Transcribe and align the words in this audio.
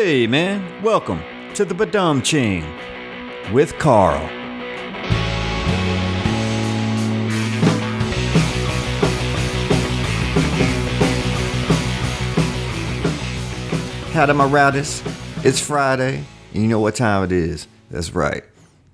Hey, 0.00 0.28
man, 0.28 0.80
welcome 0.80 1.20
to 1.54 1.64
the 1.64 1.74
Badam 1.74 2.22
Ching 2.22 2.64
with 3.52 3.76
Carl. 3.78 4.24
Howdy, 14.12 14.34
my 14.34 14.44
rowdies. 14.44 15.02
It's 15.42 15.58
Friday, 15.58 16.24
and 16.54 16.62
you 16.62 16.68
know 16.68 16.78
what 16.78 16.94
time 16.94 17.24
it 17.24 17.32
is. 17.32 17.66
That's 17.90 18.14
right. 18.14 18.44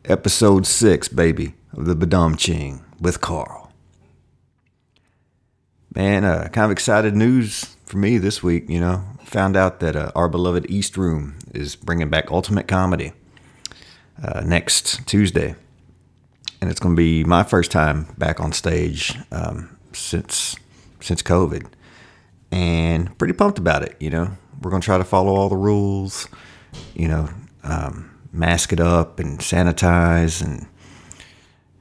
Episode 0.07 0.66
6, 0.66 1.09
baby, 1.09 1.52
of 1.75 1.84
the 1.84 1.95
Badam 1.95 2.39
Ching 2.39 2.82
with 2.98 3.21
Carl. 3.21 3.71
Man, 5.95 6.25
uh, 6.25 6.48
kind 6.50 6.64
of 6.64 6.71
excited 6.71 7.14
news 7.14 7.77
for 7.84 7.98
me 7.98 8.16
this 8.16 8.43
week, 8.43 8.71
you 8.71 8.80
know. 8.80 9.05
Found 9.34 9.56
out 9.56 9.80
that 9.80 9.97
uh, 9.97 10.12
our 10.15 10.29
beloved 10.29 10.65
East 10.70 10.97
Room 10.97 11.34
is 11.52 11.74
bringing 11.74 12.09
back 12.09 12.30
Ultimate 12.30 12.69
Comedy 12.69 13.12
uh, 14.23 14.43
next 14.43 15.09
Tuesday. 15.09 15.57
And 16.60 16.70
it's 16.70 16.79
going 16.79 16.95
to 16.95 16.97
be 16.97 17.24
my 17.24 17.43
first 17.43 17.73
time 17.73 18.15
back 18.16 18.38
on 18.38 18.52
stage 18.52 19.19
um, 19.33 19.77
since 19.93 20.55
since 21.01 21.20
COVID. 21.20 21.66
And 22.52 23.19
pretty 23.19 23.34
pumped 23.34 23.59
about 23.59 23.83
it, 23.83 23.97
you 23.98 24.09
know. 24.09 24.30
We're 24.62 24.70
going 24.70 24.83
to 24.83 24.87
try 24.87 24.98
to 24.98 25.05
follow 25.05 25.35
all 25.35 25.48
the 25.48 25.57
rules, 25.57 26.29
you 26.95 27.09
know, 27.09 27.29
um, 27.65 28.16
mask 28.32 28.73
it 28.73 28.79
up 28.79 29.19
and 29.19 29.41
sanitize 29.41 30.45
and 30.45 30.69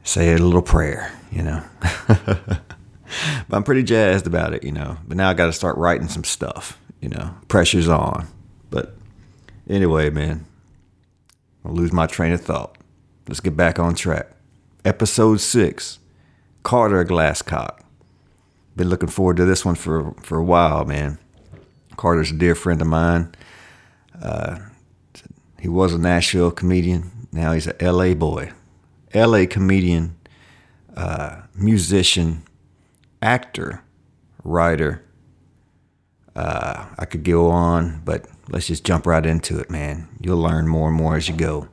say 0.04 0.34
a 0.34 0.40
little 0.40 0.64
prayer, 0.64 1.12
you 1.32 1.44
know. 1.44 1.64
but 2.08 2.64
I'm 3.52 3.64
pretty 3.64 3.84
jazzed 3.84 4.26
about 4.26 4.56
it, 4.56 4.64
you 4.64 4.72
know. 4.72 4.98
But 5.08 5.18
now 5.18 5.30
I 5.30 5.36
got 5.36 5.46
to 5.46 5.54
start 5.54 5.78
writing 5.78 6.08
some 6.08 6.24
stuff, 6.24 6.80
you 7.04 7.10
know. 7.10 7.36
Pressure's 7.50 7.90
on. 7.90 8.28
But 8.70 8.96
anyway, 9.70 10.10
man, 10.10 10.46
I'll 11.66 11.74
lose 11.74 11.92
my 11.92 12.08
train 12.08 12.32
of 12.32 12.42
thought. 12.42 12.78
Let's 13.28 13.42
get 13.42 13.58
back 13.58 13.78
on 13.78 13.94
track. 13.94 14.28
Episode 14.86 15.42
six, 15.42 16.00
Carter 16.64 17.04
Glascock. 17.04 17.80
Been 18.76 18.90
looking 18.90 19.10
forward 19.10 19.38
to 19.38 19.46
this 19.46 19.66
one 19.66 19.76
for 19.76 20.14
for 20.22 20.38
a 20.38 20.44
while, 20.44 20.86
man. 20.86 21.20
Carter's 21.98 22.32
a 22.32 22.36
dear 22.36 22.56
friend 22.56 22.82
of 22.82 22.88
mine. 22.88 23.36
Uh, 24.20 24.60
he 25.60 25.68
was 25.68 25.94
a 25.94 25.98
Nashville 25.98 26.52
comedian. 26.52 27.28
Now 27.32 27.52
he's 27.52 27.68
a 27.68 27.82
L.A. 27.84 28.14
boy, 28.14 28.52
L.A. 29.14 29.46
comedian, 29.46 30.16
uh, 30.96 31.42
musician, 31.54 32.44
actor, 33.22 33.84
writer. 34.44 35.04
Uh, 36.36 36.86
I 36.98 37.06
could 37.06 37.24
go 37.24 37.50
on, 37.50 38.02
but 38.04 38.26
let's 38.50 38.68
just 38.68 38.84
jump 38.84 39.06
right 39.06 39.26
into 39.26 39.60
it, 39.60 39.70
man. 39.70 40.08
You'll 40.20 40.42
learn 40.42 40.68
more 40.68 40.88
and 40.88 40.98
more 40.98 41.16
as 41.16 41.28
you 41.28 41.36
go. 41.36 41.68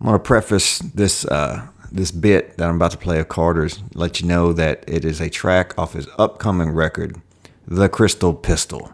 I'm 0.00 0.06
gonna 0.06 0.18
preface 0.18 0.78
this 0.80 1.24
uh, 1.24 1.68
this 1.90 2.10
bit 2.10 2.58
that 2.58 2.68
I'm 2.68 2.76
about 2.76 2.90
to 2.90 2.98
play 2.98 3.18
of 3.18 3.28
Carter's, 3.28 3.82
let 3.94 4.20
you 4.20 4.26
know 4.26 4.52
that 4.52 4.84
it 4.86 5.04
is 5.04 5.20
a 5.20 5.30
track 5.30 5.76
off 5.78 5.94
his 5.94 6.08
upcoming 6.18 6.70
record, 6.70 7.20
The 7.66 7.88
Crystal 7.88 8.34
Pistol, 8.34 8.92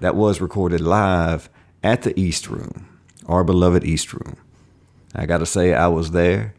that 0.00 0.14
was 0.14 0.40
recorded 0.40 0.80
live 0.80 1.48
at 1.82 2.02
the 2.02 2.18
East 2.20 2.48
Room, 2.48 2.88
our 3.26 3.44
beloved 3.44 3.84
East 3.84 4.12
Room. 4.12 4.36
I 5.14 5.26
gotta 5.26 5.46
say, 5.46 5.72
I 5.72 5.88
was 5.88 6.10
there, 6.10 6.54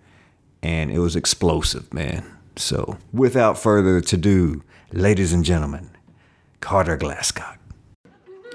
and 0.61 0.91
it 0.91 0.99
was 0.99 1.15
explosive, 1.15 1.93
man. 1.93 2.25
So, 2.55 2.97
without 3.11 3.57
further 3.57 3.97
ado, 3.97 4.63
ladies 4.91 5.33
and 5.33 5.43
gentlemen, 5.43 5.89
Carter 6.63 6.97
Glascock. 6.97 7.57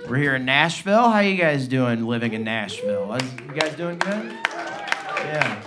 We're 0.09 0.17
here 0.17 0.35
in 0.37 0.47
Nashville. 0.47 1.11
How 1.11 1.21
you 1.21 1.37
guys 1.37 1.69
doing 1.69 2.07
living 2.07 2.33
in 2.33 2.43
Nashville? 2.43 3.17
You 3.47 3.53
guys 3.61 3.75
doing 3.77 3.99
good? 3.99 4.33
Yeah. 4.33 5.63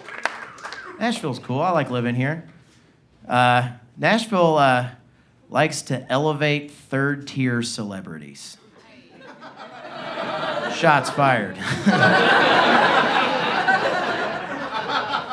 Nashville's 0.99 1.39
cool. 1.39 1.61
I 1.61 1.69
like 1.71 1.91
living 1.91 2.15
here. 2.15 2.49
Uh, 3.27 3.69
Nashville 3.95 4.57
uh, 4.57 4.89
likes 5.49 5.83
to 5.83 6.11
elevate 6.11 6.71
third 6.71 7.27
tier 7.27 7.61
celebrities. 7.61 8.57
Shots 10.75 11.11
fired. 11.11 11.57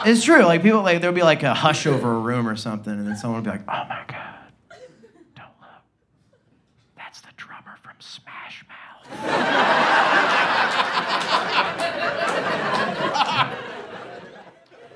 it's 0.07 0.23
true. 0.25 0.43
Like 0.45 0.63
people 0.63 0.83
like 0.83 1.01
there'll 1.01 1.15
be 1.17 1.23
like 1.23 1.43
a 1.43 1.55
hush 1.55 1.87
over 1.87 2.17
a 2.17 2.19
room 2.19 2.47
or 2.47 2.57
something, 2.57 2.93
and 2.93 3.07
then 3.07 3.17
someone 3.17 3.43
will 3.43 3.51
be 3.53 3.59
like, 3.59 3.67
"Oh 3.69 3.85
my 3.89 4.03
god, 4.07 4.35
don't 5.35 5.47
look. 5.61 5.83
That's 6.97 7.21
the 7.21 7.29
drummer 7.37 7.79
from 7.83 7.95
Smash 8.01 8.65
Mouth." 8.69 8.98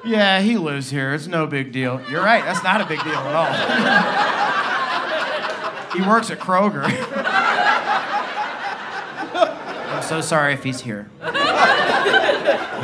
Yeah, 0.04 0.40
he 0.40 0.56
lives 0.56 0.90
here. 0.90 1.14
It's 1.14 1.26
no 1.26 1.46
big 1.46 1.72
deal. 1.72 2.00
You're 2.10 2.22
right. 2.22 2.44
That's 2.44 2.62
not 2.62 2.80
a 2.80 2.86
big 2.86 3.02
deal 3.02 3.14
at 3.14 3.34
all. 3.34 3.52
he 5.94 6.02
works 6.08 6.30
at 6.30 6.38
Kroger. 6.38 6.84
I'm 9.94 10.02
so 10.02 10.20
sorry 10.20 10.54
if 10.54 10.64
he's 10.64 10.80
here. 10.80 11.08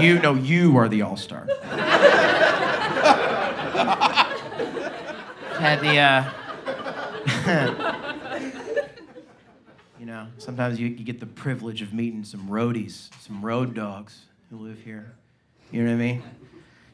You 0.01 0.19
know, 0.21 0.35
you 0.35 0.77
are 0.77 0.89
the 0.89 1.03
all 1.03 1.17
star. 1.17 1.47
Had 5.59 5.81
the, 5.81 5.99
uh, 5.99 6.31
know, 10.19 10.29
sometimes 10.39 10.81
you, 10.81 10.89
you 10.89 11.05
get 11.05 11.21
the 11.21 11.27
privilege 11.27 11.83
of 11.83 11.93
meeting 11.93 12.25
some 12.25 12.49
roadies, 12.49 13.11
some 13.23 13.45
road 13.45 13.75
dogs 13.75 14.23
who 14.51 14.59
live 14.59 14.81
here. 14.81 15.15
You 15.71 15.83
know 15.83 15.91
what 15.91 15.97
I 15.97 15.99
mean? 15.99 16.23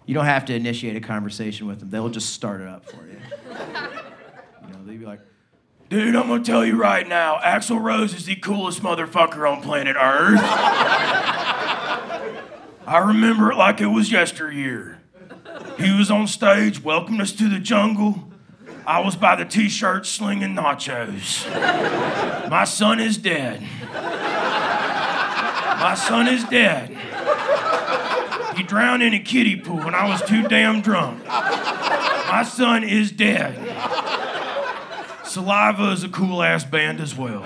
You 0.07 0.15
don't 0.15 0.25
have 0.27 0.45
to 0.47 0.55
initiate 0.55 0.97
a 0.97 1.01
conversation 1.01 1.67
with 1.67 1.81
them, 1.81 1.91
they'll 1.91 2.09
just 2.09 2.31
start 2.31 2.61
it 2.61 2.69
up 2.69 2.85
for 2.85 3.07
you. 3.07 3.19
You 3.49 4.73
know, 4.73 4.85
they'd 4.85 4.99
be 4.99 5.07
like, 5.07 5.21
Dude, 5.91 6.17
I'm 6.17 6.29
gonna 6.29 6.43
tell 6.43 6.65
you 6.65 6.77
right 6.77 7.07
now, 7.07 7.39
Axl 7.39 7.81
Rose 7.81 8.15
is 8.15 8.25
the 8.25 8.37
coolest 8.37 8.83
motherfucker 8.83 9.51
on 9.51 9.63
planet 9.63 9.97
Earth. 9.97 10.41
I 12.87 12.99
remember 13.07 13.53
it 13.53 13.57
like 13.57 13.81
it 13.81 13.87
was 13.87 14.11
yesteryear. 14.11 15.01
He 15.79 15.97
was 15.97 16.11
on 16.11 16.27
stage, 16.27 16.83
welcomed 16.83 17.21
us 17.21 17.33
to 17.33 17.49
the 17.49 17.59
jungle. 17.59 18.31
I 18.87 19.01
was 19.01 19.17
by 19.17 19.35
the 19.37 19.45
t 19.45 19.69
shirt 19.69 20.07
slinging 20.07 20.55
nachos. 20.55 21.49
My 22.51 22.65
son 22.65 23.01
is 23.01 23.17
dead. 23.17 23.63
My 25.81 25.95
son 25.97 26.29
is 26.29 26.45
dead. 26.45 26.91
He 28.57 28.63
drowned 28.63 29.03
in 29.03 29.15
a 29.15 29.19
kiddie 29.19 29.57
pool 29.57 29.81
and 29.81 29.97
I 29.97 30.09
was 30.09 30.23
too 30.23 30.47
damn 30.49 30.83
drunk. 30.83 31.25
My 31.25 32.45
son 32.47 32.85
is 32.85 33.11
dead. 33.11 33.55
Saliva 35.25 35.91
is 35.91 36.05
a 36.05 36.09
cool 36.09 36.43
ass 36.43 36.65
band 36.65 37.01
as 37.01 37.17
well. 37.17 37.43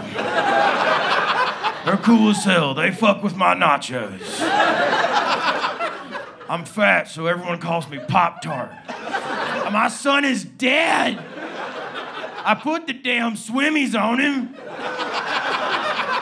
They're 1.84 1.96
cool 1.98 2.30
as 2.30 2.44
hell. 2.44 2.74
They 2.74 2.90
fuck 2.90 3.22
with 3.22 3.36
my 3.36 3.54
nachos. 3.54 4.20
I'm 6.50 6.64
fat, 6.64 7.04
so 7.04 7.26
everyone 7.26 7.58
calls 7.60 7.88
me 7.88 7.98
Pop 7.98 8.42
Tart. 8.42 8.72
My 9.70 9.88
son 9.88 10.24
is 10.24 10.44
dead. 10.44 11.18
I 12.44 12.54
put 12.54 12.86
the 12.86 12.94
damn 12.94 13.34
swimmies 13.34 13.98
on 13.98 14.18
him. 14.18 14.54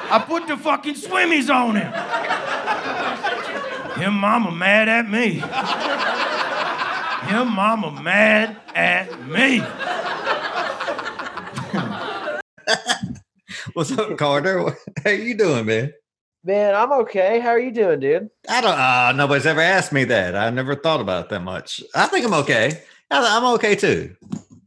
I 0.09 0.23
put 0.27 0.49
the 0.49 0.57
fucking 0.57 0.95
swimmies 0.95 1.53
on 1.55 1.77
him. 1.77 1.93
Him 4.01 4.15
mama 4.15 4.51
mad 4.51 4.89
at 4.89 5.09
me. 5.09 5.35
Him 7.31 7.55
mama 7.55 8.03
mad 8.03 8.57
at 8.75 9.29
me. 9.29 9.61
What's 13.75 13.93
up, 13.93 14.17
Carter? 14.17 14.77
How 15.05 15.11
you 15.11 15.37
doing, 15.37 15.67
man? 15.67 15.93
Man, 16.45 16.75
I'm 16.75 16.93
okay. 16.93 17.41
How 17.41 17.51
are 17.51 17.59
you 17.59 17.73
doing, 17.73 18.01
dude? 18.01 18.31
I 18.49 18.61
don't. 18.61 18.79
Uh, 18.79 19.13
nobody's 19.17 19.47
ever 19.47 19.61
asked 19.61 19.93
me 19.93 20.05
that. 20.05 20.37
I 20.37 20.51
never 20.51 20.77
thought 20.77 21.01
about 21.01 21.25
it 21.25 21.31
that 21.31 21.41
much. 21.41 21.83
I 21.95 22.07
think 22.07 22.25
I'm 22.25 22.35
okay. 22.35 22.83
I'm 23.11 23.45
okay 23.55 23.75
too. 23.77 24.17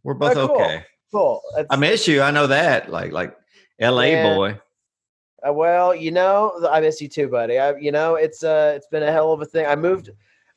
We're 0.04 0.14
both 0.14 0.38
Oh, 0.38 0.48
cool. 0.48 0.56
okay. 0.62 0.84
Cool. 1.12 1.42
That's, 1.56 1.68
I 1.70 1.76
miss 1.76 2.08
you. 2.08 2.22
I 2.22 2.32
know 2.32 2.48
that. 2.48 2.90
Like, 2.92 3.12
like, 3.12 3.36
L.A. 3.80 4.12
Yeah. 4.12 4.34
boy. 4.36 4.60
uh, 5.48 5.54
well, 5.54 5.96
you 5.96 6.12
know, 6.12 6.68
I 6.70 6.80
miss 6.82 7.02
you 7.02 7.08
too, 7.08 7.28
buddy. 7.28 7.58
I, 7.60 7.76
you 7.78 7.92
know, 7.92 8.16
it's 8.16 8.44
uh, 8.44 8.74
it's 8.76 8.88
been 8.88 9.04
a 9.04 9.12
hell 9.12 9.32
of 9.32 9.42
a 9.42 9.46
thing. 9.46 9.66
I 9.66 9.76
moved. 9.76 10.10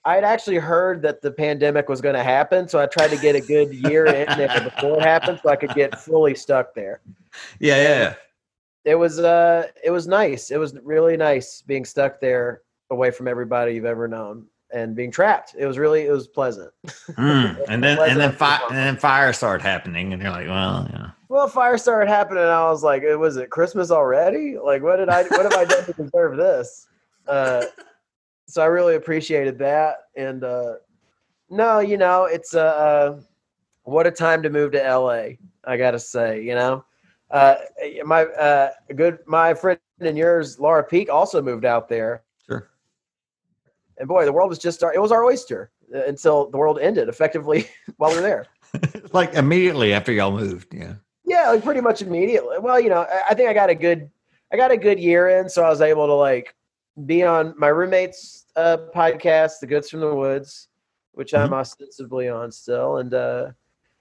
I 0.05 0.17
had 0.17 0.25
actually 0.25 0.57
heard 0.57 1.01
that 1.03 1.23
the 1.23 1.31
pandemic 1.31 1.89
was 1.89 2.01
going 2.01 2.17
to 2.17 2.25
happen, 2.25 2.67
so 2.69 2.81
I 2.81 2.87
tried 2.87 3.11
to 3.11 3.17
get 3.17 3.37
a 3.37 3.41
good 3.41 3.73
year 3.73 4.07
in 4.07 4.27
there 4.37 4.61
before 4.65 4.99
it 4.99 5.03
happened, 5.03 5.39
so 5.43 5.49
I 5.51 5.55
could 5.57 5.73
get 5.75 5.97
fully 6.01 6.35
stuck 6.35 6.75
there. 6.75 7.01
Yeah, 7.61 7.81
yeah. 7.81 8.15
It 8.85 8.97
was 8.97 9.21
uh, 9.21 9.69
it 9.85 9.91
was 9.91 10.09
nice. 10.09 10.51
It 10.51 10.59
was 10.59 10.77
really 10.83 11.17
nice 11.17 11.63
being 11.63 11.85
stuck 11.85 12.21
there 12.21 12.63
away 12.91 13.13
from 13.13 13.29
everybody 13.29 13.75
you've 13.75 13.85
ever 13.85 14.09
known. 14.09 14.47
And 14.73 14.95
being 14.95 15.11
trapped. 15.11 15.55
It 15.59 15.67
was 15.67 15.79
really 15.79 16.07
it 16.07 16.11
was 16.13 16.27
pleasant. 16.29 16.73
Mm, 16.87 17.65
and 17.69 17.83
then 17.83 17.99
and 17.99 18.21
then 18.21 18.35
Pleasant. 18.35 18.39
fire 18.39 18.61
and 18.69 18.77
then 18.77 18.97
fire 18.97 19.33
started 19.33 19.63
happening, 19.63 20.13
and 20.13 20.23
you're 20.23 20.31
like, 20.31 20.49
well, 20.49 20.89
yeah. 20.91 21.11
Well, 21.29 21.49
fire 21.49 21.79
started 21.79 22.11
happening, 22.11 22.43
and 22.43 22.53
I 22.53 22.69
was 22.71 22.83
like, 22.83 23.03
"It 23.03 23.17
was 23.17 23.37
it 23.37 23.49
Christmas 23.51 23.91
already? 23.91 24.59
Like, 24.59 24.83
what 24.83 24.97
did 24.97 25.09
I 25.09 25.23
what 25.23 25.43
have 25.45 25.55
I 25.55 25.65
done 25.65 25.85
to 25.87 25.93
deserve 25.95 26.37
this?" 26.37 26.87
Uh, 27.27 27.65
so 28.47 28.63
I 28.63 28.67
really 28.67 28.97
appreciated 28.97 29.59
that, 29.59 29.97
and 30.17 30.45
uh, 30.45 30.75
no, 31.49 31.79
you 31.79 31.97
know, 31.97 32.25
it's 32.25 32.55
uh, 32.55 32.61
uh, 32.61 33.21
what 33.85 34.07
a 34.07 34.11
time 34.11 34.43
to 34.43 34.51
move 34.51 34.73
to 34.73 34.79
LA. 34.79 35.37
I 35.65 35.77
gotta 35.77 35.99
say, 35.99 36.43
you 36.43 36.55
know, 36.55 36.85
uh, 37.31 37.55
my 38.05 38.25
uh, 38.25 38.71
good 38.95 39.19
my 39.27 39.55
friend 39.55 39.79
and 40.01 40.19
yours, 40.19 40.59
Laura 40.61 40.85
Peak, 40.85 41.09
also 41.09 41.41
moved 41.41 41.65
out 41.65 41.89
there. 41.89 42.25
And 43.99 44.09
boy, 44.09 44.25
the 44.25 44.33
world 44.33 44.49
was 44.49 44.59
just 44.59 44.83
our, 44.83 44.93
it 44.95 45.01
was 45.01 45.13
our 45.13 45.25
oyster 45.25 45.71
uh, 45.95 46.05
until 46.07 46.51
the 46.51 46.57
world 46.57 46.79
ended 46.81 47.09
effectively 47.09 47.67
while 47.97 48.11
we 48.11 48.19
are 48.19 48.23
there. 48.23 48.47
like 49.13 49.35
immediately 49.35 49.93
after 49.93 50.13
y'all 50.13 50.33
moved, 50.33 50.73
yeah. 50.75 50.95
Yeah, 51.25 51.51
like 51.51 51.65
pretty 51.65 51.81
much 51.81 52.03
immediately. 52.03 52.57
Well, 52.59 52.81
you 52.81 52.89
know, 52.91 53.03
I- 53.03 53.23
I 53.31 53.35
think 53.35 53.49
I 53.49 53.53
got 53.55 53.71
a 53.71 53.75
good, 53.75 54.11
I 54.53 54.57
got 54.57 54.71
a 54.71 54.77
good 54.77 54.99
year 54.99 55.39
in, 55.41 55.49
so 55.49 55.63
I 55.63 55.69
was 55.69 55.81
able 55.81 56.07
to 56.07 56.15
like 56.15 56.55
be 57.07 57.23
on 57.23 57.55
my 57.57 57.69
roommate's 57.69 58.47
uh, 58.57 58.77
podcast, 58.95 59.61
The 59.61 59.67
Goods 59.67 59.89
from 59.89 60.01
the 60.01 60.15
Woods, 60.15 60.69
which 61.13 61.33
I'm 61.35 61.53
ostensibly 61.55 62.29
on 62.29 62.51
still, 62.53 62.97
and 62.99 63.13
uh, 63.15 63.51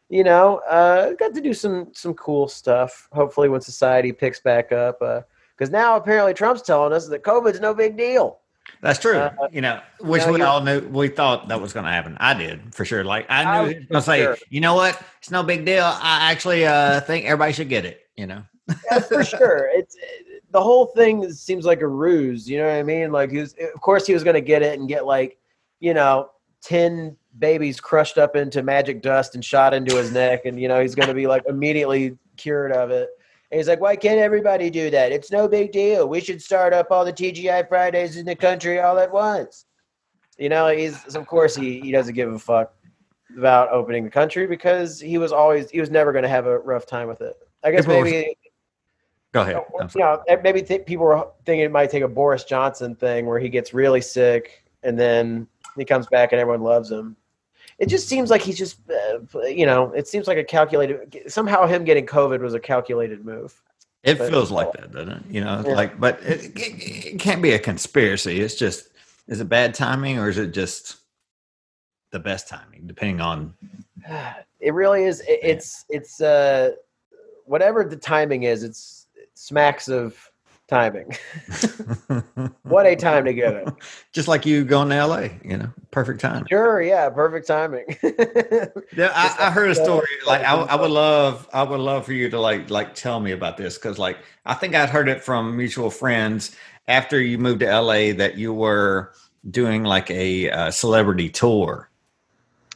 you 0.10 0.24
know, 0.26 0.58
uh, 0.70 1.14
got 1.14 1.34
to 1.36 1.42
do 1.42 1.54
some 1.54 1.90
some 1.94 2.14
cool 2.16 2.48
stuff. 2.48 3.08
Hopefully, 3.14 3.48
when 3.50 3.62
society 3.62 4.12
picks 4.12 4.42
back 4.42 4.72
up, 4.74 5.00
because 5.00 5.70
now 5.72 5.96
apparently 5.96 6.34
Trump's 6.34 6.62
telling 6.62 6.92
us 6.92 7.08
that 7.08 7.24
COVID's 7.24 7.60
no 7.62 7.74
big 7.74 7.96
deal. 7.98 8.40
That's 8.82 9.00
true. 9.00 9.18
Uh, 9.18 9.32
you 9.52 9.62
know, 9.62 9.82
which 10.00 10.26
no, 10.26 10.34
we 10.34 10.42
all 10.42 10.62
knew. 10.62 10.82
We 10.88 11.08
thought 11.08 11.48
that 11.50 11.62
was 11.62 11.74
going 11.74 11.86
to 11.86 11.92
happen. 11.92 12.18
I 12.20 12.34
did 12.34 12.74
for 12.74 12.86
sure. 12.86 13.04
Like 13.04 13.30
I 13.30 13.44
I 13.44 13.58
knew 13.58 13.68
was 13.68 13.74
he 13.74 13.80
was 13.80 13.88
going 13.88 14.02
to 14.02 14.06
say, 14.06 14.22
sure. 14.22 14.38
you 14.50 14.62
know 14.62 14.76
what? 14.76 15.02
It's 15.20 15.32
no 15.32 15.44
big 15.44 15.66
deal. 15.66 15.84
I 15.84 16.32
actually 16.32 16.66
uh, 16.66 17.02
think 17.02 17.26
everybody 17.26 17.54
should 17.54 17.70
get 17.70 17.86
it. 17.86 18.02
You 18.16 18.28
know. 18.28 18.44
Yeah, 18.92 19.00
for 19.00 19.24
sure. 19.24 19.70
It's 19.74 19.96
the 20.52 20.62
whole 20.62 20.88
thing 20.88 21.32
seems 21.32 21.66
like 21.66 21.82
a 21.82 21.88
ruse. 21.88 22.50
You 22.50 22.60
know 22.60 22.68
what 22.68 22.76
I 22.76 22.84
mean? 22.84 23.12
Like 23.12 23.32
he 23.32 23.38
was, 23.38 23.54
of 23.74 23.82
course, 23.82 24.06
he 24.06 24.14
was 24.14 24.24
going 24.24 24.36
to 24.36 24.42
get 24.42 24.62
it 24.62 24.80
and 24.80 24.88
get 24.88 25.06
like, 25.06 25.38
you 25.80 25.94
know, 25.94 26.30
ten 26.62 27.16
babies 27.40 27.80
crushed 27.80 28.18
up 28.18 28.36
into 28.36 28.62
magic 28.64 29.02
dust 29.02 29.36
and 29.36 29.44
shot 29.44 29.74
into 29.74 29.96
his 29.96 30.12
neck, 30.12 30.46
and 30.46 30.60
you 30.60 30.68
know 30.68 30.82
he's 30.82 30.96
going 30.96 31.08
to 31.08 31.14
be 31.14 31.28
like 31.28 31.44
immediately 31.48 32.18
cured 32.38 32.72
of 32.72 32.92
it. 32.92 33.10
And 33.52 33.60
he's 33.60 33.68
like, 33.68 33.82
why 33.82 33.98
can't 33.98 34.20
everybody 34.20 34.70
do 34.70 34.90
that? 34.92 35.12
It's 35.12 35.30
no 35.30 35.48
big 35.48 35.74
deal. 35.74 36.08
We 36.08 36.22
should 36.22 36.42
start 36.42 36.74
up 36.74 36.88
all 36.90 37.04
the 37.04 37.12
TGI 37.12 37.68
Fridays 37.68 38.16
in 38.16 38.26
the 38.26 38.36
country 38.36 38.80
all 38.80 38.98
at 38.98 39.12
once. 39.12 39.66
You 40.38 40.50
know, 40.50 40.70
he's 40.70 41.16
of 41.16 41.28
course 41.28 41.56
he 41.56 41.82
he 41.82 41.92
doesn't 41.92 42.16
give 42.16 42.32
a 42.32 42.40
fuck 42.40 42.74
about 43.38 43.70
opening 43.70 44.04
the 44.04 44.10
country 44.10 44.48
because 44.48 45.00
he 45.00 45.18
was 45.18 45.32
always 45.32 45.70
he 45.70 45.80
was 45.80 45.90
never 45.90 46.12
going 46.14 46.24
to 46.24 46.30
have 46.30 46.48
a 46.48 46.60
rough 46.60 46.86
time 46.86 47.08
with 47.08 47.22
it. 47.22 47.36
I 47.64 47.72
guess 47.72 47.86
People 47.86 48.04
maybe 48.04 48.38
Go 49.34 49.42
ahead. 49.42 49.62
you 49.96 50.02
know, 50.02 50.22
eh, 50.28 50.38
maybe 50.44 50.62
th- 50.62 50.86
people 50.86 51.06
were 51.06 51.28
thinking 51.46 51.66
it 51.66 51.72
might 51.72 51.90
take 51.90 52.04
a 52.04 52.08
Boris 52.08 52.44
Johnson 52.44 52.96
thing 52.96 53.26
where 53.26 53.40
he 53.40 53.48
gets 53.48 53.74
really 53.74 54.02
sick 54.02 54.66
and 54.84 55.00
then 55.00 55.48
he 55.78 55.86
comes 55.86 56.08
back 56.08 56.34
and 56.34 56.42
everyone 56.42 56.62
loves 56.62 56.92
him. 56.92 57.16
It 57.82 57.90
just 57.90 58.08
seems 58.08 58.30
like 58.30 58.44
he's 58.44 58.60
just, 58.60 58.78
uh, 58.92 59.40
you 59.42 59.66
know, 59.66 59.92
it 59.94 60.08
seems 60.08 60.28
like 60.28 60.38
a 60.38 60.44
calculated. 60.44 61.24
Somehow, 61.28 61.66
him 61.66 61.84
getting 61.84 62.06
COVID 62.06 62.40
was 62.40 62.54
a 62.54 62.60
calculated 62.60 63.26
move. 63.26 63.60
It 64.04 64.20
but- 64.20 64.30
feels 64.30 64.52
like 64.52 64.72
that, 64.74 64.92
doesn't 64.92 65.10
it? 65.12 65.24
You 65.28 65.42
know, 65.44 65.64
Yeah. 65.66 65.74
like, 65.74 66.00
but 66.00 66.22
it, 66.22 66.56
it, 66.56 67.14
it 67.16 67.20
can't 67.20 67.42
be 67.42 67.54
a 67.54 67.60
conspiracy. 67.60 68.40
It's 68.40 68.54
just, 68.54 68.90
is 69.28 69.42
it 69.42 69.50
bad 69.50 69.74
timing 69.74 70.20
or 70.20 70.30
is 70.30 70.38
it 70.38 70.54
just 70.54 70.98
the 72.12 72.20
best 72.20 72.48
timing, 72.48 72.86
depending 72.86 73.20
on? 73.20 73.56
It 74.64 74.76
really 74.76 75.06
is. 75.06 75.22
It, 75.22 75.40
it's 75.42 75.86
it's 75.90 76.22
uh, 76.22 76.74
whatever 77.46 77.84
the 77.84 77.96
timing 77.96 78.44
is. 78.44 78.62
It's 78.62 79.08
it 79.16 79.30
smacks 79.34 79.88
of 79.88 80.31
timing. 80.72 81.16
what 82.64 82.86
a 82.86 82.96
time 82.96 83.26
to 83.26 83.34
get 83.34 83.54
it. 83.54 83.70
just 84.14 84.28
like 84.28 84.46
you 84.46 84.64
going 84.64 84.90
to 84.90 85.06
LA, 85.06 85.28
you 85.44 85.58
know, 85.58 85.70
perfect 85.92 86.22
time. 86.22 86.46
Sure, 86.50 86.82
yeah, 86.82 87.10
perfect 87.10 87.48
timing. 87.48 87.86
Yeah, 88.98 89.12
I, 89.16 89.48
I 89.48 89.52
heard 89.52 89.70
a 89.70 89.80
uh, 89.80 89.84
story. 89.84 90.08
Like, 90.26 90.42
I, 90.42 90.54
I 90.54 90.76
would 90.76 90.90
uh, 90.90 90.94
love, 90.94 91.50
I 91.54 91.64
would 91.64 91.80
love 91.80 92.06
for 92.06 92.14
you 92.14 92.30
to 92.30 92.40
like, 92.40 92.70
like, 92.70 92.94
tell 92.94 93.20
me 93.20 93.32
about 93.32 93.58
this 93.58 93.78
because, 93.78 93.98
like, 93.98 94.18
I 94.46 94.54
think 94.54 94.76
I'd 94.76 94.90
heard 94.90 95.08
it 95.08 95.24
from 95.24 95.56
mutual 95.56 95.90
friends 95.90 96.56
after 96.88 97.22
you 97.22 97.38
moved 97.38 97.62
to 97.62 97.80
LA 97.80 98.14
that 98.14 98.38
you 98.38 98.54
were 98.54 99.14
doing 99.50 99.84
like 99.84 100.12
a 100.12 100.50
uh, 100.50 100.72
celebrity 100.72 101.30
tour 101.30 101.90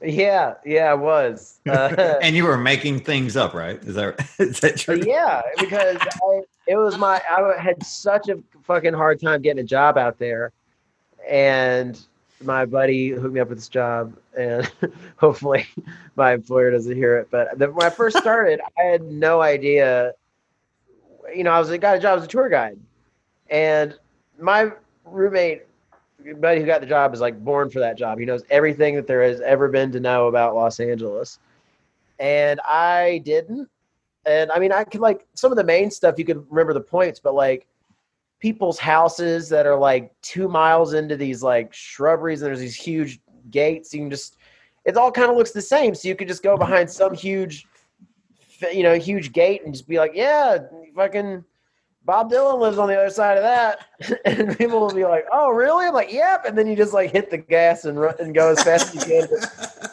yeah, 0.03 0.56
yeah, 0.65 0.94
it 0.94 1.00
was. 1.00 1.59
Uh, 1.68 2.18
and 2.21 2.36
you 2.36 2.44
were 2.44 2.57
making 2.57 3.00
things 3.00 3.38
up, 3.38 3.53
right? 3.53 3.81
Is 3.83 3.95
that 3.95 4.27
is 4.39 4.59
that 4.59 4.77
true? 4.77 5.01
yeah, 5.06 5.42
because 5.57 5.97
I, 6.01 6.42
it 6.67 6.75
was 6.75 6.97
my 6.97 7.21
I 7.29 7.62
had 7.62 7.83
such 7.85 8.29
a 8.29 8.39
fucking 8.63 8.94
hard 8.94 9.21
time 9.21 9.41
getting 9.41 9.63
a 9.63 9.67
job 9.67 9.97
out 9.97 10.17
there, 10.17 10.51
and 11.29 12.00
my 12.44 12.65
buddy 12.65 13.09
hooked 13.09 13.33
me 13.33 13.39
up 13.39 13.50
with 13.50 13.57
this 13.57 13.69
job, 13.69 14.15
and 14.38 14.71
hopefully 15.17 15.65
my 16.15 16.33
employer 16.33 16.71
doesn't 16.71 16.95
hear 16.95 17.17
it. 17.17 17.27
But 17.31 17.57
the, 17.57 17.71
when 17.71 17.85
I 17.85 17.89
first 17.89 18.17
started, 18.17 18.59
I 18.77 18.83
had 18.83 19.03
no 19.03 19.41
idea. 19.41 20.13
You 21.35 21.44
know, 21.44 21.51
I 21.51 21.59
was 21.59 21.71
I 21.71 21.77
got 21.77 21.97
a 21.97 22.00
job 22.00 22.19
as 22.19 22.25
a 22.25 22.27
tour 22.27 22.50
guide, 22.50 22.77
and 23.50 23.97
my 24.39 24.71
roommate 25.06 25.63
buddy 26.39 26.59
who 26.59 26.65
got 26.65 26.81
the 26.81 26.88
job 26.88 27.13
is 27.13 27.21
like 27.21 27.44
born 27.44 27.69
for 27.69 27.79
that 27.79 27.97
job. 27.97 28.18
He 28.19 28.25
knows 28.25 28.44
everything 28.50 28.95
that 28.95 29.07
there 29.07 29.23
has 29.23 29.41
ever 29.41 29.68
been 29.68 29.91
to 29.91 30.00
know 30.00 30.27
about 30.27 30.56
Los 30.56 30.79
Angeles, 30.79 31.39
and 32.19 32.59
I 32.61 33.21
didn't. 33.23 33.69
And 34.25 34.51
I 34.51 34.60
mean, 34.60 34.72
I 34.72 34.83
could 34.83 35.01
like 35.01 35.25
some 35.33 35.51
of 35.51 35.57
the 35.57 35.63
main 35.63 35.92
stuff 35.92 36.18
you 36.18 36.25
could 36.25 36.45
remember 36.50 36.74
the 36.74 36.81
points, 36.81 37.19
but 37.19 37.36
like 37.36 37.68
people's 38.39 38.80
houses 38.80 39.50
that 39.50 39.66
are 39.66 39.77
like 39.77 40.13
two 40.22 40.48
miles 40.48 40.94
into 40.94 41.16
these 41.16 41.44
like 41.44 41.74
shrubberies, 41.74 42.42
and 42.42 42.48
there's 42.48 42.60
these 42.60 42.75
huge 42.75 43.19
gates. 43.51 43.94
You 43.94 44.01
can 44.01 44.10
just, 44.10 44.38
it 44.83 44.98
all 44.98 45.12
kind 45.12 45.30
of 45.30 45.38
looks 45.38 45.51
the 45.51 45.62
same. 45.62 45.95
So 45.95 46.07
you 46.07 46.16
could 46.16 46.27
just 46.27 46.44
go 46.44 46.57
behind 46.57 46.89
some 46.89 47.13
huge, 47.13 47.66
you 48.72 48.83
know, 48.83 48.98
huge 48.98 49.31
gate 49.31 49.63
and 49.63 49.74
just 49.74 49.88
be 49.88 50.00
like, 50.00 50.12
yeah, 50.16 50.57
fucking 50.95 51.44
Bob 52.04 52.31
Dylan 52.31 52.60
lives 52.60 52.78
on 52.78 52.88
the 52.88 52.95
other 52.95 53.10
side 53.10 53.38
of 53.38 53.44
that. 53.44 54.21
and 54.25 54.57
people 54.57 54.80
will 54.80 54.94
be 54.94 55.06
like, 55.06 55.25
oh, 55.31 55.50
really? 55.50 55.88
I'm 55.88 55.94
like, 55.94 56.13
yep. 56.13 56.45
And 56.45 56.57
then 56.57 56.68
you 56.68 56.75
just 56.75 56.94
like 56.94 57.12
hit 57.12 57.31
the 57.31 57.38
gas 57.38 57.86
and 57.86 58.00
run 58.00 58.16
and 58.19 58.33
go 58.33 58.51
as 58.51 58.63
fast 58.63 58.95
as 58.95 59.07
you 59.07 59.21
can. 59.21 59.28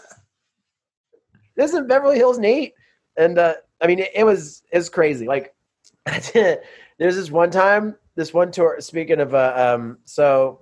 This 1.54 1.72
Isn't 1.72 1.86
Beverly 1.86 2.16
Hills 2.16 2.38
neat? 2.38 2.72
And 3.18 3.38
uh, 3.38 3.56
I 3.82 3.86
mean, 3.86 3.98
it, 3.98 4.10
it 4.14 4.24
was 4.24 4.62
it 4.70 4.78
was 4.78 4.88
crazy. 4.88 5.26
Like, 5.26 5.54
there's 6.32 6.60
this 6.98 7.30
one 7.30 7.50
time, 7.50 7.96
this 8.14 8.32
one 8.32 8.52
tour. 8.52 8.76
Speaking 8.80 9.20
of, 9.20 9.34
uh, 9.34 9.54
um, 9.56 9.98
so 10.04 10.60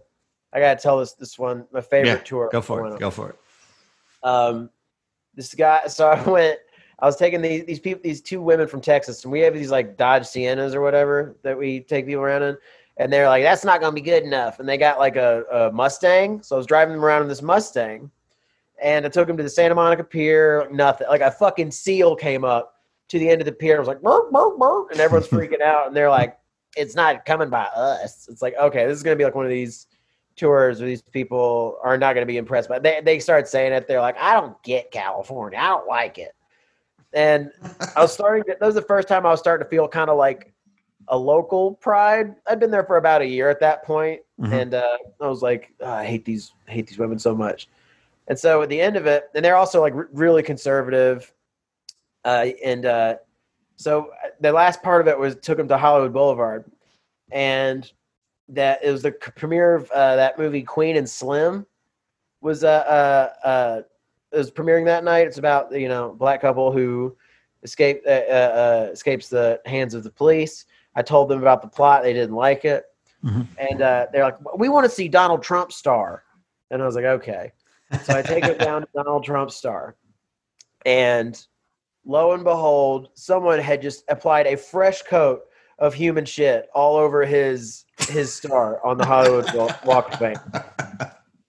I 0.52 0.61
gotta 0.61 0.80
tell 0.80 0.99
this 0.99 1.12
this 1.12 1.38
one 1.38 1.66
my 1.73 1.80
favorite 1.80 2.09
Yeah, 2.09 2.16
tour. 2.18 2.49
Go 2.50 2.61
for 2.61 2.87
it. 2.87 2.99
Go 2.99 3.11
for 3.11 3.30
it. 3.30 3.37
Um, 4.23 4.71
this 5.35 5.54
guy. 5.54 5.87
So 5.87 6.09
I 6.09 6.28
went. 6.28 6.59
I 6.99 7.06
was 7.06 7.16
taking 7.16 7.40
these 7.40 7.64
these 7.64 7.80
people, 7.80 8.00
these 8.02 8.21
two 8.21 8.40
women 8.42 8.66
from 8.66 8.80
Texas, 8.80 9.23
and 9.25 9.33
we 9.33 9.40
have 9.40 9.54
these 9.54 9.71
like 9.71 9.97
Dodge 9.97 10.25
Siennas 10.25 10.75
or 10.75 10.80
whatever 10.80 11.37
that 11.42 11.56
we 11.56 11.80
take 11.80 12.06
people 12.06 12.23
around 12.23 12.42
in. 12.42 12.56
And 12.97 13.12
they're 13.12 13.28
like, 13.28 13.42
"That's 13.42 13.64
not 13.64 13.80
gonna 13.80 13.94
be 13.94 14.00
good 14.00 14.25
enough." 14.25 14.61
And 14.61 14.68
they 14.68 14.76
got 14.76 14.99
like 14.99 15.16
a, 15.16 15.44
a 15.50 15.73
Mustang, 15.73 16.42
so 16.42 16.56
I 16.56 16.59
was 16.59 16.66
driving 16.66 16.94
them 16.94 17.04
around 17.04 17.23
in 17.23 17.28
this 17.28 17.42
Mustang, 17.42 18.11
and 18.83 19.06
I 19.06 19.09
took 19.09 19.26
them 19.26 19.37
to 19.38 19.42
the 19.42 19.49
Santa 19.49 19.75
Monica 19.75 20.04
Pier. 20.04 20.68
Nothing, 20.71 21.09
like 21.09 21.23
a 21.23 21.30
fucking 21.30 21.71
seal 21.71 22.14
came 22.14 22.44
up 22.44 22.79
to 23.11 23.19
the 23.19 23.29
end 23.29 23.40
of 23.40 23.45
the 23.45 23.52
pier. 23.52 23.75
and 23.75 23.81
was 23.81 23.88
like, 23.88 24.00
burr, 24.02 24.31
burr, 24.31 24.57
burr, 24.57 24.88
and 24.90 24.99
everyone's 25.00 25.29
freaking 25.31 25.61
out, 25.61 25.87
and 25.88 25.95
they're 25.97 26.11
like, 26.11 26.38
"It's 26.76 26.95
not 26.97 27.25
coming 27.26 27.50
by 27.50 27.64
us." 27.76 28.29
It's 28.31 28.40
like, 28.43 28.55
okay, 28.61 28.87
this 28.87 28.97
is 28.97 29.02
gonna 29.02 29.17
be 29.17 29.25
like 29.25 29.35
one 29.35 29.45
of 29.45 29.50
these 29.50 29.87
tours 30.37 30.81
where 30.81 30.88
these 30.88 31.02
people 31.02 31.76
are 31.83 31.99
not 31.99 32.14
going 32.14 32.23
to 32.26 32.33
be 32.33 32.38
impressed 32.38 32.69
by. 32.69 32.79
They 32.79 33.00
they 33.05 33.19
start 33.19 33.47
saying 33.47 33.73
it. 33.73 33.87
They're 33.87 34.00
like, 34.00 34.17
I 34.19 34.33
don't 34.35 34.61
get 34.62 34.90
California. 34.90 35.59
I 35.59 35.69
don't 35.69 35.87
like 35.87 36.17
it. 36.19 36.35
And 37.12 37.50
I 37.97 38.00
was 38.02 38.12
starting. 38.12 38.45
To, 38.45 38.57
that 38.59 38.64
was 38.64 38.75
the 38.76 38.83
first 38.83 39.07
time 39.09 39.26
I 39.26 39.31
was 39.31 39.40
starting 39.40 39.64
to 39.64 39.69
feel 39.69 39.87
kind 39.88 40.09
of 40.09 40.17
like 40.17 40.52
a 41.09 41.19
local 41.19 41.75
pride. 41.75 42.37
I'd 42.47 42.61
been 42.61 42.71
there 42.71 42.85
for 42.85 42.97
about 42.97 43.21
a 43.21 43.26
year 43.26 43.50
at 43.50 43.59
that 43.61 43.85
point, 43.85 44.21
Mhm. 44.40 44.52
and 44.52 44.75
uh, 44.75 44.97
I 45.21 45.26
was 45.26 45.43
like, 45.43 45.73
"Oh, 45.81 45.90
I 45.90 46.05
hate 46.07 46.25
these 46.25 46.52
I 46.69 46.71
hate 46.73 46.87
these 46.87 46.99
women 46.99 47.19
so 47.19 47.35
much. 47.35 47.69
And 48.29 48.38
so 48.38 48.62
at 48.62 48.69
the 48.69 48.81
end 48.81 48.97
of 48.97 49.07
it, 49.07 49.25
and 49.35 49.45
they're 49.45 49.57
also 49.57 49.81
like 49.81 49.93
r- 49.95 50.09
really 50.12 50.43
conservative, 50.45 51.33
uh, 52.24 52.46
and 52.64 52.86
uh, 52.86 53.14
so 53.76 54.10
the 54.40 54.52
last 54.52 54.82
part 54.82 55.00
of 55.00 55.08
it 55.08 55.18
was 55.18 55.36
took 55.36 55.56
them 55.58 55.68
to 55.68 55.78
Hollywood 55.78 56.12
Boulevard, 56.12 56.70
and 57.30 57.90
that 58.48 58.80
it 58.82 58.90
was 58.90 59.02
the 59.02 59.12
premiere 59.12 59.74
of 59.76 59.90
uh, 59.90 60.16
that 60.16 60.38
movie 60.38 60.62
Queen 60.62 60.96
and 60.96 61.08
Slim 61.08 61.66
was 62.40 62.64
uh, 62.64 62.68
uh, 63.44 63.46
uh, 63.46 63.82
was 64.32 64.50
premiering 64.50 64.84
that 64.86 65.04
night. 65.04 65.26
It's 65.26 65.38
about 65.38 65.72
you 65.72 65.88
know 65.88 66.14
black 66.18 66.40
couple 66.40 66.72
who 66.72 67.16
escape 67.62 68.02
uh, 68.06 68.10
uh, 68.10 68.86
uh, 68.88 68.88
escapes 68.92 69.28
the 69.28 69.60
hands 69.66 69.94
of 69.94 70.02
the 70.04 70.10
police. 70.10 70.66
I 70.96 71.02
told 71.02 71.28
them 71.28 71.40
about 71.40 71.62
the 71.62 71.68
plot. 71.68 72.02
They 72.02 72.12
didn't 72.12 72.34
like 72.34 72.64
it, 72.64 72.84
Mhm. 73.24 73.46
and 73.58 73.82
uh, 73.82 74.06
they're 74.12 74.24
like, 74.24 74.58
"We 74.58 74.68
want 74.68 74.84
to 74.84 74.90
see 74.90 75.08
Donald 75.08 75.42
Trump 75.42 75.72
star." 75.72 76.24
And 76.72 76.80
I 76.80 76.86
was 76.86 76.94
like, 76.94 77.04
okay. 77.04 77.52
So 78.04 78.14
I 78.14 78.22
take 78.22 78.44
it 78.44 78.60
down 78.60 78.82
to 78.82 78.88
Donald 78.94 79.24
Trump 79.24 79.50
star. 79.50 79.96
And 80.86 81.44
lo 82.04 82.33
and 82.33 82.45
behold, 82.45 83.09
someone 83.14 83.59
had 83.59 83.83
just 83.83 84.04
applied 84.09 84.47
a 84.47 84.57
fresh 84.57 85.02
coat 85.02 85.42
of 85.78 85.95
human 85.95 86.25
shit 86.25 86.69
all 86.75 86.97
over 86.97 87.25
his 87.25 87.85
his 87.99 88.33
star 88.33 88.85
on 88.85 88.99
the 88.99 89.04
Hollywood 89.04 89.52
Walk 89.85 90.12
of 90.12 90.19
Fame. 90.19 90.37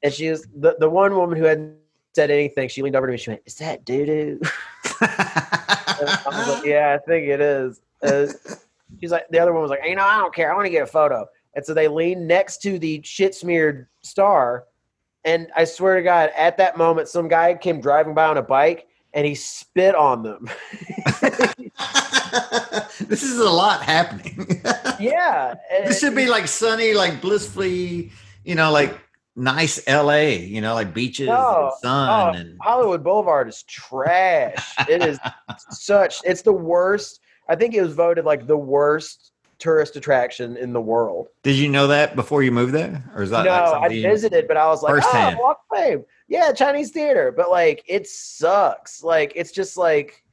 And 0.03 0.13
she 0.13 0.29
was 0.29 0.47
the, 0.55 0.75
the 0.79 0.89
one 0.89 1.15
woman 1.15 1.37
who 1.37 1.43
hadn't 1.43 1.75
said 2.13 2.31
anything. 2.31 2.69
She 2.69 2.81
leaned 2.81 2.95
over 2.95 3.07
to 3.07 3.11
me. 3.11 3.17
She 3.17 3.29
went, 3.29 3.41
"Is 3.45 3.55
that 3.55 3.85
doo 3.85 4.05
doo?" 4.05 4.39
Like, 5.01 6.65
"Yeah, 6.65 6.97
I 6.97 7.05
think 7.05 7.27
it 7.27 7.41
is." 7.41 7.81
Uh, 8.01 8.27
she's 8.99 9.11
like, 9.11 9.27
the 9.29 9.39
other 9.39 9.53
one 9.53 9.61
was 9.61 9.69
like, 9.69 9.81
"You 9.85 9.95
know, 9.95 10.03
I 10.03 10.17
don't 10.17 10.33
care. 10.33 10.51
I 10.51 10.55
want 10.55 10.65
to 10.65 10.71
get 10.71 10.83
a 10.83 10.87
photo." 10.87 11.27
And 11.53 11.65
so 11.65 11.73
they 11.73 11.87
leaned 11.87 12.27
next 12.27 12.61
to 12.63 12.79
the 12.79 13.01
shit 13.03 13.35
smeared 13.35 13.87
star. 14.01 14.65
And 15.23 15.49
I 15.55 15.65
swear 15.65 15.97
to 15.97 16.01
God, 16.01 16.31
at 16.35 16.57
that 16.57 16.77
moment, 16.77 17.07
some 17.07 17.27
guy 17.27 17.53
came 17.53 17.81
driving 17.81 18.13
by 18.13 18.25
on 18.25 18.37
a 18.37 18.41
bike 18.41 18.87
and 19.13 19.25
he 19.25 19.35
spit 19.35 19.95
on 19.95 20.23
them. 20.23 20.49
this 23.07 23.23
is 23.23 23.39
a 23.39 23.49
lot 23.49 23.83
happening. 23.83 24.61
yeah. 24.99 25.55
This 25.85 25.99
should 25.99 26.15
be 26.15 26.27
like 26.27 26.47
sunny, 26.47 26.93
like 26.93 27.21
blissfully, 27.21 28.11
you 28.43 28.55
know, 28.55 28.71
like 28.71 28.97
nice 29.35 29.85
LA, 29.87 30.19
you 30.19 30.61
know, 30.61 30.73
like 30.73 30.93
beaches 30.93 31.27
No, 31.27 31.69
and 31.71 31.73
sun 31.81 32.09
oh, 32.35 32.39
and 32.39 32.57
Hollywood 32.61 33.03
Boulevard 33.03 33.47
is 33.47 33.63
trash. 33.63 34.75
it 34.87 35.03
is 35.03 35.19
such. 35.69 36.21
It's 36.23 36.41
the 36.41 36.53
worst. 36.53 37.19
I 37.49 37.55
think 37.55 37.73
it 37.73 37.81
was 37.81 37.93
voted 37.93 38.25
like 38.25 38.47
the 38.47 38.57
worst 38.57 39.30
tourist 39.61 39.95
attraction 39.95 40.57
in 40.57 40.73
the 40.73 40.81
world. 40.81 41.27
Did 41.43 41.55
you 41.55 41.69
know 41.69 41.87
that 41.87 42.15
before 42.15 42.41
you 42.43 42.51
moved 42.51 42.73
there? 42.73 43.03
Or 43.15 43.21
is 43.21 43.29
that 43.29 43.45
no, 43.45 43.79
like 43.79 43.91
I 43.91 44.01
visited, 44.01 44.47
but 44.47 44.57
I 44.57 44.67
was 44.67 44.81
like, 44.81 44.95
Firsthand. 44.95 45.37
oh, 45.39 45.43
Walk 45.43 45.61
of 45.71 45.77
Fame. 45.77 46.03
Yeah, 46.27 46.51
Chinese 46.51 46.89
theater. 46.89 47.31
But 47.31 47.51
like, 47.51 47.83
it 47.87 48.07
sucks. 48.07 49.03
Like, 49.03 49.31
it's 49.35 49.51
just 49.51 49.77
like 49.77 50.23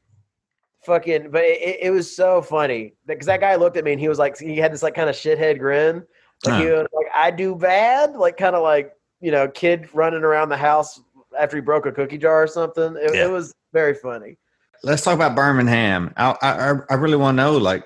fucking. 0.84 1.30
But 1.30 1.44
it, 1.44 1.78
it, 1.82 1.90
was 1.90 2.14
so 2.14 2.40
funny 2.40 2.94
because 3.06 3.26
that 3.26 3.40
guy 3.40 3.54
looked 3.56 3.76
at 3.76 3.84
me 3.84 3.92
and 3.92 4.00
he 4.00 4.08
was 4.08 4.18
like, 4.18 4.38
he 4.38 4.56
had 4.56 4.72
this 4.72 4.82
like 4.82 4.94
kind 4.94 5.10
of 5.10 5.14
shithead 5.14 5.58
grin. 5.58 6.04
Like 6.46 6.62
he 6.62 6.70
was 6.70 6.86
like, 6.92 7.06
I 7.14 7.30
do 7.30 7.54
bad. 7.54 8.14
Like 8.14 8.36
kind 8.36 8.56
of 8.56 8.62
like 8.62 8.92
you 9.20 9.30
know, 9.30 9.48
kid 9.48 9.88
running 9.92 10.22
around 10.22 10.48
the 10.48 10.56
house 10.56 11.00
after 11.38 11.56
he 11.56 11.60
broke 11.60 11.84
a 11.86 11.92
cookie 11.92 12.18
jar 12.18 12.42
or 12.42 12.46
something. 12.46 12.96
It, 12.96 13.14
Yeah. 13.14 13.26
it 13.26 13.30
was 13.30 13.54
very 13.72 13.94
funny. 13.94 14.38
let's 14.84 15.02
talk 15.02 15.14
about 15.14 15.34
Birmingham. 15.34 16.14
I 16.16 16.36
I, 16.40 16.74
I 16.88 16.94
really 16.94 17.16
want 17.16 17.36
to 17.36 17.42
know 17.42 17.56
like 17.56 17.84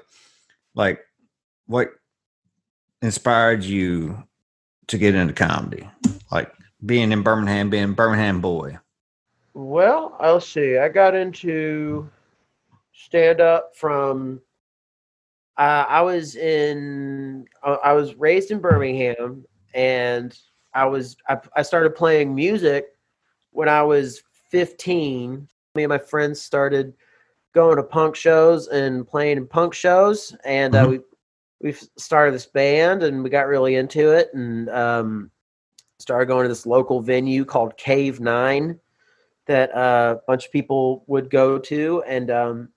like 0.75 1.01
what 1.67 1.91
inspired 3.01 3.65
you 3.65 4.23
to 4.89 4.99
get 4.99 5.15
into 5.15 5.33
comedy? 5.33 5.89
Like 6.31 6.53
being 6.85 7.13
in 7.13 7.23
Birmingham, 7.23 7.71
being 7.71 7.85
a 7.85 7.89
Birmingham 7.89 8.41
boy. 8.41 8.79
Well, 9.55 10.17
I'll 10.21 10.41
see. 10.41 10.79
I 10.79 10.89
got 10.89 11.15
into 11.15 12.11
stand 12.93 13.41
up 13.41 13.77
from. 13.77 14.41
Uh, 15.59 15.85
I 15.89 16.01
was 16.01 16.37
in. 16.37 17.47
Uh, 17.63 17.77
I 17.85 17.93
was 17.93 18.15
raised 18.15 18.51
in 18.51 18.61
Birmingham, 18.61 19.45
and 19.75 20.37
I 20.75 20.87
was. 20.87 21.17
I, 21.29 21.39
I 21.55 21.63
started 21.63 21.95
playing 21.95 22.35
music 22.35 22.87
when 23.51 23.69
I 23.69 23.83
was 23.83 24.23
fifteen. 24.51 25.47
Me 25.75 25.85
and 25.85 25.91
my 25.91 25.99
friends 25.99 26.41
started 26.41 26.95
going 27.55 27.77
to 27.77 27.83
punk 27.83 28.17
shows 28.17 28.69
and 28.69 29.07
playing 29.07 29.37
in 29.37 29.47
punk 29.47 29.75
shows, 29.75 30.35
and 30.45 30.75
uh, 30.75 30.87
Mhm. 30.87 30.91
we 30.91 31.01
we 31.63 31.75
started 31.97 32.35
this 32.35 32.47
band, 32.47 33.03
and 33.03 33.23
we 33.23 33.31
got 33.31 33.47
really 33.47 33.77
into 33.77 34.11
it, 34.11 34.31
and 34.35 34.69
um, 34.69 35.31
started 35.99 36.27
going 36.27 36.45
to 36.45 36.49
this 36.49 36.67
local 36.67 37.01
venue 37.01 37.45
called 37.45 37.77
Cave 37.77 38.21
Nine 38.21 38.79
that 39.47 39.75
uh, 39.75 40.17
a 40.19 40.23
bunch 40.27 40.47
of 40.47 40.53
people 40.53 41.05
would 41.07 41.31
go 41.31 41.59
to, 41.59 42.03
and 42.07 42.31
um, 42.31 42.69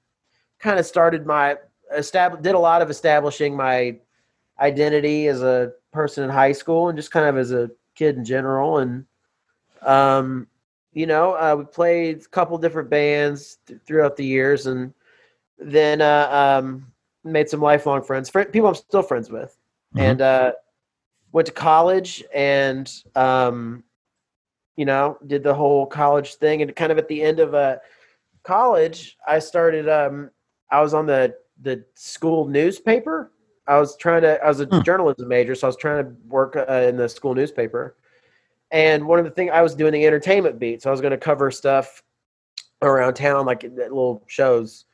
kind 0.59 0.79
of 0.79 0.85
started 0.85 1.25
my 1.25 1.57
estab- 1.95 2.41
did 2.41 2.55
a 2.55 2.59
lot 2.59 2.81
of 2.81 2.89
establishing 2.89 3.55
my 3.55 3.97
identity 4.59 5.27
as 5.27 5.41
a 5.41 5.73
person 5.91 6.23
in 6.23 6.29
high 6.29 6.51
school, 6.51 6.89
and 6.89 6.97
just 6.97 7.11
kind 7.11 7.25
of 7.25 7.37
as 7.37 7.51
a 7.51 7.69
kid 7.95 8.17
in 8.17 8.23
general. 8.23 8.77
And 8.77 9.05
um, 9.81 10.47
you 10.93 11.07
know, 11.07 11.33
uh, 11.33 11.55
we 11.57 11.65
played 11.65 12.21
a 12.21 12.29
couple 12.29 12.57
different 12.57 12.89
bands 12.89 13.57
th- 13.65 13.79
throughout 13.85 14.15
the 14.15 14.25
years, 14.25 14.67
and 14.67 14.93
then 15.57 16.01
uh, 16.01 16.59
um, 16.61 16.91
made 17.25 17.49
some 17.49 17.61
lifelong 17.61 18.03
friends, 18.03 18.29
Fri 18.29 18.45
people 18.45 18.69
I'm 18.69 18.75
still 18.75 19.01
friends 19.01 19.29
with, 19.29 19.57
Mhm. 19.95 20.01
and 20.01 20.21
uh, 20.21 20.51
went 21.31 21.47
to 21.47 21.53
college 21.53 22.23
and 22.33 22.89
um, 23.15 23.83
you 24.77 24.85
know, 24.85 25.17
did 25.25 25.43
the 25.43 25.53
whole 25.53 25.85
college 25.85 26.35
thing. 26.35 26.61
And 26.61 26.75
kind 26.75 26.91
of 26.91 26.97
at 26.97 27.07
the 27.07 27.21
end 27.21 27.39
of 27.39 27.53
uh, 27.53 27.77
college, 28.43 29.17
I 29.27 29.39
started, 29.39 29.87
um, 29.87 30.29
I 30.69 30.81
was 30.81 30.93
on 30.93 31.05
the, 31.05 31.35
the 31.61 31.83
school 31.93 32.45
newspaper. 32.45 33.31
I 33.67 33.79
was 33.79 33.95
trying 33.95 34.21
to, 34.23 34.43
I 34.43 34.47
was 34.47 34.59
a 34.59 34.65
Hmm. 34.65 34.81
journalism 34.81 35.27
major, 35.27 35.55
so 35.55 35.67
I 35.67 35.69
was 35.69 35.77
trying 35.77 36.03
to 36.03 36.11
work 36.27 36.55
uh, 36.57 36.71
in 36.71 36.97
the 36.97 37.07
school 37.07 37.33
newspaper. 37.33 37.95
And 38.71 39.07
one 39.07 39.17
of 39.17 39.25
the 39.25 39.31
things 39.31 39.51
I 39.53 39.61
was 39.61 39.75
doing 39.75 39.93
the 39.93 40.05
entertainment 40.05 40.59
beat, 40.59 40.81
so 40.81 40.89
I 40.89 40.91
was 40.91 41.01
going 41.01 41.11
to 41.11 41.17
cover 41.17 41.49
stuff 41.51 42.03
around 42.81 43.13
town, 43.13 43.45
like 43.45 43.63
little 43.63 44.23
shows. 44.27 44.85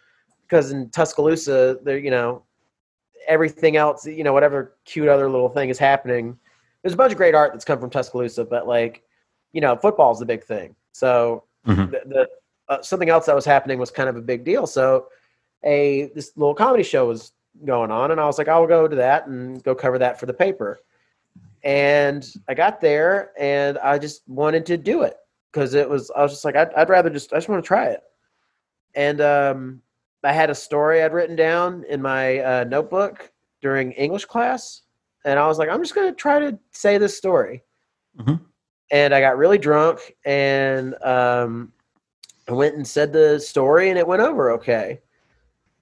Because 0.51 0.71
in 0.71 0.89
Tuscaloosa, 0.89 1.79
there, 1.81 1.97
you 1.97 2.11
know, 2.11 2.43
everything 3.25 3.77
else, 3.77 4.05
you 4.05 4.25
know, 4.25 4.33
whatever 4.33 4.75
cute 4.83 5.07
other 5.07 5.29
little 5.29 5.47
thing 5.47 5.69
is 5.69 5.79
happening. 5.79 6.37
There's 6.83 6.93
a 6.93 6.97
bunch 6.97 7.13
of 7.13 7.17
great 7.17 7.33
art 7.33 7.53
that's 7.53 7.63
come 7.63 7.79
from 7.79 7.89
Tuscaloosa, 7.89 8.43
but 8.43 8.67
like, 8.67 9.01
you 9.53 9.61
know, 9.61 9.77
football's 9.77 10.19
the 10.19 10.25
big 10.25 10.43
thing. 10.43 10.75
So 10.91 11.45
Mhm. 11.65 11.91
the, 11.91 12.01
the 12.05 12.29
uh, 12.67 12.81
something 12.81 13.09
else 13.09 13.27
that 13.27 13.35
was 13.35 13.45
happening 13.45 13.79
was 13.79 13.91
kind 13.91 14.09
of 14.09 14.17
a 14.17 14.21
big 14.21 14.43
deal. 14.43 14.67
So 14.67 15.07
a 15.63 16.11
this 16.15 16.35
little 16.35 16.55
comedy 16.55 16.83
show 16.83 17.07
was 17.07 17.31
going 17.63 17.91
on, 17.91 18.11
and 18.11 18.19
I 18.19 18.25
was 18.25 18.37
like, 18.37 18.47
I'll 18.49 18.67
go 18.67 18.87
to 18.89 18.95
that 18.97 19.27
and 19.27 19.63
go 19.63 19.73
cover 19.73 19.99
that 19.99 20.19
for 20.19 20.25
the 20.25 20.33
paper. 20.33 20.79
And 21.63 22.27
I 22.49 22.55
got 22.55 22.81
there, 22.81 23.31
and 23.39 23.77
I 23.77 23.99
just 23.99 24.27
wanted 24.27 24.65
to 24.65 24.77
do 24.77 25.03
it 25.03 25.15
because 25.51 25.75
it 25.75 25.87
was. 25.89 26.11
I 26.11 26.23
was 26.23 26.31
just 26.31 26.43
like, 26.45 26.55
I'd, 26.55 26.73
I'd 26.73 26.89
rather 26.89 27.09
just. 27.09 27.31
I 27.31 27.37
just 27.37 27.47
want 27.47 27.63
to 27.63 27.67
try 27.67 27.85
it. 27.87 28.01
And 28.95 29.21
um, 29.21 29.81
I 30.23 30.33
had 30.33 30.49
a 30.49 30.55
story 30.55 31.03
I'd 31.03 31.13
written 31.13 31.35
down 31.35 31.83
in 31.89 32.01
my 32.01 32.39
uh, 32.39 32.63
notebook 32.65 33.31
during 33.61 33.91
English 33.93 34.25
class, 34.25 34.81
and 35.25 35.39
I 35.39 35.47
was 35.47 35.57
like, 35.57 35.69
I'm 35.69 35.81
just 35.81 35.95
going 35.95 36.09
to 36.09 36.15
try 36.15 36.39
to 36.39 36.57
say 36.71 36.97
this 36.97 37.17
story. 37.17 37.63
Mhm. 38.17 38.39
And 38.91 39.15
I 39.15 39.21
got 39.21 39.37
really 39.37 39.57
drunk, 39.57 40.15
and 40.25 41.01
um, 41.03 41.71
I 42.47 42.53
went 42.53 42.75
and 42.75 42.85
said 42.87 43.13
the 43.13 43.39
story, 43.39 43.89
and 43.89 43.97
it 43.97 44.05
went 44.05 44.21
over 44.21 44.51
okay. 44.51 44.99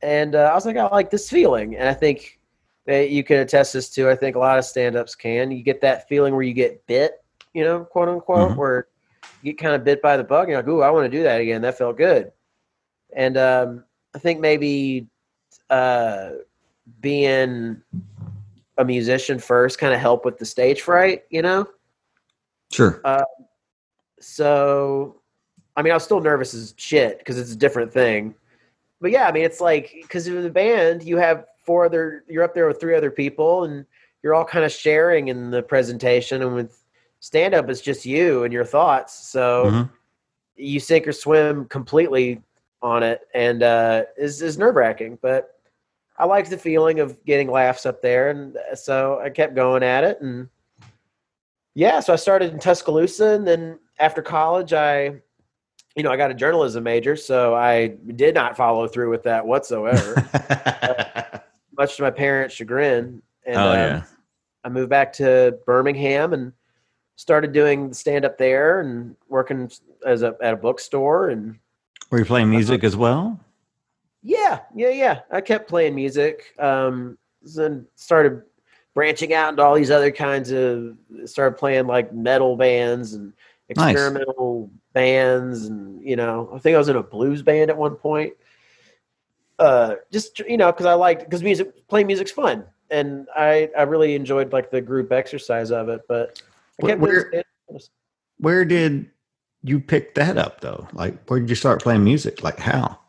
And 0.02 0.36
uh, 0.36 0.50
I 0.52 0.54
was 0.54 0.66
like, 0.66 0.78
I 0.78 0.88
like 0.88 1.10
this 1.10 1.30
feeling, 1.30 1.76
and 1.76 1.90
I 1.90 1.94
think 1.94 2.40
that 2.86 3.10
you 3.10 3.24
can 3.24 3.40
attest 3.40 3.74
this 3.74 3.90
to. 3.92 4.10
I 4.10 4.16
think 4.16 4.36
a 4.36 4.40
lot 4.40 4.58
of 4.58 4.66
stand-ups 4.66 5.16
can. 5.16 5.52
You 5.52 5.64
get 5.64 5.82
that 5.82 6.08
feeling 6.08 6.34
where 6.34 6.44
you 6.44 6.54
get 6.54 6.86
bit, 6.88 7.24
you 7.54 7.64
know, 7.64 7.84
quote 7.84 8.10
unquote, 8.10 8.52
Mhm. 8.52 8.56
where 8.56 8.88
you 9.42 9.52
get 9.54 9.60
kind 9.62 9.76
of 9.76 9.84
bit 9.84 10.02
by 10.02 10.16
the 10.18 10.24
bug. 10.24 10.44
And 10.44 10.50
you're 10.52 10.60
like, 10.62 10.68
ooh, 10.70 10.82
I 10.82 10.90
want 10.90 11.06
to 11.12 11.18
do 11.18 11.24
that 11.24 11.42
again. 11.42 11.62
That 11.62 11.78
felt 11.78 11.98
good. 11.98 12.32
And 13.16 13.38
um, 13.38 13.84
I 14.16 14.20
think 14.20 14.40
maybe 14.40 15.08
uh, 15.70 16.32
being 17.02 17.82
a 18.78 18.86
musician 18.86 19.40
first 19.40 19.78
kind 19.78 19.94
of 19.94 20.00
help 20.00 20.26
with 20.26 20.38
the 20.38 20.46
stage 20.46 20.82
fright, 20.82 21.24
you 21.30 21.42
know? 21.42 21.68
Sure. 22.72 23.02
So, 24.20 25.22
I 25.76 25.82
mean, 25.82 25.92
I 25.92 25.96
was 25.96 26.04
still 26.04 26.22
nervous 26.22 26.54
as 26.54 26.74
shit 26.78 27.20
because 27.20 27.38
it's 27.38 27.54
a 27.54 27.56
different 27.56 27.92
thing. 27.94 28.36
But 29.02 29.12
yeah, 29.12 29.28
I 29.28 29.32
mean, 29.32 29.44
it's 29.44 29.62
like 29.62 29.92
because 30.02 30.28
in 30.28 30.42
the 30.44 30.50
band, 30.50 31.04
you 31.04 31.18
have 31.18 31.46
four 31.64 31.86
other, 31.86 32.26
you're 32.28 32.44
up 32.44 32.54
there 32.54 32.68
with 32.68 32.80
three 32.80 32.96
other 32.96 33.12
people, 33.12 33.64
and 33.64 33.86
you're 34.22 34.34
all 34.34 34.44
kind 34.44 34.66
of 34.66 34.72
sharing 34.72 35.30
in 35.30 35.52
the 35.52 35.64
presentation. 35.64 36.42
And 36.42 36.54
with 36.54 36.84
stand 37.22 37.54
up, 37.54 37.70
it's 37.70 37.80
just 37.80 38.06
you 38.06 38.44
and 38.44 38.52
your 38.52 38.66
thoughts. 38.66 39.14
So 39.30 39.66
Mhm. 39.72 39.90
you 40.58 40.80
sink 40.82 41.08
or 41.08 41.14
swim 41.14 41.66
completely 41.66 42.42
on 42.82 43.04
it, 43.04 43.22
and 43.34 43.64
uh, 43.64 44.04
is 44.18 44.42
is 44.42 44.58
nerve 44.58 44.76
wracking. 44.76 45.18
But 45.22 45.60
I 46.18 46.26
liked 46.26 46.50
the 46.50 46.58
feeling 46.58 47.00
of 47.00 47.24
getting 47.26 47.50
laughs 47.50 47.86
up 47.86 48.02
there, 48.02 48.30
and 48.30 48.58
uh, 48.58 48.76
so 48.76 49.20
I 49.24 49.30
kept 49.30 49.56
going 49.56 49.84
at 49.84 50.04
it. 50.04 50.22
And 50.22 50.50
yeah, 51.76 52.00
so 52.00 52.14
I 52.14 52.18
started 52.18 52.54
in 52.54 52.60
Tuscaloosa, 52.60 53.30
and 53.32 53.48
then 53.48 53.80
after 54.00 54.22
college, 54.22 54.74
I, 54.74 55.22
you 55.96 56.04
know, 56.04 56.12
I 56.12 56.18
got 56.18 56.32
a 56.32 56.36
journalism 56.36 56.84
major, 56.84 57.16
so 57.16 57.56
I 57.56 57.96
did 58.16 58.36
not 58.36 58.58
follow 58.58 58.88
through 58.88 59.10
with 59.10 59.24
that 59.24 59.46
whatsoever, 59.46 60.16
much 61.78 61.98
to 61.98 62.04
my 62.04 62.12
parents' 62.12 62.56
chagrin. 62.56 63.22
And 63.46 63.58
oh 63.58 63.70
uh, 63.70 63.74
yeah. 63.74 64.04
I 64.64 64.70
moved 64.70 64.90
back 64.90 65.14
to 65.14 65.58
Birmingham 65.66 66.34
and 66.34 66.54
started 67.16 67.52
doing 67.52 67.94
stand 67.94 68.26
up 68.26 68.38
there 68.38 68.82
and 68.82 69.16
working 69.28 69.70
as 70.06 70.22
a 70.22 70.36
at 70.42 70.54
a 70.54 70.58
bookstore 70.58 71.30
and 71.30 71.60
Were 72.10 72.20
you 72.20 72.26
playing 72.26 72.50
music 72.50 72.84
as 72.84 72.96
well? 72.96 73.40
yeah, 74.22 74.60
yeah, 74.76 74.90
yeah. 74.90 75.20
I 75.32 75.40
kept 75.42 75.70
playing 75.70 75.96
music. 75.96 76.54
Um, 76.60 77.18
then 77.56 77.86
started 77.96 78.42
branching 78.94 79.34
out 79.34 79.50
into 79.52 79.62
all 79.64 79.76
these 79.76 79.92
other 79.92 80.12
kinds 80.12 80.52
of 80.52 80.98
started 81.26 81.58
playing 81.58 81.88
like 81.88 82.14
metal 82.14 82.56
bands 82.58 83.14
and 83.14 83.32
Nice. 83.76 83.92
experimental 83.96 84.70
bands 84.94 85.68
and 85.68 86.02
you 86.04 86.16
know 86.16 86.50
i 86.54 86.58
think 86.58 86.74
i 86.74 86.78
was 86.80 86.90
in 86.90 86.96
a 86.96 87.04
blues 87.04 87.44
band 87.44 87.70
at 87.70 87.78
one 87.78 87.96
point 87.96 88.34
uh 89.60 89.94
just 90.12 90.40
you 90.40 90.58
know 90.58 90.72
because 90.72 90.88
i 90.88 90.94
liked 90.96 91.24
because 91.24 91.44
music 91.44 91.88
playing 91.88 92.08
music's 92.08 92.32
fun 92.32 92.66
and 92.90 93.28
i 93.36 93.70
i 93.78 93.84
really 93.84 94.16
enjoyed 94.16 94.52
like 94.52 94.72
the 94.72 94.82
group 94.82 95.12
exercise 95.12 95.70
of 95.72 95.88
it 95.88 96.02
but 96.08 96.42
I 96.84 96.88
kept 96.88 97.00
where- 97.00 97.44
Where 98.40 98.66
did 98.66 99.12
you 99.64 99.80
picked 99.80 100.16
that 100.16 100.38
up 100.38 100.62
though? 100.62 100.88
Like, 100.94 101.28
where 101.30 101.40
did 101.40 101.50
you 101.50 101.56
start 101.56 101.82
playing 101.82 102.04
music? 102.04 102.44
Like, 102.44 102.60
how? 102.60 103.00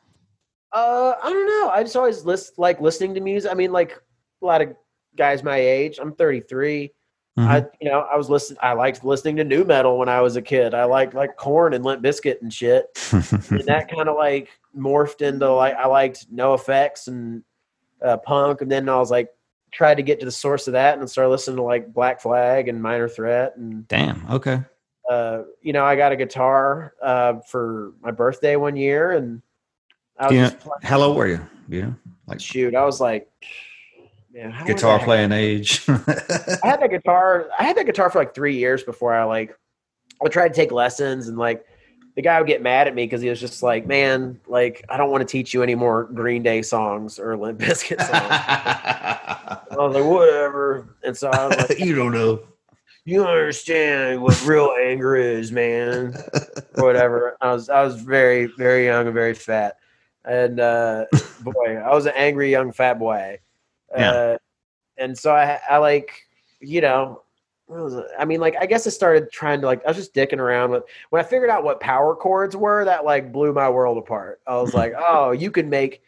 Uh, 0.72 1.14
I 1.22 1.30
don't 1.30 1.46
know. 1.46 1.70
I 1.70 1.82
just 1.82 1.96
always 1.96 2.24
list 2.24 2.58
like 2.58 2.80
listening 2.80 3.14
to 3.14 3.20
music. 3.20 3.50
I 3.50 3.54
mean, 3.54 3.72
like 3.72 4.00
a 4.42 4.46
lot 4.46 4.62
of 4.62 4.74
guys 5.16 5.42
my 5.42 5.56
age. 5.56 5.98
I'm 6.00 6.14
33. 6.14 6.92
Mhm. 7.38 7.46
I, 7.46 7.64
you 7.80 7.88
know, 7.88 8.00
I 8.12 8.16
was 8.16 8.28
listening. 8.28 8.58
I 8.62 8.72
liked 8.72 9.04
listening 9.04 9.36
to 9.36 9.44
new 9.44 9.64
metal 9.64 9.98
when 9.98 10.08
I 10.08 10.20
was 10.20 10.36
a 10.36 10.42
kid. 10.42 10.74
I 10.74 10.84
liked 10.84 11.14
like 11.14 11.36
Korn 11.36 11.74
and 11.74 11.84
Limp 11.84 12.02
Bizkit 12.02 12.42
and 12.42 12.52
shit. 12.52 12.86
and 13.12 13.64
that 13.66 13.88
kind 13.88 14.08
of 14.08 14.16
like 14.16 14.48
morphed 14.76 15.22
into 15.22 15.50
like 15.52 15.74
I 15.74 15.86
liked 15.86 16.32
NOFX 16.34 17.08
and 17.08 17.42
uh, 18.04 18.16
punk. 18.18 18.60
And 18.62 18.70
then 18.70 18.88
I 18.88 18.96
was 18.98 19.10
like 19.10 19.28
tried 19.72 19.96
to 19.96 20.02
get 20.02 20.18
to 20.18 20.26
the 20.26 20.32
source 20.32 20.66
of 20.66 20.72
that 20.72 20.98
and 20.98 21.08
started 21.08 21.30
listening 21.30 21.56
to 21.56 21.62
like 21.62 21.92
Black 21.92 22.20
Flag 22.20 22.68
and 22.68 22.82
Minor 22.82 23.08
Threat 23.08 23.56
and 23.56 23.86
Damn. 23.86 24.26
Okay. 24.30 24.62
Uh, 25.10 25.42
you 25.60 25.72
know, 25.72 25.84
I 25.84 25.96
got 25.96 26.12
a 26.12 26.16
guitar 26.16 26.94
uh, 27.02 27.40
for 27.40 27.92
my 28.00 28.12
birthday 28.12 28.54
one 28.54 28.76
year, 28.76 29.10
and 29.10 29.42
I 30.16 30.26
was 30.28 30.34
Yeah. 30.36 30.42
just 30.44 30.60
playing, 30.60 30.78
How 30.82 31.00
old 31.02 31.16
were 31.16 31.26
you? 31.26 31.40
Yeah. 31.68 31.90
Like 32.28 32.40
shoot, 32.40 32.76
I 32.76 32.84
was 32.84 33.00
like, 33.00 33.28
man, 34.32 34.54
guitar 34.64 35.00
playing 35.00 35.32
age. 35.32 35.82
I 35.88 36.58
had 36.62 36.80
that 36.80 36.90
guitar. 36.90 37.48
I 37.58 37.64
had 37.64 37.76
that 37.76 37.86
guitar 37.86 38.08
for 38.08 38.18
like 38.20 38.34
three 38.34 38.56
years 38.56 38.84
before 38.84 39.12
I 39.12 39.24
like. 39.24 39.56
I 40.24 40.28
tried 40.28 40.48
to 40.48 40.54
take 40.54 40.70
lessons, 40.70 41.26
and 41.26 41.36
like 41.36 41.64
the 42.14 42.22
guy 42.22 42.38
would 42.38 42.46
get 42.46 42.62
mad 42.62 42.86
at 42.86 42.94
me 42.94 43.04
because 43.04 43.20
he 43.20 43.28
was 43.28 43.40
just 43.40 43.64
like, 43.64 43.86
"Man, 43.86 44.38
like 44.46 44.84
I 44.88 44.96
don't 44.96 45.10
want 45.10 45.22
to 45.26 45.30
teach 45.32 45.52
you 45.54 45.62
any 45.64 45.74
more 45.74 46.04
Green 46.04 46.44
Day 46.44 46.62
songs 46.62 47.18
or 47.18 47.36
Limp 47.36 47.58
Bizkit 47.58 47.98
songs." 47.98 48.10
I 48.12 49.76
was 49.76 49.94
like, 49.94 50.04
"Whatever," 50.04 50.94
and 51.02 51.16
so 51.16 51.30
I 51.30 51.48
was 51.48 51.56
like, 51.70 51.80
you 51.80 51.96
don't 51.96 52.12
know. 52.12 52.40
You 53.04 53.18
don't 53.18 53.28
understand 53.28 54.20
what 54.22 54.44
real 54.46 54.74
anger 54.82 55.16
is, 55.16 55.52
man, 55.52 55.88
or 55.88 56.12
whatever. 56.84 57.36
I 57.40 57.52
was 57.52 57.68
I 57.68 57.82
was 57.82 58.00
very 58.00 58.46
very 58.46 58.86
young 58.86 59.06
and 59.06 59.14
very 59.14 59.34
fat, 59.34 59.78
and 60.24 60.60
uh, 60.60 61.06
boy, 61.42 61.76
I 61.76 61.94
was 61.94 62.06
an 62.06 62.12
angry 62.16 62.50
young 62.50 62.72
fat 62.72 62.98
boy. 62.98 63.38
Yeah. 63.96 64.10
Uh, 64.10 64.38
and 64.98 65.18
so 65.18 65.34
I 65.34 65.58
I 65.68 65.78
like 65.78 66.12
you 66.60 66.80
know. 66.80 67.22
was? 67.68 67.96
I 68.18 68.24
mean, 68.24 68.40
like, 68.40 68.56
I 68.60 68.66
guess 68.66 68.86
I 68.86 68.90
started 68.90 69.32
trying 69.32 69.60
to 69.62 69.66
like. 69.66 69.84
I 69.84 69.88
was 69.88 69.96
just 69.96 70.14
dicking 70.14 70.38
around 70.38 70.70
with 70.70 70.84
when 71.10 71.20
I 71.20 71.26
figured 71.26 71.50
out 71.50 71.64
what 71.64 71.80
power 71.80 72.14
chords 72.14 72.56
were. 72.56 72.84
That 72.84 73.04
like 73.04 73.32
blew 73.32 73.52
my 73.52 73.68
world 73.68 73.96
apart. 73.98 74.40
I 74.46 74.56
was 74.56 74.74
like, 74.74 74.92
"Oh, 74.96 75.30
you 75.30 75.50
can 75.50 75.70
make 75.70 76.02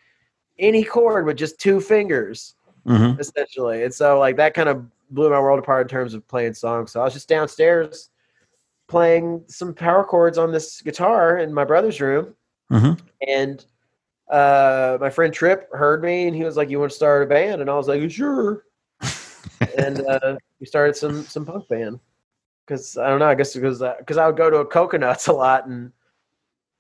any 0.59 0.85
chord 0.85 1.25
with 1.25 1.37
just 1.37 1.59
two 1.59 1.81
fingers." 1.81 2.55
Mhm. 2.87 3.19
essentially. 3.21 3.85
And 3.85 3.95
so 3.95 4.19
like 4.19 4.37
that 4.37 4.55
kind 4.55 4.69
of 4.69 4.85
blew 5.13 5.31
my 5.31 5.41
world 5.41 5.59
apart 5.59 5.83
in 5.83 5.89
terms 5.89 6.15
of 6.15 6.27
playing 6.27 6.55
songs. 6.55 6.91
So 6.93 7.01
I 7.01 7.05
was 7.05 7.13
just 7.13 7.29
downstairs 7.29 8.11
playing 8.89 9.45
some 9.47 9.73
power 9.73 10.05
chords 10.05 10.39
on 10.39 10.53
this 10.53 10.83
guitar 10.83 11.39
in 11.39 11.53
my 11.53 11.65
brother's 11.65 12.01
room. 12.01 12.35
Mhm. 12.71 13.01
And 13.27 13.65
uh, 14.29 14.99
my 15.01 15.11
friend 15.11 15.33
Trip 15.33 15.69
heard 15.73 16.03
me 16.03 16.27
and 16.27 16.37
he 16.37 16.45
was 16.45 16.57
like, 16.57 16.71
You 16.71 16.81
want 16.81 16.91
to 16.91 16.97
start 16.97 17.23
a 17.23 17.27
band? 17.27 17.61
And 17.61 17.71
I 17.71 17.75
was 17.75 17.89
like, 17.89 18.11
Sure. 18.11 18.65
and 19.77 20.01
uh, 20.07 20.37
we 20.61 20.67
started 20.67 20.97
some 20.97 21.23
some 21.25 21.47
punk 21.47 21.69
band. 21.69 22.01
Cause 22.67 22.97
I 22.97 23.09
don't 23.09 23.19
know, 23.19 23.27
I 23.27 23.35
guess 23.35 23.55
it 23.57 23.63
was 23.63 23.81
because 23.81 23.97
because 23.99 24.17
I 24.17 24.27
would 24.27 24.37
go 24.37 24.49
to 24.49 24.59
a 24.59 24.67
coconuts 24.67 25.27
a 25.27 25.33
lot 25.33 25.67
and 25.67 25.93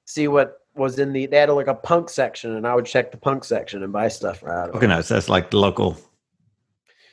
see 0.05 0.29
what 0.29 0.59
was 0.75 0.99
in 0.99 1.12
the 1.12 1.27
they 1.27 1.39
had 1.39 1.51
like 1.51 1.67
a 1.67 1.75
punk 1.75 2.09
section 2.09 2.57
and 2.57 2.67
I 2.67 2.75
would 2.75 2.87
check 2.87 3.11
the 3.11 3.19
punk 3.19 3.45
section 3.45 3.83
and 3.83 3.93
buy 3.93 4.09
stuff 4.09 4.43
out 4.45 4.71
of 4.71 4.75
it. 4.75 4.79
Okay, 4.79 4.87
no, 4.87 5.03
so 5.03 5.15
that's 5.15 5.29
like 5.29 5.51
the 5.51 5.59
local. 5.59 5.97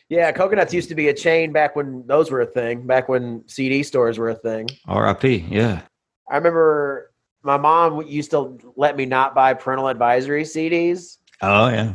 Yeah, 0.10 0.32
Coconuts 0.32 0.74
used 0.74 0.90
to 0.90 0.96
be 0.96 1.10
a 1.10 1.14
chain 1.14 1.54
back 1.54 1.76
when 1.76 2.06
those 2.08 2.32
were 2.32 2.42
a 2.42 2.46
thing, 2.46 2.88
back 2.88 3.08
when 3.08 3.48
CD 3.48 3.84
stores 3.84 4.18
were 4.18 4.30
a 4.30 4.36
thing. 4.36 4.68
RIP. 4.88 5.24
Yeah. 5.48 5.84
I 6.30 6.38
remember 6.38 7.12
my 7.44 7.58
mom 7.58 8.06
used 8.08 8.32
to 8.32 8.58
let 8.76 8.98
me 8.98 9.06
not 9.06 9.36
buy 9.36 9.54
parental 9.54 9.88
advisory 9.88 10.44
CDs. 10.44 11.18
Oh 11.42 11.70
yeah. 11.70 11.94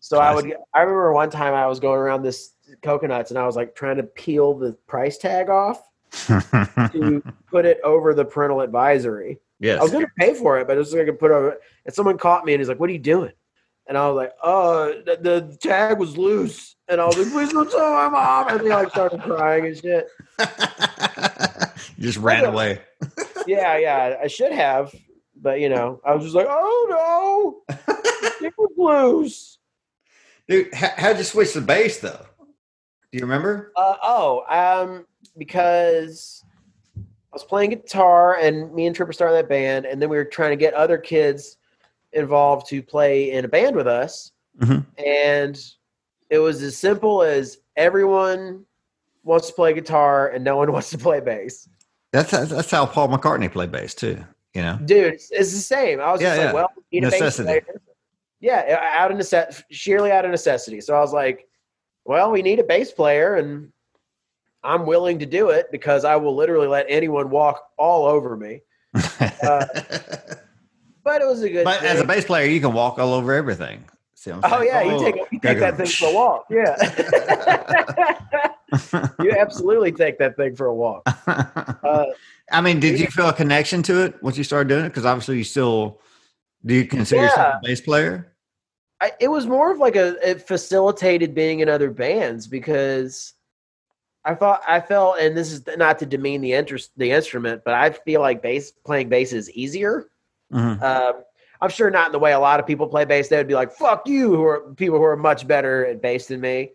So 0.00 0.18
I 0.18 0.34
would 0.34 0.54
I 0.74 0.80
remember 0.80 1.12
one 1.14 1.30
time 1.30 1.54
I 1.54 1.66
was 1.66 1.80
going 1.80 1.98
around 1.98 2.22
this 2.22 2.52
Coconuts 2.82 3.30
and 3.30 3.38
I 3.38 3.46
was 3.46 3.56
like 3.56 3.74
trying 3.74 3.96
to 3.96 4.02
peel 4.02 4.54
the 4.54 4.72
price 4.86 5.16
tag 5.16 5.48
off 5.48 5.82
to 6.12 7.22
put 7.50 7.64
it 7.64 7.80
over 7.82 8.14
the 8.14 8.24
parental 8.24 8.60
advisory. 8.60 9.38
yes. 9.58 9.80
I 9.80 9.82
was 9.82 9.90
gonna 9.90 10.06
pay 10.18 10.34
for 10.34 10.58
it, 10.60 10.66
but 10.66 10.76
it 10.76 10.80
was 10.80 10.92
like 10.92 11.02
I 11.02 11.06
could 11.06 11.18
put 11.18 11.30
over 11.30 11.56
and 11.86 11.94
someone 11.94 12.18
caught 12.18 12.44
me 12.44 12.52
and 12.52 12.60
he's 12.60 12.68
like, 12.68 12.78
What 12.78 12.90
are 12.90 12.92
you 12.92 12.98
doing? 12.98 13.32
And 13.86 13.96
I 13.96 14.06
was 14.08 14.16
like, 14.16 14.32
Oh, 14.42 15.00
the, 15.06 15.16
the 15.16 15.56
tag 15.60 15.98
was 15.98 16.16
loose. 16.18 16.73
And 16.88 17.00
I 17.00 17.06
was 17.06 17.16
like, 17.16 17.30
Please 17.32 17.52
don't 17.52 17.70
tell 17.70 17.92
my 17.92 18.08
mom. 18.08 18.48
And 18.48 18.60
they 18.60 18.70
like 18.70 18.90
started 18.90 19.20
crying 19.22 19.66
and 19.66 19.76
shit. 19.76 20.06
you 20.38 20.44
just 22.00 22.18
ran 22.18 22.44
away. 22.44 22.80
yeah, 23.46 23.76
yeah, 23.78 24.16
I 24.22 24.26
should 24.26 24.52
have, 24.52 24.94
but 25.36 25.60
you 25.60 25.68
know, 25.68 26.00
I 26.04 26.14
was 26.14 26.24
just 26.24 26.36
like, 26.36 26.46
oh 26.48 27.62
no, 27.70 28.50
loose. 28.76 29.58
Dude, 30.48 30.72
how, 30.74 30.90
how'd 30.96 31.18
you 31.18 31.24
switch 31.24 31.54
the 31.54 31.60
bass 31.60 31.98
though? 31.98 32.26
Do 32.40 33.18
you 33.18 33.20
remember? 33.22 33.72
Uh, 33.76 33.96
oh, 34.02 34.44
um, 34.48 35.06
because 35.38 36.44
I 36.98 37.00
was 37.32 37.44
playing 37.44 37.70
guitar, 37.70 38.36
and 38.36 38.72
me 38.74 38.86
and 38.86 38.94
Tripper 38.94 39.12
started 39.12 39.34
that 39.36 39.48
band, 39.48 39.86
and 39.86 40.02
then 40.02 40.08
we 40.08 40.16
were 40.16 40.24
trying 40.24 40.50
to 40.50 40.56
get 40.56 40.74
other 40.74 40.98
kids 40.98 41.56
involved 42.12 42.68
to 42.68 42.82
play 42.82 43.30
in 43.32 43.44
a 43.44 43.48
band 43.48 43.74
with 43.76 43.86
us, 43.86 44.32
Mhm. 44.60 44.84
and 44.98 45.58
it 46.34 46.38
was 46.38 46.62
as 46.62 46.76
simple 46.76 47.22
as 47.22 47.58
everyone 47.76 48.64
wants 49.22 49.46
to 49.48 49.52
play 49.54 49.72
guitar 49.72 50.28
and 50.28 50.44
no 50.44 50.56
one 50.56 50.70
wants 50.76 50.90
to 50.90 50.98
play 50.98 51.20
bass. 51.20 51.68
That's 52.12 52.30
that's 52.30 52.70
how 52.70 52.86
Paul 52.86 53.08
McCartney 53.08 53.50
played 53.50 53.72
bass 53.72 53.94
too. 53.94 54.24
You 54.54 54.62
know. 54.62 54.78
dude 54.84 55.14
it's, 55.14 55.30
it's 55.32 55.50
the 55.52 55.58
same 55.58 56.00
i 56.00 56.12
was 56.12 56.20
Yeah, 56.20 56.28
just 56.28 56.38
yeah. 56.38 56.44
like 56.46 56.54
well 56.54 56.68
we 56.76 57.00
need 57.00 57.04
a 57.08 57.10
bass 57.10 57.20
Necessity. 57.20 57.60
player. 57.60 57.82
yeah 58.38 58.92
out 58.94 59.10
of 59.10 59.16
necessity 59.16 59.64
sheerly 59.72 60.12
out 60.12 60.24
of 60.24 60.30
necessity 60.30 60.80
so 60.80 60.94
i 60.94 61.00
was 61.00 61.12
like 61.12 61.48
well 62.04 62.30
we 62.30 62.40
need 62.40 62.60
a 62.60 62.62
bass 62.62 62.92
player 62.92 63.34
and 63.34 63.72
i'm 64.62 64.86
willing 64.86 65.18
to 65.18 65.26
do 65.26 65.48
it 65.50 65.66
because 65.72 66.04
i 66.04 66.14
will 66.14 66.36
literally 66.36 66.68
let 66.68 66.86
anyone 66.88 67.30
walk 67.30 67.64
all 67.78 68.06
over 68.06 68.36
me 68.36 68.60
Uh, 69.42 69.66
but 71.02 71.20
it 71.20 71.26
was 71.26 71.42
a 71.42 71.50
good 71.50 71.64
but 71.64 71.82
as 71.82 72.00
a 72.00 72.04
bass 72.04 72.24
player, 72.24 72.46
you 72.48 72.60
can 72.60 72.72
walk 72.72 73.00
all 73.00 73.12
over 73.12 73.32
everything. 73.34 73.84
See 74.24 74.30
what 74.30 74.42
I'm 74.44 74.52
oh 74.54 74.62
yeah 74.62 74.82
you 74.82 74.98
take 74.98 75.16
you 75.30 75.38
take 75.38 75.58
that 75.58 75.76
thing 75.76 75.86
for 75.86 76.06
a 76.06 76.12
walk 76.12 76.46
yeah 76.48 76.74
you 79.22 79.32
absolutely 79.32 79.92
take 79.92 80.18
that 80.18 80.34
thing 80.36 80.56
for 80.56 80.66
a 80.66 80.74
walk 80.74 81.02
uh, 81.26 82.06
I 82.50 82.60
mean, 82.60 82.80
did 82.80 83.00
you 83.00 83.06
feel 83.06 83.28
a 83.28 83.32
connection 83.32 83.82
to 83.84 84.04
it 84.04 84.22
once 84.22 84.36
you 84.36 84.44
started 84.44 84.68
doing 84.68 84.84
it? 84.84 84.90
Because 84.90 85.06
obviously, 85.06 85.38
you 85.38 85.44
still 85.44 86.00
do 86.64 86.74
you 86.74 86.86
consider 86.86 87.24
yourself 87.24 87.54
a 87.56 87.60
bass 87.62 87.80
player? 87.80 88.32
I, 89.00 89.12
it 89.20 89.28
was 89.28 89.46
more 89.46 89.72
of 89.72 89.78
like 89.78 89.96
a 89.96 90.16
it 90.28 90.46
facilitated 90.46 91.34
being 91.34 91.60
in 91.60 91.68
other 91.68 91.90
bands 91.90 92.46
because 92.46 93.34
I 94.24 94.34
thought 94.34 94.62
I 94.66 94.80
felt, 94.80 95.18
and 95.18 95.36
this 95.36 95.52
is 95.52 95.62
not 95.76 95.98
to 95.98 96.06
demean 96.06 96.40
the 96.40 96.54
interest 96.54 96.92
the 96.96 97.10
instrument, 97.10 97.62
but 97.64 97.74
I 97.74 97.90
feel 97.90 98.20
like 98.20 98.42
bass 98.42 98.72
playing 98.72 99.08
bass 99.08 99.32
is 99.32 99.50
easier. 99.50 100.06
Mhm. 100.52 100.82
Um, 100.82 101.24
I'm 101.60 101.70
sure 101.70 101.90
not 101.90 102.06
in 102.06 102.12
the 102.12 102.18
way 102.18 102.32
a 102.32 102.38
lot 102.38 102.60
of 102.60 102.66
people 102.66 102.86
play 102.86 103.04
bass. 103.04 103.28
They 103.28 103.36
would 103.36 103.48
be 103.48 103.54
like, 103.54 103.72
"Fuck 103.72 104.06
you," 104.06 104.34
who 104.34 104.44
are 104.44 104.74
people 104.74 104.98
who 104.98 105.04
are 105.04 105.16
much 105.16 105.46
better 105.46 105.86
at 105.86 106.02
bass 106.02 106.26
than 106.26 106.40
me, 106.40 106.72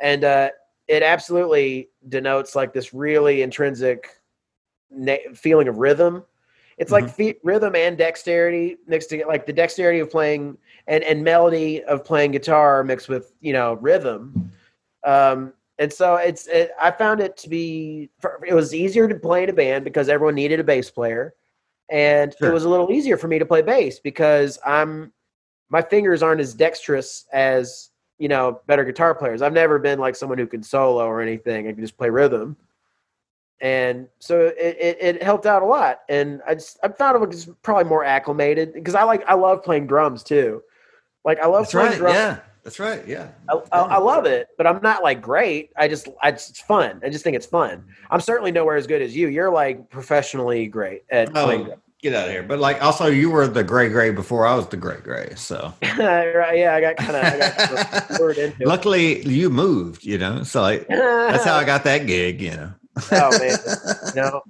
and 0.00 0.24
uh, 0.24 0.50
it 0.88 1.02
absolutely 1.02 1.90
denotes 2.08 2.54
like 2.54 2.72
this 2.72 2.94
really 2.94 3.42
intrinsic 3.42 4.08
na- 4.90 5.16
feeling 5.34 5.68
of 5.68 5.78
rhythm. 5.78 6.24
It's 6.78 6.92
like 6.92 7.08
fe- 7.08 7.38
rhythm 7.42 7.74
and 7.74 7.96
dexterity 7.96 8.76
mixed 8.86 9.08
together, 9.08 9.28
like 9.28 9.46
the 9.46 9.52
dexterity 9.52 10.00
of 10.00 10.10
playing 10.10 10.58
and 10.86 11.02
and 11.04 11.24
melody 11.24 11.82
of 11.84 12.04
playing 12.04 12.32
guitar 12.32 12.84
mixed 12.84 13.08
with 13.08 13.32
you 13.40 13.52
know 13.52 13.74
rhythm. 13.74 14.52
Um, 15.04 15.54
and 15.78 15.92
so 15.92 16.16
it's 16.16 16.46
it, 16.48 16.72
I 16.80 16.90
found 16.90 17.20
it 17.20 17.36
to 17.38 17.48
be 17.48 18.10
it 18.46 18.54
was 18.54 18.74
easier 18.74 19.08
to 19.08 19.14
play 19.14 19.44
in 19.44 19.50
a 19.50 19.54
band 19.54 19.84
because 19.84 20.08
everyone 20.08 20.34
needed 20.34 20.60
a 20.60 20.64
bass 20.64 20.90
player, 20.90 21.34
and 21.88 22.34
Sure. 22.38 22.50
it 22.50 22.52
was 22.52 22.64
a 22.64 22.68
little 22.68 22.90
easier 22.90 23.16
for 23.16 23.28
me 23.28 23.38
to 23.38 23.46
play 23.46 23.62
bass 23.62 23.98
because 24.00 24.58
I'm 24.64 25.12
my 25.68 25.82
fingers 25.82 26.22
aren't 26.22 26.40
as 26.40 26.54
dexterous 26.54 27.26
as 27.32 27.90
you 28.18 28.28
know 28.28 28.60
better 28.66 28.84
guitar 28.84 29.14
players. 29.14 29.42
I've 29.42 29.52
never 29.52 29.78
been 29.78 29.98
like 29.98 30.16
someone 30.16 30.38
who 30.38 30.46
can 30.46 30.62
solo 30.62 31.04
or 31.06 31.20
anything. 31.20 31.68
I 31.68 31.72
can 31.72 31.80
just 31.80 31.96
play 31.98 32.08
rhythm, 32.10 32.56
and 33.60 34.08
so 34.18 34.40
it, 34.58 34.76
it, 34.78 34.98
it 35.00 35.22
helped 35.22 35.46
out 35.46 35.62
a 35.62 35.66
lot. 35.66 36.00
And 36.08 36.40
I 36.46 36.54
just 36.54 36.78
I 36.82 36.88
found 36.88 37.22
it 37.22 37.26
was 37.26 37.48
probably 37.62 37.84
more 37.84 38.04
acclimated 38.04 38.72
because 38.74 38.94
I 38.94 39.02
like 39.02 39.24
I 39.28 39.34
love 39.34 39.62
playing 39.62 39.86
drums 39.86 40.22
too. 40.22 40.62
Like 41.24 41.38
I 41.40 41.46
love 41.46 41.62
That's 41.64 41.72
playing 41.72 41.88
right. 41.90 41.98
drums. 41.98 42.14
Yeah. 42.14 42.38
That's 42.66 42.80
right. 42.80 43.06
Yeah. 43.06 43.28
I, 43.48 43.60
I, 43.70 43.78
I 43.78 43.98
love 43.98 44.26
it, 44.26 44.48
but 44.58 44.66
I'm 44.66 44.82
not 44.82 45.04
like 45.04 45.22
great. 45.22 45.70
I 45.76 45.86
just, 45.86 46.08
I 46.20 46.32
just, 46.32 46.50
it's 46.50 46.60
fun. 46.60 47.00
I 47.04 47.08
just 47.08 47.22
think 47.22 47.36
it's 47.36 47.46
fun. 47.46 47.84
I'm 48.10 48.20
certainly 48.20 48.50
nowhere 48.50 48.74
as 48.74 48.88
good 48.88 49.00
as 49.02 49.14
you. 49.14 49.28
You're 49.28 49.52
like 49.52 49.88
professionally 49.88 50.66
great 50.66 51.04
at 51.08 51.32
playing. 51.32 51.68
Oh, 51.70 51.78
get 52.02 52.12
out 52.12 52.26
of 52.26 52.32
here. 52.32 52.42
But 52.42 52.58
like, 52.58 52.82
also, 52.82 53.06
you 53.06 53.30
were 53.30 53.46
the 53.46 53.62
gray 53.62 53.88
gray 53.88 54.10
before 54.10 54.48
I 54.48 54.56
was 54.56 54.66
the 54.66 54.76
gray 54.76 54.98
gray. 54.98 55.32
So 55.36 55.72
right? 55.82 56.58
Yeah, 56.58 56.74
I 56.74 56.80
got 56.80 56.96
kind 56.96 57.14
of, 57.14 57.24
I 57.24 57.38
got 57.38 58.10
lured 58.20 58.38
into 58.38 58.60
it. 58.60 58.66
luckily, 58.66 59.24
you 59.24 59.48
moved. 59.48 60.04
You 60.04 60.18
know, 60.18 60.42
so 60.42 60.62
like, 60.62 60.88
that's 60.88 61.44
how 61.44 61.54
I 61.54 61.62
got 61.62 61.84
that 61.84 62.08
gig. 62.08 62.42
You 62.42 62.50
know. 62.50 62.72
oh 63.12 63.38
man, 63.38 63.58
no. 64.16 64.42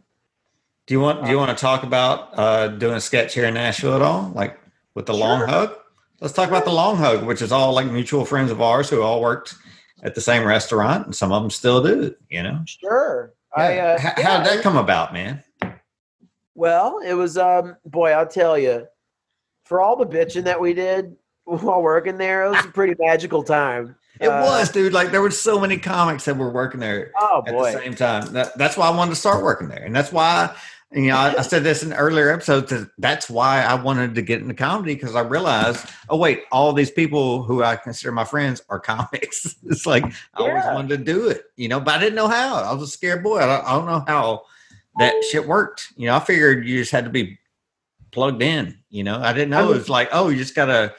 Do 0.86 0.94
you 0.94 1.00
want 1.00 1.22
Do 1.22 1.30
you 1.30 1.36
want 1.36 1.50
to 1.50 1.60
talk 1.60 1.82
about 1.82 2.30
uh, 2.32 2.68
doing 2.68 2.94
a 2.94 3.00
sketch 3.02 3.34
here 3.34 3.44
in 3.44 3.52
Nashville 3.52 3.94
at 3.94 4.00
all? 4.00 4.32
Like 4.34 4.58
with 4.94 5.04
the 5.04 5.12
long 5.12 5.46
hug? 5.46 5.76
Let's 6.20 6.32
talk 6.32 6.48
about 6.48 6.64
the 6.64 6.72
long 6.72 6.96
hug, 6.96 7.24
which 7.26 7.42
is 7.42 7.52
all 7.52 7.72
like 7.74 7.86
mutual 7.90 8.24
friends 8.24 8.50
of 8.50 8.60
ours 8.62 8.88
who 8.88 9.02
all 9.02 9.20
worked 9.20 9.54
at 10.02 10.14
the 10.14 10.20
same 10.20 10.44
restaurant, 10.44 11.06
and 11.06 11.14
some 11.14 11.32
of 11.32 11.42
them 11.42 11.50
still 11.50 11.82
do 11.82 12.02
it. 12.04 12.18
You 12.30 12.42
know. 12.42 12.60
Sure. 12.66 13.32
I, 13.54 13.78
uh, 13.78 13.94
H- 13.98 14.04
yeah, 14.18 14.22
how 14.22 14.42
did 14.42 14.46
that 14.58 14.62
come 14.62 14.76
about, 14.76 15.12
man? 15.12 15.42
Well, 16.54 17.00
it 17.04 17.14
was 17.14 17.36
um 17.36 17.76
boy, 17.84 18.10
I'll 18.12 18.26
tell 18.26 18.58
you, 18.58 18.86
for 19.64 19.80
all 19.80 19.96
the 19.96 20.06
bitching 20.06 20.44
that 20.44 20.60
we 20.60 20.72
did 20.74 21.14
while 21.44 21.82
working 21.82 22.16
there, 22.18 22.44
it 22.44 22.50
was 22.50 22.64
a 22.64 22.68
pretty 22.68 22.94
magical 22.98 23.42
time. 23.42 23.94
It 24.18 24.28
Uh, 24.28 24.42
was, 24.42 24.70
dude. 24.70 24.94
Like 24.94 25.10
there 25.10 25.20
were 25.20 25.30
so 25.30 25.60
many 25.60 25.76
comics 25.76 26.24
that 26.24 26.36
were 26.38 26.50
working 26.50 26.80
there 26.80 27.12
Oh 27.20 27.42
at 27.46 27.52
boy. 27.52 27.72
the 27.72 27.78
same 27.78 27.94
time. 27.94 28.32
That, 28.32 28.56
that's 28.56 28.76
why 28.78 28.86
I 28.88 28.90
wanted 28.96 29.10
to 29.10 29.16
start 29.16 29.44
working 29.44 29.68
there, 29.68 29.84
and 29.84 29.94
that's 29.94 30.10
why 30.10 30.54
you 30.92 31.08
know 31.08 31.16
I, 31.16 31.38
I 31.38 31.42
said 31.42 31.64
this 31.64 31.82
in 31.82 31.92
earlier 31.92 32.30
episodes. 32.30 32.70
That 32.70 32.88
that's 32.98 33.28
why 33.28 33.62
I 33.62 33.74
wanted 33.74 34.14
to 34.14 34.22
get 34.22 34.40
into 34.40 34.54
comedy 34.54 34.94
because 34.94 35.14
I 35.14 35.20
realized, 35.22 35.86
oh 36.08 36.16
wait, 36.16 36.42
all 36.52 36.72
these 36.72 36.90
people 36.90 37.42
who 37.42 37.62
I 37.62 37.76
consider 37.76 38.12
my 38.12 38.24
friends 38.24 38.62
are 38.68 38.78
comics. 38.92 39.56
it's 39.64 39.86
like 39.86 40.04
I 40.04 40.12
always 40.38 40.64
wanted 40.64 40.98
to 40.98 41.04
do 41.04 41.28
it, 41.28 41.44
you 41.56 41.68
know, 41.68 41.80
but 41.80 41.94
I 41.94 41.98
didn't 41.98 42.14
know 42.14 42.28
how. 42.28 42.56
I 42.62 42.72
was 42.72 42.82
a 42.82 42.86
scared 42.92 43.22
boy. 43.22 43.38
I 43.38 43.46
don't, 43.46 43.64
I 43.66 43.72
don't 43.72 43.86
know 43.86 44.04
how 44.06 44.42
that 44.98 45.12
shit 45.30 45.46
worked. 45.46 45.92
You 45.96 46.06
know, 46.06 46.16
I 46.16 46.20
figured 46.20 46.66
you 46.66 46.78
just 46.78 46.92
had 46.92 47.04
to 47.04 47.10
be 47.10 47.38
plugged 48.12 48.42
in. 48.42 48.78
You 48.90 49.04
know, 49.04 49.20
I 49.20 49.32
didn't 49.32 49.50
know 49.50 49.70
it 49.70 49.74
was 49.76 49.88
like, 49.90 50.08
oh, 50.12 50.28
you 50.28 50.36
just 50.38 50.54
gotta 50.54 50.94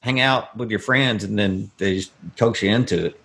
hang 0.00 0.20
out 0.20 0.56
with 0.56 0.70
your 0.70 0.78
friends 0.80 1.24
and 1.24 1.38
then 1.38 1.70
they 1.78 1.96
just 1.96 2.12
coax 2.36 2.62
you 2.62 2.70
into 2.70 3.06
it. 3.06 3.20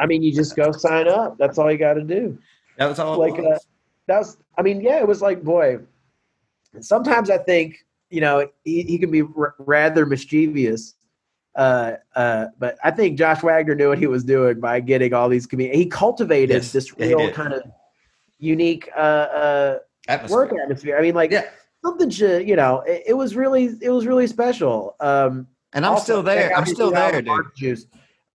I 0.00 0.06
mean, 0.06 0.22
you 0.22 0.34
just 0.34 0.56
go 0.56 0.72
sign 0.72 1.06
up. 1.08 1.36
That's 1.38 1.58
all 1.58 1.70
you 1.70 1.78
got 1.78 1.94
to 1.94 2.02
do. 2.02 2.36
That 2.76 2.86
was 2.88 2.98
all. 2.98 3.16
Like, 3.18 3.38
it 3.38 3.42
was. 3.42 3.58
uh, 3.58 3.64
That 4.08 4.18
was, 4.18 4.36
I 4.58 4.62
mean, 4.62 4.80
yeah, 4.80 4.98
it 4.98 5.06
was 5.06 5.22
like, 5.22 5.42
boy. 5.42 5.78
Sometimes 6.80 7.30
I 7.30 7.38
think 7.38 7.86
you 8.10 8.20
know 8.20 8.46
he, 8.64 8.82
he 8.82 8.98
can 8.98 9.10
be 9.10 9.22
r- 9.22 9.54
rather 9.58 10.04
mischievous, 10.04 10.94
uh, 11.56 11.92
uh, 12.14 12.46
but 12.58 12.76
I 12.84 12.90
think 12.90 13.16
Josh 13.18 13.42
Wagner 13.42 13.74
knew 13.74 13.88
what 13.88 13.98
he 13.98 14.06
was 14.06 14.22
doing 14.24 14.60
by 14.60 14.80
getting 14.80 15.14
all 15.14 15.28
these 15.30 15.46
comedians. 15.46 15.78
He 15.78 15.86
cultivated 15.86 16.50
Yes, 16.62 16.72
this 16.72 16.96
real 16.98 17.18
did. 17.18 17.34
kind 17.34 17.54
of 17.54 17.62
unique 18.38 18.88
uh, 18.94 19.00
uh, 19.00 19.78
Atmosphere. 20.08 20.36
work 20.36 20.52
atmosphere. 20.62 20.98
I 20.98 21.02
mean, 21.02 21.14
like 21.14 21.30
Yeah. 21.30 21.44
something 21.82 22.10
to 22.10 22.44
you 22.44 22.54
know, 22.56 22.80
it, 22.80 23.04
it 23.08 23.14
was 23.14 23.34
really 23.34 23.70
it 23.80 23.90
was 23.90 24.06
really 24.06 24.26
special. 24.26 24.94
Um, 25.00 25.46
And 25.72 25.86
I'm 25.86 25.92
also, 25.92 26.04
still 26.04 26.22
there. 26.22 26.54
I'm 26.56 26.66
still 26.66 26.90
there, 26.90 27.22
dude. 27.22 27.46
Juice. 27.56 27.86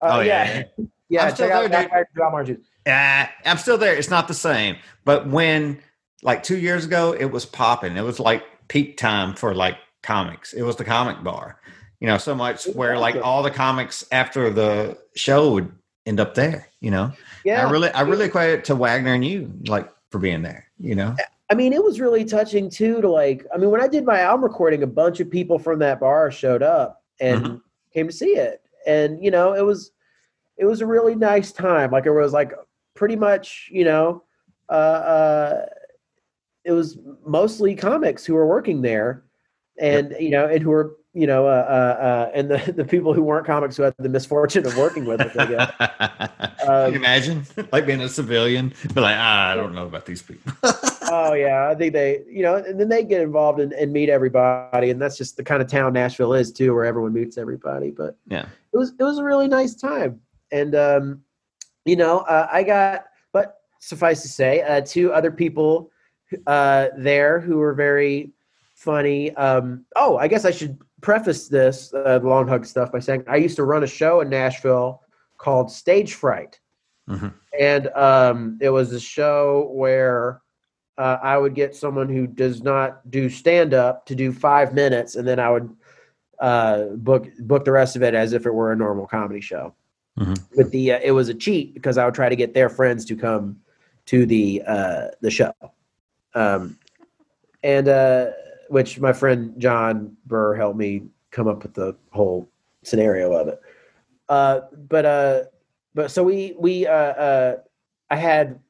Uh, 0.03 0.09
Oh, 0.13 0.21
yeah, 0.21 0.65
yeah. 0.79 0.85
yeah. 1.09 1.25
I'm 1.27 1.35
still 1.35 1.49
there, 1.49 1.69
dude. 1.69 2.47
Juice. 2.47 2.67
Ah, 2.87 3.31
I'm 3.45 3.59
still 3.59 3.77
there. 3.77 3.95
It's 3.97 4.09
not 4.11 4.29
the 4.29 4.35
same. 4.35 4.77
But 5.05 5.27
when 5.27 5.81
like 6.23 6.43
two 6.43 6.59
years 6.59 6.85
ago, 6.85 7.13
it 7.13 7.27
was 7.27 7.47
popping. 7.47 7.97
It 7.97 8.03
was 8.03 8.21
like 8.21 8.43
peak 8.69 8.97
time 8.97 9.35
for 9.35 9.55
like 9.55 9.77
comics. 10.03 10.53
It 10.53 10.63
was 10.63 10.77
the 10.77 10.85
comic 10.85 11.23
bar. 11.23 11.61
You 12.01 12.07
know, 12.07 12.19
so 12.19 12.35
much 12.35 12.65
where 12.75 12.99
like 12.99 13.17
all 13.17 13.43
the 13.43 13.51
comics 13.51 14.05
after 14.11 14.51
the 14.51 14.97
show 15.17 15.53
would 15.53 15.71
end 16.07 16.19
up 16.21 16.35
there. 16.35 16.69
You 16.81 16.91
know, 16.91 17.13
Yeah, 17.45 17.67
I 17.67 17.71
really, 17.71 17.91
I 17.91 18.03
really 18.03 18.27
equate 18.27 18.51
it 18.51 18.65
to 18.67 18.75
Wagner 18.75 19.13
and 19.13 19.25
you, 19.25 19.53
like 19.67 19.91
for 20.11 20.19
being 20.19 20.43
there. 20.43 20.67
You 20.79 20.95
know, 20.95 21.15
I 21.51 21.55
mean, 21.55 21.73
it 21.75 21.83
was 21.85 22.01
really 22.01 22.25
touching 22.25 22.71
too. 22.71 23.03
To 23.03 23.09
like, 23.11 23.45
I 23.55 23.59
mean, 23.59 23.71
when 23.71 23.83
I 23.83 23.89
did 23.89 24.07
my 24.07 24.21
album 24.21 24.45
recording, 24.45 24.83
a 24.83 24.87
bunch 24.87 25.21
of 25.21 25.31
people 25.31 25.59
from 25.59 25.79
that 25.81 26.01
bar 26.01 26.31
showed 26.31 26.63
up 26.63 27.03
and 27.21 27.45
Mm-hmm. 27.45 27.57
came 27.93 28.07
to 28.07 28.13
see 28.15 28.31
it, 28.37 28.63
and 28.87 29.23
you 29.23 29.31
know, 29.31 29.53
it 29.53 29.65
was 29.65 29.93
it 30.57 30.65
was 30.65 30.81
a 30.81 30.87
really 30.87 31.15
nice 31.15 31.53
time. 31.53 31.91
Like 31.91 32.07
it 32.07 32.13
was 32.13 32.33
like 32.33 32.53
pretty 32.95 33.17
much, 33.17 33.69
you 33.71 33.85
know, 33.85 34.23
uh, 34.71 34.73
uh, 34.73 35.67
it 36.65 36.73
was 36.73 36.99
mostly 37.27 37.75
comics 37.75 38.25
who 38.25 38.35
were 38.35 38.47
working 38.47 38.83
there, 38.83 39.25
and 39.79 40.15
you 40.19 40.31
know, 40.31 40.47
and 40.47 40.63
who 40.63 40.71
were 40.71 40.97
you 41.13 41.27
know, 41.27 41.47
uh, 41.47 41.51
uh, 41.51 42.03
uh, 42.03 42.31
and 42.35 42.49
the 42.51 42.73
the 42.77 42.85
people 42.85 43.13
who 43.13 43.23
weren't 43.23 43.47
comics 43.47 43.77
who 43.77 43.83
had 43.83 43.95
the 43.99 44.09
misfortune 44.09 44.65
of 44.67 44.77
working 44.77 45.05
with 45.05 45.21
us. 45.21 45.37
I 45.37 45.47
guess. 45.47 46.51
Can 46.61 46.69
Um, 46.71 46.93
you 46.93 46.99
imagine 46.99 47.45
like 47.73 47.87
being 47.87 48.01
a 48.03 48.09
civilian, 48.09 48.73
but 48.95 49.03
like, 49.03 49.17
ah, 49.19 49.51
I 49.51 49.57
don't 49.57 49.75
know 49.75 49.87
about 49.87 50.07
these 50.07 50.23
people. 50.23 50.53
Oh 51.13 51.33
yeah, 51.33 51.69
I 51.69 51.75
think 51.75 51.93
they, 51.93 52.23
you 52.31 52.45
know, 52.45 52.55
and 52.55 52.79
then 52.79 52.89
they 52.89 53.03
get 53.03 53.21
involved 53.21 53.59
and, 53.59 53.73
and 53.73 53.93
meet 53.93 54.09
everybody, 54.09 54.91
and 54.91 55.03
that's 55.03 55.19
just 55.19 55.37
the 55.37 55.43
kind 55.43 55.61
of 55.61 55.67
town 55.67 55.93
Nashville 55.93 56.35
is 56.35 56.53
too, 56.53 56.73
where 56.73 56.85
everyone 56.85 57.13
meets 57.13 57.37
everybody. 57.37 57.91
But 57.91 58.17
Yeah. 58.29 58.47
it 58.73 58.77
was 58.77 58.93
it 58.97 59.03
was 59.03 59.19
a 59.19 59.25
really 59.25 59.49
nice 59.49 59.75
time, 59.75 60.21
and 60.53 60.77
um, 60.77 61.23
you 61.85 61.97
know, 61.97 62.19
uh, 62.21 62.47
I 62.53 62.63
got, 62.63 63.07
but 63.33 63.57
suffice 63.81 64.23
to 64.23 64.29
say, 64.29 64.63
uh, 64.63 64.83
two 64.83 65.13
other 65.13 65.33
people 65.33 65.91
uh, 66.47 66.89
there 66.97 67.41
who 67.41 67.57
were 67.59 67.75
very 67.75 68.31
funny. 68.75 69.35
Um, 69.37 69.85
oh, 69.97 70.17
I 70.17 70.29
guess 70.29 70.45
I 70.45 70.51
should 70.51 70.79
preface 71.01 71.49
this 71.49 71.93
uh, 71.95 72.21
long 72.23 72.47
hug 72.49 72.65
stuff 72.67 72.93
by 72.93 72.99
saying 73.01 73.25
I 73.29 73.37
used 73.37 73.57
to 73.57 73.65
run 73.65 73.83
a 73.85 73.87
show 73.87 74.21
in 74.21 74.29
Nashville 74.29 75.03
called 75.39 75.71
Stage 75.71 76.15
Fright 76.15 76.61
Mhm. 77.09 77.33
and 77.59 77.89
um, 77.89 78.59
it 78.61 78.71
was 78.71 78.93
a 78.93 79.01
show 79.01 79.69
where 79.73 80.43
uh, 80.99 81.19
I 81.23 81.39
would 81.39 81.55
get 81.55 81.75
someone 81.75 82.09
who 82.09 82.27
does 82.27 82.63
not 82.63 83.11
do 83.11 83.29
stand 83.31 83.73
up 83.75 84.05
to 84.07 84.15
do 84.15 84.33
five 84.33 84.75
minutes, 84.75 85.17
and 85.17 85.27
then 85.27 85.41
I 85.41 85.51
would 85.51 85.75
uh, 86.39 86.85
book 86.97 87.27
book 87.41 87.65
the 87.65 87.73
rest 87.73 87.97
of 87.97 88.03
it 88.03 88.15
as 88.15 88.33
if 88.35 88.45
it 88.47 88.53
were 88.53 88.71
a 88.73 88.77
normal 88.77 89.07
comedy 89.07 89.41
show. 89.41 89.75
Mhm. 90.19 90.39
But 90.57 90.71
the 90.71 90.93
uh, 90.93 91.01
it 91.03 91.13
was 91.13 91.29
a 91.31 91.35
cheat 91.35 91.73
because 91.75 91.97
I 91.99 92.05
would 92.05 92.15
try 92.15 92.29
to 92.29 92.37
get 92.37 92.53
their 92.55 92.69
friends 92.69 93.05
to 93.07 93.17
come 93.17 93.61
to 94.07 94.27
the 94.27 94.63
uh, 94.67 95.09
the 95.23 95.31
show, 95.31 95.53
um, 96.35 96.79
and 97.63 97.89
uh, 97.89 98.31
which 98.69 98.99
my 99.01 99.13
friend 99.13 99.55
John 99.59 100.17
Burr 100.27 100.55
helped 100.55 100.79
me 100.79 101.03
come 101.31 101.49
up 101.49 101.63
with 101.63 101.75
the 101.75 101.97
whole 102.11 102.49
scenario 102.83 103.33
of 103.33 103.49
it. 103.49 103.61
Uh, 104.29 104.61
but 104.89 105.05
uh, 105.05 105.43
but 105.95 106.11
so 106.11 106.23
we 106.23 106.55
we 106.59 106.87
uh, 106.87 106.93
uh, 106.93 107.57
I 108.11 108.17
had 108.17 108.61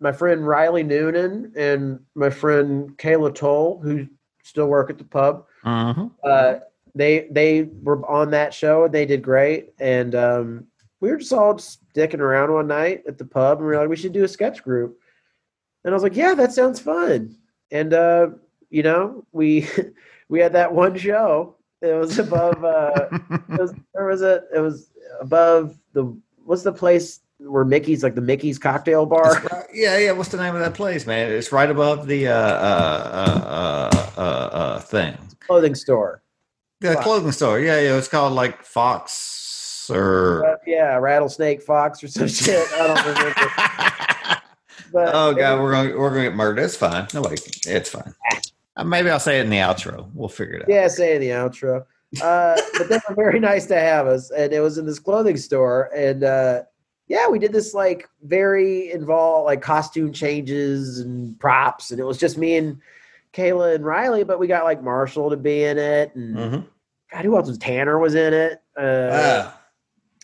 my 0.00 0.12
friend 0.12 0.46
Riley 0.46 0.82
Noonan 0.82 1.52
and 1.56 2.00
my 2.14 2.30
friend 2.30 2.96
Kayla 2.98 3.34
Toll 3.34 3.80
who 3.80 4.06
still 4.42 4.66
work 4.66 4.90
at 4.90 4.98
the 4.98 5.04
pub. 5.04 5.46
Mhm. 5.64 6.10
Uh, 6.22 6.56
they 6.94 7.28
they 7.30 7.62
were 7.82 8.04
on 8.08 8.30
that 8.30 8.54
show 8.54 8.84
and 8.84 8.94
they 8.94 9.06
did 9.06 9.22
great. 9.22 9.72
And 9.78 10.14
um, 10.14 10.66
we 11.00 11.10
were 11.10 11.16
just 11.16 11.32
all 11.32 11.54
just 11.54 11.80
dicking 11.94 12.20
around 12.20 12.52
one 12.52 12.66
night 12.66 13.04
at 13.06 13.18
the 13.18 13.24
pub 13.24 13.58
and 13.58 13.66
we 13.66 13.74
were 13.74 13.80
like, 13.80 13.88
we 13.88 13.96
should 13.96 14.12
do 14.12 14.24
a 14.24 14.28
sketch 14.28 14.62
group. 14.62 14.98
And 15.86 15.94
I 15.94 15.94
was 15.94 16.02
like, 16.02 16.16
yeah, 16.16 16.34
that 16.34 16.52
sounds 16.52 16.80
fun. 16.80 17.36
And 17.70 17.94
uh, 17.94 18.30
you 18.70 18.82
know, 18.82 19.24
we 19.30 19.68
we 20.28 20.40
had 20.40 20.52
that 20.52 20.74
one 20.74 20.98
show. 20.98 21.54
It 21.80 21.94
was 21.94 22.18
above. 22.18 22.64
Uh, 22.64 23.08
it 23.50 23.60
was, 23.60 23.72
there 23.94 24.06
was 24.06 24.20
a. 24.20 24.42
It 24.52 24.58
was 24.58 24.90
above 25.20 25.78
the. 25.92 26.14
What's 26.44 26.64
the 26.64 26.72
place 26.72 27.20
where 27.38 27.64
Mickey's 27.64 28.02
like 28.02 28.16
the 28.16 28.20
Mickey's 28.20 28.58
cocktail 28.58 29.06
bar? 29.06 29.34
Right- 29.34 29.66
yeah, 29.72 29.96
yeah. 29.98 30.10
What's 30.10 30.30
the 30.30 30.38
name 30.38 30.54
of 30.56 30.60
that 30.60 30.74
place, 30.74 31.06
man? 31.06 31.30
It's 31.30 31.52
right 31.52 31.70
above 31.70 32.08
the 32.08 32.28
uh, 32.28 32.32
uh, 32.32 33.90
uh, 33.94 34.10
uh, 34.16 34.20
uh, 34.20 34.80
thing. 34.80 35.16
clothing 35.38 35.76
store. 35.76 36.20
The 36.80 36.94
Fox. 36.94 37.04
clothing 37.04 37.32
store. 37.32 37.60
Yeah, 37.60 37.80
yeah. 37.80 37.96
It's 37.96 38.08
called 38.08 38.32
like 38.32 38.64
Fox 38.64 39.88
or. 39.88 40.44
Uh, 40.44 40.56
yeah, 40.66 40.96
rattlesnake 40.96 41.62
fox 41.62 42.02
or 42.02 42.08
some 42.08 42.26
shit. 42.28 42.66
I 42.72 42.86
don't 42.88 43.06
remember. 43.06 43.92
But 44.92 45.14
oh 45.14 45.34
god, 45.34 45.58
was- 45.58 45.62
we're 45.62 45.72
gonna 45.72 45.98
we're 45.98 46.10
gonna 46.10 46.22
get 46.24 46.34
murdered. 46.34 46.62
It's 46.62 46.76
fine. 46.76 47.06
No 47.14 47.20
Nobody. 47.22 47.40
It's 47.66 47.90
fine. 47.90 48.14
Uh, 48.76 48.84
maybe 48.84 49.08
I'll 49.10 49.18
say 49.20 49.38
it 49.38 49.44
in 49.44 49.50
the 49.50 49.56
outro. 49.56 50.10
We'll 50.14 50.28
figure 50.28 50.54
it 50.56 50.62
out. 50.62 50.68
yeah, 50.68 50.86
say 50.88 51.14
in 51.14 51.20
the 51.20 51.30
outro. 51.30 51.84
Uh, 52.22 52.60
but 52.78 52.88
they 52.88 52.98
were 53.08 53.14
very 53.14 53.40
nice 53.52 53.66
to 53.66 53.78
have 53.78 54.06
us, 54.06 54.30
and 54.30 54.52
it 54.52 54.60
was 54.60 54.78
in 54.78 54.86
this 54.86 54.98
clothing 54.98 55.36
store, 55.36 55.90
and 55.94 56.22
uh, 56.24 56.62
yeah, 57.08 57.28
we 57.28 57.38
did 57.38 57.52
this 57.52 57.72
like 57.74 58.08
very 58.22 58.90
involved 58.92 59.46
like 59.46 59.62
costume 59.62 60.12
changes 60.12 61.00
and 61.00 61.38
props, 61.40 61.90
and 61.90 61.98
it 62.00 62.04
was 62.04 62.18
just 62.18 62.36
me 62.38 62.56
and 62.56 62.78
Kayla 63.32 63.74
and 63.74 63.84
Riley, 63.84 64.24
but 64.24 64.38
we 64.38 64.46
got 64.46 64.64
like 64.64 64.82
Marshall 64.82 65.30
to 65.30 65.36
be 65.36 65.64
in 65.64 65.78
it, 65.78 66.14
and 66.14 66.36
Mm-hmm. 66.36 66.60
God, 67.12 67.24
who 67.24 67.36
else 67.36 67.48
was 67.48 67.58
Tanner 67.58 67.98
was 67.98 68.14
in 68.14 68.34
it? 68.34 68.60
Uh, 68.78 69.08
Ah, 69.12 69.55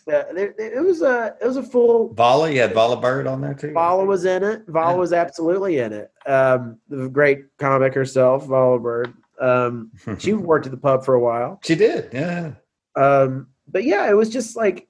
uh, 0.07 0.23
there, 0.33 0.53
there- 0.57 0.73
it 0.77 0.83
was 0.83 1.01
a 1.01 1.35
it 1.41 1.45
was 1.45 1.57
a 1.57 1.63
full 1.63 2.13
Vala, 2.13 2.51
you 2.51 2.59
had 2.59 2.73
Vala 2.73 2.99
Bird 2.99 3.27
on 3.27 3.41
there 3.41 3.53
too. 3.53 3.71
Vala 3.73 4.05
was 4.05 4.25
in 4.25 4.43
it. 4.43 4.63
Vala 4.67 4.91
Yeah. 4.93 4.97
was 4.97 5.13
absolutely 5.13 5.79
in 5.79 5.93
it. 5.93 6.11
Um, 6.25 6.77
the 6.89 7.07
great 7.09 7.45
comic 7.57 7.93
herself, 7.93 8.45
Vala 8.47 8.79
Bird. 8.79 9.13
Um, 9.39 9.91
she 10.19 10.33
worked 10.33 10.65
at 10.65 10.71
the 10.71 10.77
pub 10.77 11.03
for 11.05 11.15
a 11.15 11.19
while. 11.19 11.59
She 11.63 11.75
did. 11.75 12.09
Yeah. 12.13 12.53
Um, 12.95 13.47
but 13.67 13.83
yeah, 13.83 14.09
it 14.09 14.13
was 14.13 14.29
just 14.29 14.55
like 14.55 14.87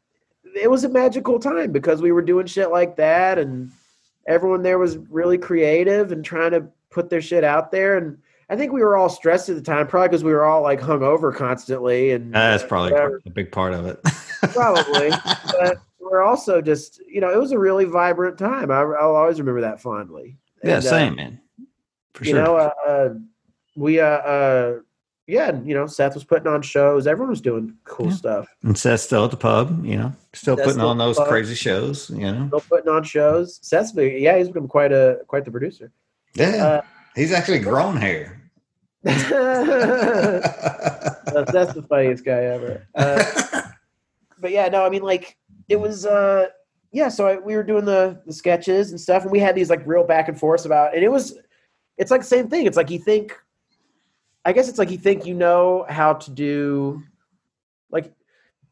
it 0.56 0.70
was 0.70 0.84
a 0.84 0.90
magical 0.90 1.40
time 1.40 1.72
because 1.72 2.02
we 2.02 2.12
were 2.12 2.22
doing 2.22 2.46
shit 2.46 2.70
like 2.72 2.96
that, 2.98 3.40
and 3.40 3.72
everyone 4.28 4.62
there 4.64 4.80
was 4.80 4.98
really 4.98 5.38
creative 5.38 6.12
and 6.12 6.24
trying 6.24 6.52
to 6.52 6.66
put 6.90 7.10
their 7.10 7.22
shit 7.22 7.44
out 7.44 7.72
there. 7.72 7.98
And 7.98 8.18
I 8.50 8.56
think 8.56 8.72
we 8.72 8.82
were 8.82 8.98
all 8.98 9.10
stressed 9.10 9.50
at 9.50 9.56
the 9.56 9.62
time, 9.62 9.88
probably 9.88 10.10
because 10.10 10.24
we 10.24 10.32
were 10.34 10.44
all 10.46 10.62
like 10.62 10.80
hung 10.82 11.02
over 11.02 11.32
constantly. 11.32 12.12
And 12.12 12.34
That's 12.34 12.64
probably 12.64 12.92
whatever. 12.92 13.22
a 13.26 13.30
big 13.32 13.52
part 13.52 13.74
of 13.74 13.86
it. 13.88 14.00
probably, 14.52 15.10
but 15.60 15.78
we're 16.00 16.24
also 16.24 16.62
just 16.62 17.02
you 17.08 17.22
know 17.22 17.32
it 17.32 17.40
was 17.40 17.52
a 17.52 17.60
really 17.60 17.86
vibrant 17.86 18.38
time. 18.38 18.72
I, 18.72 18.82
I'll 18.82 19.16
always 19.16 19.40
remember 19.40 19.62
that 19.62 19.82
fondly. 19.82 20.38
yeah, 20.64 20.78
And, 20.78 20.86
uh, 20.86 20.90
same 20.90 21.16
man. 21.16 21.40
For 22.14 22.26
you 22.26 22.32
sure. 22.32 22.40
You 22.40 22.46
know, 22.46 22.56
uh, 22.58 22.72
uh, 22.88 23.10
we 23.76 24.00
uh, 24.00 24.06
uh, 24.06 24.80
yeah, 25.26 25.58
you 25.64 25.74
know, 25.74 25.88
Seth 25.88 26.14
was 26.16 26.24
putting 26.26 26.48
on 26.48 26.62
shows. 26.62 27.08
Everyone 27.08 27.30
was 27.30 27.42
doing 27.42 27.76
cool 27.86 28.08
Yeah. 28.08 28.14
stuff. 28.14 28.48
and 28.64 28.78
Seth's 28.78 29.04
still 29.04 29.24
at 29.26 29.32
the 29.32 29.38
pub, 29.38 29.86
you 29.86 29.96
know, 29.98 30.14
still 30.34 30.56
Seth's 30.58 30.66
putting 30.68 30.80
still 30.80 30.90
on 30.90 30.98
those 30.98 31.18
pub. 31.18 31.28
crazy 31.30 31.56
shows, 31.56 32.10
you 32.10 32.30
know. 32.32 32.48
Still 32.48 32.60
putting 32.70 32.90
on 32.90 33.04
shows. 33.04 33.60
Seth's 33.62 33.94
yeah, 33.96 34.38
he's 34.38 34.48
become 34.50 34.68
quite 34.68 34.92
a 34.92 35.20
quite 35.28 35.46
the 35.46 35.52
producer. 35.52 35.92
Yeah. 36.36 36.66
Uh, 36.66 36.82
He's 37.16 37.32
actually 37.32 37.60
grown 37.60 37.96
hair. 37.96 38.42
That's, 39.04 39.30
that's 41.52 41.74
the 41.74 41.84
funniest 41.90 42.24
guy 42.26 42.44
ever. 42.44 42.88
Uh, 42.96 43.62
but 44.44 44.52
yeah, 44.52 44.68
no, 44.68 44.86
I 44.86 44.90
mean, 44.90 45.02
like 45.02 45.38
it 45.70 45.78
was, 45.78 46.06
uh, 46.06 46.50
yeah. 46.92 47.10
So 47.10 47.26
I, 47.26 47.38
we 47.38 47.56
were 47.56 47.64
doing 47.64 47.86
the 47.86 48.22
the 48.28 48.34
sketches 48.34 48.92
and 48.92 49.02
stuff, 49.02 49.24
and 49.24 49.32
we 49.32 49.40
had 49.40 49.56
these 49.56 49.72
like 49.72 49.82
real 49.88 50.04
back 50.04 50.28
and 50.28 50.40
forths 50.40 50.66
about, 50.66 50.94
and 50.94 51.04
it 51.04 51.10
was, 51.10 51.40
it's 51.98 52.12
like 52.12 52.22
the 52.22 52.28
same 52.28 52.48
thing. 52.50 52.68
It's 52.68 52.78
like 52.78 52.92
you 52.92 53.00
think, 53.00 53.36
I 54.46 54.54
guess 54.54 54.70
it's 54.70 54.78
like 54.78 54.92
you 54.92 54.98
think 55.00 55.26
you 55.26 55.34
know 55.34 55.86
how 55.90 56.14
to 56.14 56.30
do, 56.30 57.02
like, 57.90 58.14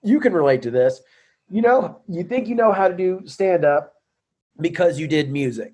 you 0.03 0.19
can 0.19 0.33
relate 0.33 0.61
to 0.63 0.71
this. 0.71 1.01
You 1.49 1.61
know, 1.61 2.01
you 2.07 2.23
think 2.23 2.47
you 2.47 2.55
know 2.55 2.71
how 2.71 2.87
to 2.87 2.95
do 2.95 3.21
stand 3.25 3.65
up 3.65 3.93
because 4.59 4.99
you 4.99 5.07
did 5.07 5.31
music, 5.31 5.73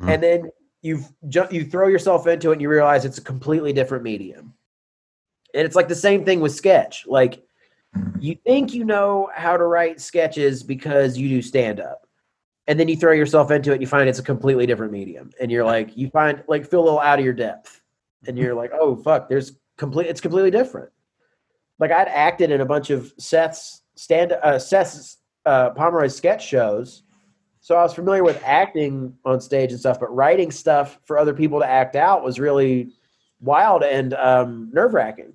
Mhm. 0.00 0.14
and 0.14 0.22
then 0.22 0.50
you 0.82 1.02
ju- 1.28 1.48
you 1.50 1.64
throw 1.64 1.88
yourself 1.88 2.26
into 2.26 2.50
it 2.50 2.54
and 2.54 2.62
you 2.62 2.68
realize 2.68 3.04
it's 3.04 3.18
a 3.18 3.22
completely 3.22 3.72
different 3.72 4.04
medium. 4.04 4.54
And 5.54 5.66
it's 5.66 5.76
like 5.76 5.88
the 5.88 5.94
same 5.94 6.24
thing 6.24 6.40
with 6.40 6.54
sketch. 6.54 7.06
Like 7.06 7.42
you 8.20 8.36
think 8.44 8.72
you 8.72 8.84
know 8.84 9.30
how 9.34 9.56
to 9.56 9.64
write 9.64 10.00
sketches 10.00 10.62
because 10.62 11.18
you 11.18 11.28
do 11.28 11.42
stand 11.42 11.80
up. 11.80 12.06
And 12.66 12.78
then 12.78 12.88
you 12.88 12.96
throw 12.96 13.12
yourself 13.12 13.50
into 13.50 13.70
it 13.70 13.74
and 13.74 13.82
you 13.82 13.88
find 13.88 14.08
it's 14.08 14.20
a 14.20 14.22
completely 14.22 14.66
different 14.66 14.92
medium. 14.92 15.30
And 15.40 15.50
you're 15.50 15.64
like, 15.64 15.96
you 15.96 16.08
find 16.10 16.42
like 16.46 16.68
feel 16.68 16.80
a 16.80 16.84
little 16.84 17.00
out 17.00 17.18
of 17.18 17.24
your 17.24 17.34
depth. 17.34 17.80
And 18.26 18.38
you're 18.38 18.54
like, 18.54 18.70
oh 18.72 18.94
fuck, 18.94 19.28
there's 19.28 19.52
complete 19.76 20.06
it's 20.06 20.20
completely 20.20 20.50
different. 20.50 20.90
Like 21.78 21.90
I'd 21.90 22.08
acted 22.08 22.50
in 22.50 22.60
a 22.60 22.66
bunch 22.66 22.90
of 22.90 23.12
Seth's 23.18 23.82
stand 23.96 24.32
uh 24.32 24.58
Seth's 24.58 25.18
uh 25.46 25.70
Pomeroy 25.70 26.08
sketch 26.08 26.46
shows. 26.46 27.02
So 27.60 27.76
I 27.76 27.82
was 27.82 27.92
familiar 27.92 28.22
with 28.22 28.40
acting 28.44 29.14
on 29.24 29.40
stage 29.40 29.70
and 29.72 29.80
stuff, 29.80 29.98
but 29.98 30.14
writing 30.14 30.50
stuff 30.50 30.98
for 31.04 31.18
other 31.18 31.34
people 31.34 31.58
to 31.60 31.66
act 31.66 31.96
out 31.96 32.22
was 32.22 32.38
really 32.38 32.92
wild 33.40 33.82
and 33.82 34.14
um, 34.14 34.70
nerve 34.72 34.94
wracking. 34.94 35.34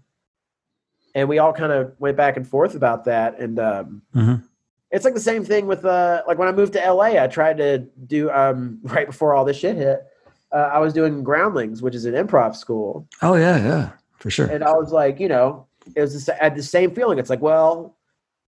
And 1.15 1.29
we 1.29 1.39
all 1.39 1.53
kind 1.53 1.71
of 1.71 1.93
went 1.97 2.17
back 2.17 2.35
and 2.37 2.45
forth 2.47 2.75
about 2.75 3.05
that. 3.05 3.39
And 3.39 3.57
um, 3.57 4.01
Mhm. 4.13 4.43
it's 4.91 5.05
like 5.05 5.13
the 5.13 5.19
same 5.19 5.43
thing 5.45 5.65
with 5.65 5.85
uh, 5.85 6.21
like 6.27 6.37
when 6.37 6.47
I 6.49 6.51
moved 6.51 6.73
to 6.73 6.79
LA, 6.91 7.21
I 7.23 7.27
tried 7.27 7.57
to 7.57 7.79
do 8.05 8.29
um, 8.31 8.79
right 8.83 9.07
before 9.07 9.33
all 9.33 9.45
this 9.45 9.57
shit 9.57 9.77
hit. 9.77 10.05
Uh, 10.51 10.69
I 10.73 10.79
was 10.79 10.93
doing 10.93 11.23
Groundlings, 11.23 11.81
which 11.81 11.95
is 11.95 12.05
an 12.05 12.13
improv 12.13 12.55
school, 12.55 13.07
Oh 13.21 13.35
yeah, 13.35 13.57
yeah, 13.57 13.89
for 14.19 14.29
sure. 14.29 14.45
and 14.45 14.63
I 14.63 14.71
was 14.73 14.91
like, 14.91 15.19
you 15.19 15.27
know, 15.27 15.65
it 15.95 16.01
was 16.01 16.25
the, 16.25 16.39
I 16.39 16.45
had 16.45 16.55
the 16.55 16.63
same 16.63 16.91
feeling. 16.91 17.17
It's 17.17 17.29
like, 17.29 17.41
well, 17.41 17.97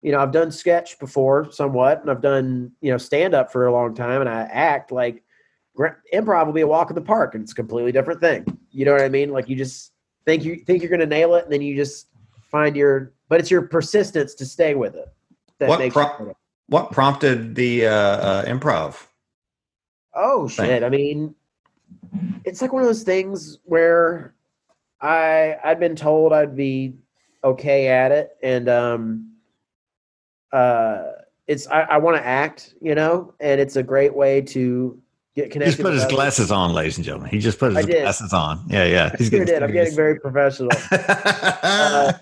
you 0.02 0.12
know, 0.12 0.18
I've 0.18 0.32
done 0.32 0.50
sketch 0.50 0.98
before 0.98 1.50
somewhat, 1.50 2.00
and 2.02 2.10
I've 2.10 2.20
done 2.20 2.72
you 2.80 2.90
know 2.90 2.98
stand 2.98 3.32
up 3.34 3.52
for 3.52 3.66
a 3.66 3.72
long 3.72 3.94
time, 3.94 4.20
and 4.20 4.28
I 4.28 4.42
act 4.42 4.90
like 4.90 5.22
improv 6.12 6.46
will 6.46 6.52
be 6.52 6.60
a 6.62 6.66
walk 6.66 6.90
in 6.90 6.94
the 6.94 7.00
park, 7.02 7.34
and 7.34 7.42
it's 7.42 7.52
a 7.52 7.54
completely 7.54 7.92
different 7.92 8.20
thing. 8.20 8.44
You 8.70 8.84
know 8.84 8.92
what 8.92 9.02
I 9.02 9.08
mean? 9.08 9.30
Like 9.30 9.48
you 9.48 9.56
just 9.56 9.92
think 10.26 10.44
you 10.44 10.56
think 10.56 10.82
you're 10.82 10.90
going 10.90 11.00
to 11.00 11.06
nail 11.06 11.34
it, 11.36 11.44
and 11.44 11.52
then 11.52 11.62
you 11.62 11.74
just 11.76 12.08
find 12.54 12.76
your, 12.76 13.12
but 13.28 13.40
it's 13.40 13.50
your 13.50 13.62
persistence 13.62 14.32
to 14.36 14.46
stay 14.46 14.76
with 14.76 14.94
it 14.94 15.08
that 15.58 15.68
What 15.68 15.80
makes. 15.80 15.92
pro- 15.92 16.04
you- 16.20 16.36
What 16.68 16.92
prompted 16.92 17.56
the 17.56 17.86
uh, 17.86 17.90
uh, 17.90 18.44
improv? 18.44 19.06
Oh 20.14 20.46
thing. 20.48 20.66
shit! 20.66 20.84
I 20.84 20.88
mean, 20.88 21.34
it's 22.44 22.62
like 22.62 22.72
one 22.72 22.82
of 22.82 22.86
those 22.88 23.02
things 23.02 23.58
where 23.64 24.34
I 25.00 25.56
I'd 25.64 25.80
been 25.80 25.96
told 25.96 26.32
I'd 26.32 26.54
be 26.56 26.94
okay 27.42 27.88
at 27.88 28.12
it, 28.12 28.36
and 28.40 28.68
um, 28.68 29.32
uh, 30.52 31.02
it's 31.48 31.66
I, 31.66 31.80
I 31.82 31.96
want 31.98 32.16
to 32.16 32.24
act, 32.24 32.74
you 32.80 32.94
know, 32.94 33.34
and 33.40 33.60
it's 33.60 33.74
a 33.74 33.82
great 33.82 34.14
way 34.14 34.40
to 34.42 34.96
get 35.34 35.46
He 35.46 35.50
connected. 35.50 35.70
just 35.72 35.78
put 35.82 35.86
with 35.86 35.94
his 35.94 36.02
others. 36.04 36.14
glasses 36.14 36.52
on, 36.52 36.72
ladies 36.72 36.96
and 36.96 37.04
gentlemen. 37.04 37.30
He 37.30 37.40
just 37.40 37.58
put 37.58 37.74
his 37.76 37.84
glasses 37.84 38.32
on. 38.32 38.64
Yeah, 38.68 38.84
yeah. 38.84 39.10
I 39.18 39.22
sure 39.24 39.44
did. 39.44 39.62
I'm 39.64 39.72
getting 39.72 39.96
very 39.96 40.20
professional. 40.20 40.70
Uh, 40.92 42.12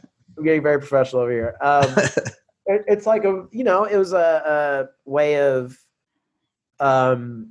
I'm 0.42 0.46
getting 0.46 0.62
very 0.62 0.80
professional 0.80 1.22
over 1.22 1.30
here. 1.30 1.56
Um, 1.60 1.84
it, 2.66 2.84
it's 2.88 3.06
like 3.06 3.24
a 3.24 3.46
you 3.52 3.62
know 3.62 3.84
it 3.84 3.96
was 3.96 4.12
a, 4.12 4.88
a 5.06 5.10
way 5.10 5.40
of 5.40 5.78
um 6.80 7.50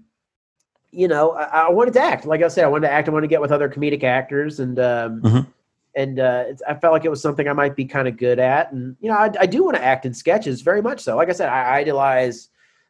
you 0.92 1.08
know 1.08 1.32
I, 1.32 1.68
I 1.68 1.70
wanted 1.70 1.94
to 1.94 2.02
act 2.02 2.26
like 2.26 2.42
i 2.42 2.48
said 2.50 2.66
i 2.66 2.68
wanted 2.68 2.88
to 2.88 2.94
act 2.94 3.08
i 3.08 3.12
wanted 3.12 3.28
to 3.28 3.30
get 3.30 3.40
with 3.40 3.52
other 3.52 3.70
comedic 3.70 4.04
actors 4.04 4.60
and 4.60 4.78
um 4.80 5.22
Mhm. 5.22 5.48
and 5.96 6.20
uh 6.20 6.44
it's, 6.48 6.62
i 6.68 6.74
felt 6.74 6.92
like 6.92 7.06
it 7.06 7.10
was 7.10 7.22
something 7.22 7.48
i 7.48 7.54
might 7.54 7.76
be 7.76 7.86
kind 7.86 8.08
of 8.10 8.18
good 8.18 8.40
at 8.40 8.72
and 8.74 8.96
you 9.00 9.10
know 9.10 9.16
i, 9.16 9.30
I 9.40 9.46
do 9.46 9.64
want 9.64 9.78
to 9.78 9.84
act 9.84 10.06
in 10.06 10.14
sketches 10.14 10.62
very 10.62 10.82
much 10.82 11.00
so 11.02 11.16
like 11.16 11.30
i 11.30 11.34
said 11.34 11.48
i 11.50 11.78
idolize 11.78 12.50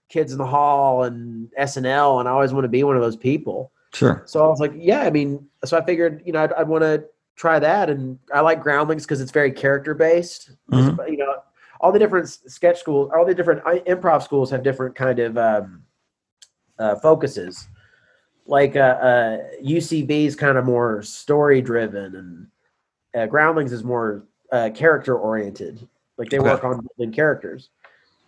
kids 0.10 0.32
in 0.32 0.38
the 0.40 0.46
hall 0.48 1.04
and 1.04 1.52
snl 1.60 2.20
and 2.20 2.28
i 2.28 2.32
always 2.32 2.54
want 2.54 2.64
to 2.64 2.70
be 2.70 2.84
one 2.84 2.96
of 2.96 3.02
those 3.04 3.18
people 3.18 3.72
sure. 3.94 4.24
so 4.26 4.44
I 4.44 4.48
was 4.48 4.60
like, 4.60 4.74
yeah, 4.76 5.02
I 5.02 5.10
mean, 5.10 5.46
so 5.66 5.78
I 5.78 5.84
figured, 5.86 6.22
you 6.26 6.32
know, 6.34 6.44
I'd, 6.44 6.54
I'd 6.54 6.68
want 6.68 6.84
to 6.84 7.04
try 7.36 7.60
that. 7.60 7.90
And 7.90 8.20
I 8.34 8.42
like 8.42 8.62
Groundlings 8.62 9.04
because 9.06 9.22
it's 9.22 9.32
very 9.32 9.52
character 9.52 9.94
based. 9.94 10.52
Mhm. 10.72 11.10
You 11.10 11.18
know, 11.18 11.36
all 11.80 11.92
the 11.92 12.00
different 12.00 12.30
sketch 12.30 12.80
schools, 12.80 13.12
all 13.16 13.26
the 13.26 13.34
different 13.34 13.64
improv 13.64 14.24
schools 14.24 14.52
have 14.52 14.64
different 14.64 14.96
kind 14.96 15.20
of 15.20 15.38
um, 15.38 15.84
uh, 16.78 16.96
focuses. 16.96 17.68
Like 18.46 18.76
uh, 18.76 18.80
uh, 18.80 19.38
UCB 19.64 20.26
is 20.26 20.36
kind 20.36 20.58
of 20.58 20.66
more 20.66 21.02
story 21.04 21.62
driven, 21.62 22.16
and 22.16 22.48
uh, 23.16 23.26
Groundlings 23.28 23.72
is 23.72 23.84
more 23.84 24.26
uh, 24.52 24.70
character 24.74 25.18
oriented. 25.18 25.88
Like 26.18 26.30
they 26.30 26.40
Okay. 26.40 26.50
work 26.50 26.64
on 26.64 26.86
building 26.98 27.14
characters. 27.14 27.70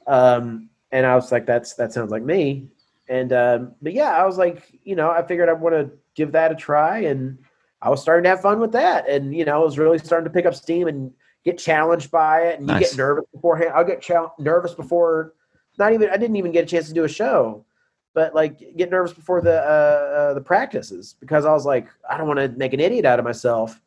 Um, 0.08 0.70
and 0.92 1.06
I 1.06 1.16
was 1.16 1.32
like, 1.32 1.46
that's 1.46 1.74
that 1.74 1.94
sounds 1.94 2.12
like 2.12 2.24
me. 2.24 2.68
And 3.10 3.34
um, 3.34 3.76
but 3.82 3.94
yeah, 3.94 4.12
I 4.12 4.26
was 4.26 4.38
like, 4.38 4.80
you 4.84 4.96
know, 4.96 5.10
I 5.10 5.24
figured 5.24 5.50
I 5.50 5.54
want 5.54 5.76
to 5.76 5.92
give 6.16 6.32
that 6.32 6.52
a 6.52 6.56
try, 6.56 7.00
and 7.00 7.38
I 7.84 7.90
was 7.90 8.02
starting 8.02 8.24
to 8.24 8.30
have 8.30 8.42
fun 8.42 8.62
with 8.62 8.72
that, 8.72 9.08
and 9.10 9.36
you 9.36 9.44
know, 9.44 9.56
I 9.56 9.64
was 9.64 9.78
really 9.78 9.98
starting 9.98 10.24
to 10.24 10.34
pick 10.34 10.46
up 10.46 10.56
steam 10.56 10.88
and 10.88 11.12
get 11.44 11.58
challenged 11.58 12.10
by 12.10 12.44
it, 12.44 12.60
and 12.60 12.70
you 12.70 12.80
get 12.80 12.96
nervous 12.96 13.26
beforehand. 13.34 13.72
I'll 13.76 13.84
get 13.84 14.02
chal- 14.02 14.34
nervous 14.40 14.74
before, 14.74 15.34
not 15.78 15.92
even 15.92 16.10
I 16.10 16.16
didn't 16.16 16.38
even 16.38 16.54
get 16.54 16.64
a 16.64 16.68
chance 16.68 16.88
to 16.88 16.94
do 16.94 17.04
a 17.04 17.10
show, 17.10 17.66
but 18.14 18.34
like 18.34 18.78
get 18.78 18.90
nervous 18.90 19.12
before 19.12 19.42
the 19.42 19.60
uh, 19.60 20.18
uh, 20.18 20.34
the 20.34 20.42
practices 20.42 21.16
because 21.20 21.46
I 21.46 21.52
was 21.52 21.66
like, 21.66 21.90
I 22.10 22.18
don't 22.18 22.28
want 22.28 22.40
to 22.40 22.48
make 22.58 22.72
an 22.72 22.80
idiot 22.80 23.04
out 23.04 23.20
of 23.20 23.26
myself, 23.26 23.82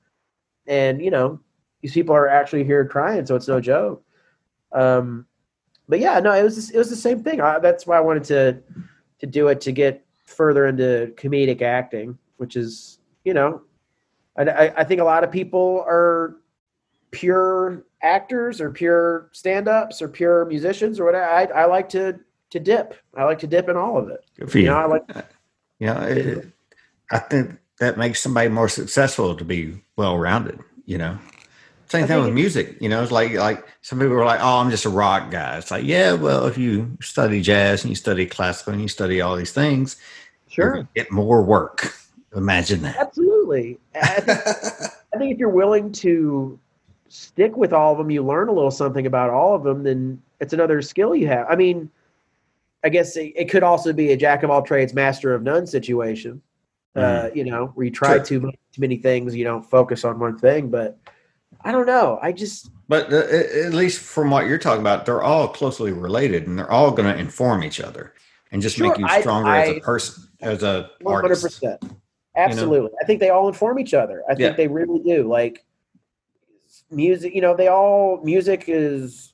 and 0.67 1.01
you 1.03 1.11
know, 1.11 1.41
these 1.81 1.95
people 1.95 2.15
are 2.15 2.29
actually 2.29 2.65
here 2.65 2.85
crying. 2.85 3.25
so 3.25 3.35
it's 3.35 3.49
no 3.49 3.61
joke. 3.61 4.05
Um, 4.73 5.27
but 5.89 6.01
yeah, 6.01 6.21
no, 6.21 6.33
it 6.33 6.43
was 6.43 6.71
it 6.71 6.77
was 6.77 6.91
the 6.91 6.97
same 6.97 7.23
thing. 7.23 7.41
I, 7.41 7.61
that's 7.61 7.87
why 7.87 7.97
I 7.97 8.01
wanted 8.01 8.25
to 8.25 8.59
to 9.21 9.27
do 9.27 9.49
it 9.49 9.63
to 9.63 9.73
get 9.73 10.05
further 10.27 10.67
into 10.67 11.15
comedic 11.17 11.63
acting, 11.63 12.19
which 12.37 12.57
is 12.57 12.99
you 13.25 13.33
know, 13.33 13.63
I, 14.39 14.43
I, 14.45 14.75
I 14.79 14.85
think 14.85 15.01
a 15.01 15.05
lot 15.05 15.25
of 15.25 15.31
people 15.31 15.85
are 15.87 16.37
pure 17.11 17.85
actors 18.03 18.61
or 18.61 18.71
pure 18.71 19.29
stand-ups 19.33 20.03
or 20.03 20.09
pure 20.09 20.45
musicians 20.47 21.01
or 21.01 21.05
whatever. 21.05 21.25
I, 21.27 21.45
I 21.45 21.65
like 21.67 21.89
to 21.91 22.21
to 22.51 22.61
dip. 22.61 22.95
I 23.17 23.25
like 23.25 23.41
to 23.41 23.47
dip 23.47 23.69
in 23.69 23.77
all 23.77 23.99
of 23.99 24.09
it. 24.09 24.25
Good 24.39 24.51
for 24.53 24.59
You 24.59 24.65
you. 24.65 24.71
know, 24.71 24.77
I 24.77 24.87
like 24.87 25.03
uh, 25.15 25.23
You 25.79 25.87
know, 25.89 26.01
it, 26.03 26.19
it- 26.19 26.53
I 27.11 27.19
think 27.19 27.59
that 27.81 27.99
makes 27.99 28.21
somebody 28.21 28.49
more 28.49 28.69
successful 28.69 29.37
to 29.37 29.45
be 29.45 29.83
well 29.97 30.19
rounded. 30.19 30.59
You 30.87 30.99
know, 30.99 31.19
same 31.89 32.07
thing 32.07 32.21
with 32.23 32.33
music. 32.35 32.77
You 32.81 32.89
know, 32.89 33.03
it's 33.03 33.13
like 33.13 33.33
like 33.35 33.65
some 33.83 33.99
people 34.01 34.15
are 34.15 34.25
like, 34.25 34.41
"Oh, 34.43 34.59
I'm 34.61 34.71
just 34.71 34.85
a 34.87 34.91
rock 34.91 35.31
guy." 35.31 35.59
It's 35.59 35.71
like, 35.71 35.85
yeah, 35.85 36.15
well, 36.15 36.47
if 36.47 36.59
you 36.59 36.97
study 37.01 37.43
jazz 37.43 37.85
and 37.85 37.91
you 37.91 37.97
study 37.97 38.27
classical 38.27 38.73
and 38.73 38.83
you 38.83 38.89
study 38.89 39.21
all 39.21 39.37
these 39.37 39.53
things, 39.53 39.97
sure, 40.49 40.73
gonna 40.73 40.89
get 40.95 41.11
more 41.13 41.43
work. 41.43 41.95
Imagine 42.37 42.83
that. 42.83 42.97
absolutely. 42.97 43.79
I 43.95 44.21
think, 44.21 44.39
I 45.15 45.19
think 45.19 45.33
if 45.33 45.39
you're 45.39 45.49
willing 45.49 45.91
to 45.93 46.59
stick 47.09 47.57
with 47.57 47.73
all 47.73 47.93
of 47.93 47.99
them, 47.99 48.11
you 48.11 48.23
learn 48.23 48.49
a 48.49 48.53
little 48.53 48.71
something 48.71 49.07
about 49.07 49.31
all 49.31 49.55
of 49.55 49.63
them. 49.63 49.83
Then 49.83 50.21
it's 50.41 50.53
another 50.53 50.83
skill 50.83 51.15
you 51.15 51.27
have. 51.29 51.47
I 51.49 51.57
mean, 51.57 51.91
I 52.85 52.89
guess 52.91 53.17
it, 53.17 53.33
it 53.35 53.51
could 53.51 53.63
also 53.63 53.93
be 53.93 54.13
a 54.13 54.17
jack 54.17 54.43
of 54.43 54.51
all 54.51 54.63
trades, 54.63 54.93
master 54.95 55.35
of 55.35 55.43
none 55.43 55.67
situation. 55.67 56.43
Uh, 56.95 57.29
you 57.35 57.45
know, 57.45 57.67
where 57.75 57.85
you 57.85 57.91
try 57.93 58.15
Sure. 58.17 58.25
too 58.25 58.41
much, 58.41 58.55
too 58.73 58.81
many 58.81 58.97
things, 58.97 59.35
you 59.37 59.45
don't 59.45 59.63
focus 59.63 60.03
on 60.03 60.19
one 60.19 60.39
thing. 60.39 60.71
But 60.71 60.99
I 61.63 61.71
don't 61.71 61.85
know. 61.87 62.19
I 62.23 62.33
just 62.33 62.71
But 62.89 63.13
uh, 63.13 63.17
at 63.67 63.75
least 63.75 64.01
from 64.01 64.31
what 64.31 64.47
you're 64.47 64.57
talking 64.57 64.81
about, 64.81 65.05
they're 65.05 65.23
all 65.23 65.47
closely 65.49 65.93
related, 65.93 66.47
and 66.47 66.59
they're 66.59 66.71
all 66.71 66.91
going 66.93 67.13
to 67.13 67.19
inform 67.21 67.63
each 67.65 67.81
other 67.83 68.15
and 68.51 68.63
just 68.63 68.81
make 68.81 68.93
Sure, 68.95 69.01
you 69.01 69.07
I- 69.07 69.21
stronger 69.21 69.51
as 69.51 69.69
a 69.77 69.81
person, 69.81 70.25
as 70.41 70.63
a 70.63 70.89
One 71.03 71.21
hundred 71.23 71.79
artist. 72.37 72.59
percent. 72.59 72.71
Absolutely. 72.73 72.91
I 73.01 73.05
think 73.05 73.21
they 73.21 73.31
all 73.31 73.49
inform 73.49 73.79
each 73.79 73.95
other. 73.95 74.23
I 74.29 74.35
think 74.35 74.41
Yeah. 74.51 74.57
they 74.57 74.69
really 74.69 75.01
do. 75.01 75.29
Like 75.29 75.65
music, 76.91 77.35
you 77.35 77.41
know, 77.41 77.55
they 77.55 77.69
all 77.69 78.21
music 78.23 78.65
is 78.69 79.33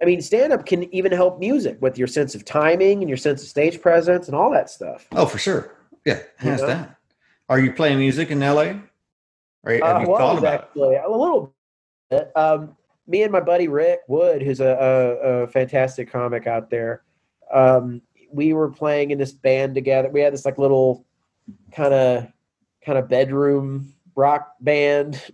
I 0.00 0.04
mean, 0.04 0.20
stand 0.20 0.52
up 0.52 0.66
can 0.66 0.92
even 0.92 1.12
help 1.12 1.38
music 1.38 1.80
with 1.80 1.96
your 1.96 2.08
sense 2.08 2.34
of 2.34 2.44
timing 2.44 3.00
and 3.02 3.08
your 3.08 3.16
sense 3.16 3.40
of 3.42 3.48
stage 3.48 3.80
presence 3.80 4.26
and 4.26 4.36
all 4.36 4.50
that 4.50 4.68
stuff. 4.68 5.06
Oh, 5.12 5.26
for 5.26 5.38
sure. 5.38 5.76
Yeah, 6.04 6.18
hands 6.38 6.60
know? 6.62 6.66
down. 6.66 6.96
Are 7.48 7.60
you 7.60 7.72
playing 7.72 7.98
music 7.98 8.30
in 8.32 8.40
LA? 8.40 8.72
Or 9.64 9.72
have 9.74 9.82
Uh, 9.82 10.00
you 10.00 10.08
well, 10.08 10.18
thought 10.18 10.38
about 10.38 10.70
it? 10.74 10.80
a 11.06 11.08
little 11.08 11.54
bit. 12.10 12.32
Um, 12.36 12.76
me 13.06 13.22
and 13.22 13.30
my 13.30 13.38
buddy 13.38 13.68
Rick 13.68 14.00
Wood, 14.08 14.42
who's 14.42 14.58
a, 14.60 14.66
a, 14.66 15.42
a 15.44 15.46
fantastic 15.46 16.10
comic 16.10 16.48
out 16.48 16.68
there, 16.68 17.02
um, 17.52 18.02
we 18.32 18.54
were 18.54 18.70
playing 18.70 19.12
in 19.12 19.18
this 19.18 19.32
band 19.32 19.74
together. 19.76 20.08
We 20.08 20.20
had 20.20 20.32
this 20.32 20.44
like 20.44 20.58
little 20.58 21.04
kind 21.72 21.94
of 21.94 22.26
kind 22.84 22.98
of 22.98 23.08
bedroom 23.08 23.92
rock 24.14 24.54
band 24.60 25.32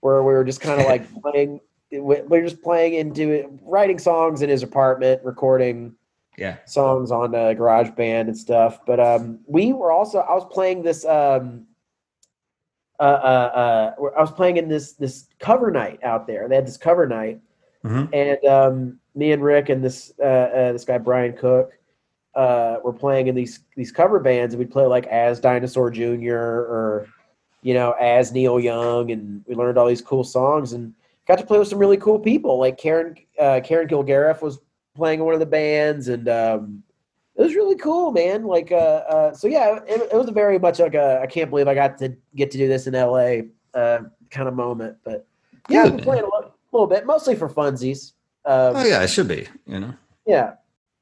where 0.00 0.22
we 0.22 0.32
were 0.32 0.44
just 0.44 0.60
kind 0.60 0.80
of 0.80 0.86
like 0.86 1.04
playing. 1.22 1.60
We 1.90 1.98
we 1.98 2.40
were 2.40 2.42
just 2.42 2.62
playing 2.62 2.94
into 2.94 3.58
writing 3.62 3.98
songs 3.98 4.42
in 4.42 4.48
his 4.50 4.62
apartment, 4.62 5.22
recording 5.24 5.94
Yeah. 6.36 6.56
songs 6.66 7.10
on 7.10 7.34
uh, 7.34 7.52
garage 7.54 7.90
band 7.90 8.28
and 8.28 8.36
stuff 8.36 8.80
but 8.86 8.98
um 9.00 9.38
we 9.46 9.72
were 9.72 9.92
also 9.92 10.18
i 10.18 10.34
was 10.34 10.44
playing 10.52 10.82
this 10.82 11.04
um 11.06 11.64
uh, 12.98 13.02
uh 13.02 13.94
uh 13.96 14.10
i 14.16 14.20
was 14.20 14.32
playing 14.32 14.56
in 14.56 14.68
this 14.68 14.92
this 14.94 15.28
cover 15.38 15.70
night 15.70 16.02
out 16.02 16.26
there 16.26 16.48
they 16.48 16.56
had 16.56 16.66
this 16.66 16.76
cover 16.76 17.06
night 17.06 17.40
Mhm. 17.84 18.08
and 18.12 18.44
um 18.44 19.00
me 19.14 19.32
and 19.32 19.42
rick 19.44 19.68
and 19.68 19.82
this 19.84 20.12
uh, 20.18 20.22
uh 20.24 20.72
this 20.72 20.84
guy 20.84 20.98
brian 20.98 21.32
cook 21.36 21.70
uh 22.36 22.76
were 22.84 22.92
playing 22.92 23.26
in 23.26 23.34
these 23.34 23.60
these 23.76 23.90
cover 23.90 24.20
bands 24.20 24.54
and 24.54 24.58
we'd 24.58 24.70
play 24.70 24.84
like 24.86 25.06
as 25.06 25.40
dinosaur 25.40 25.90
junior 25.90 26.38
or 26.38 27.08
you 27.62 27.72
know 27.74 27.92
as 27.92 28.30
neil 28.30 28.60
young 28.60 29.10
and 29.10 29.42
we 29.48 29.54
learned 29.54 29.78
all 29.78 29.86
these 29.88 30.02
cool 30.02 30.22
songs 30.22 30.72
and 30.74 30.92
got 31.26 31.38
to 31.38 31.46
play 31.46 31.58
with 31.58 31.66
some 31.66 31.78
really 31.80 31.96
cool 31.96 32.18
people. 32.20 32.58
Like 32.58 32.76
karen 32.78 33.16
uh 33.40 33.60
karen 33.64 33.88
kilgariff 33.88 34.42
was 34.42 34.60
playing 34.94 35.20
in 35.20 35.24
one 35.24 35.34
of 35.34 35.40
the 35.40 35.46
bands 35.46 36.08
and 36.08 36.28
um 36.28 36.82
it 37.34 37.42
was 37.42 37.54
really 37.54 37.76
cool 37.76 38.12
man. 38.12 38.44
Like 38.44 38.70
uh, 38.70 39.02
uh 39.08 39.34
so 39.34 39.48
yeah 39.48 39.80
it, 39.88 40.08
it 40.12 40.16
was 40.16 40.28
very 40.30 40.58
much 40.58 40.78
like 40.78 40.94
a 40.94 41.20
i 41.22 41.26
can't 41.26 41.50
believe 41.50 41.68
i 41.68 41.74
got 41.74 41.98
to 41.98 42.14
get 42.34 42.50
to 42.50 42.58
do 42.58 42.68
this 42.68 42.86
in 42.86 42.92
la 42.94 43.38
uh 43.74 44.00
kind 44.30 44.48
of 44.48 44.54
moment. 44.54 44.96
But 45.04 45.26
yeah 45.70 45.84
i've 45.84 45.92
been 45.96 46.04
playing 46.04 46.22
a 46.22 46.26
little, 46.26 46.54
little 46.72 46.86
bit 46.86 47.06
mostly 47.06 47.34
for 47.34 47.48
funsies. 47.48 48.12
Um 48.44 48.76
Oh 48.76 48.84
yeah, 48.84 49.02
it 49.02 49.08
should 49.08 49.28
be. 49.28 49.48
You 49.66 49.80
know, 49.80 49.94
yeah. 50.26 50.52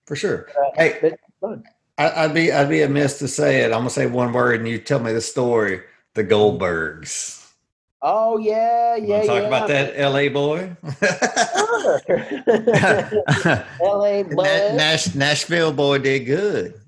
For 0.07 0.17
sure. 0.17 0.49
uh, 0.51 0.71
Hey, 0.77 0.99
but 1.01 1.19
fun. 1.45 1.65
I, 1.99 2.25
I'd 2.25 2.35
be 2.35 2.53
I'd 2.53 2.69
be 2.69 2.83
amiss 2.83 3.19
to 3.21 3.29
say 3.29 3.61
it. 3.61 3.67
I'm 3.67 3.81
gonna 3.81 3.91
say 3.91 4.07
one 4.07 4.33
word, 4.33 4.61
and 4.61 4.69
you 4.69 4.79
tell 4.79 4.99
me 4.99 5.13
the 5.13 5.21
story. 5.21 5.81
The 6.15 6.25
Goldbergs. 6.25 7.45
oh 8.03 8.39
yeah 8.39 8.95
yeah 8.97 9.25
talk 9.25 9.43
yeah 9.43 9.49
about 9.49 9.69
that, 9.69 9.95
L.A. 9.97 10.29
boy? 10.29 10.77
La 10.83 10.91
Na- 13.81 14.23
blood. 14.23 14.75
Nash, 14.77 15.15
Nashville 15.15 15.73
boy 15.73 15.99
did 15.99 16.21
good. 16.21 16.81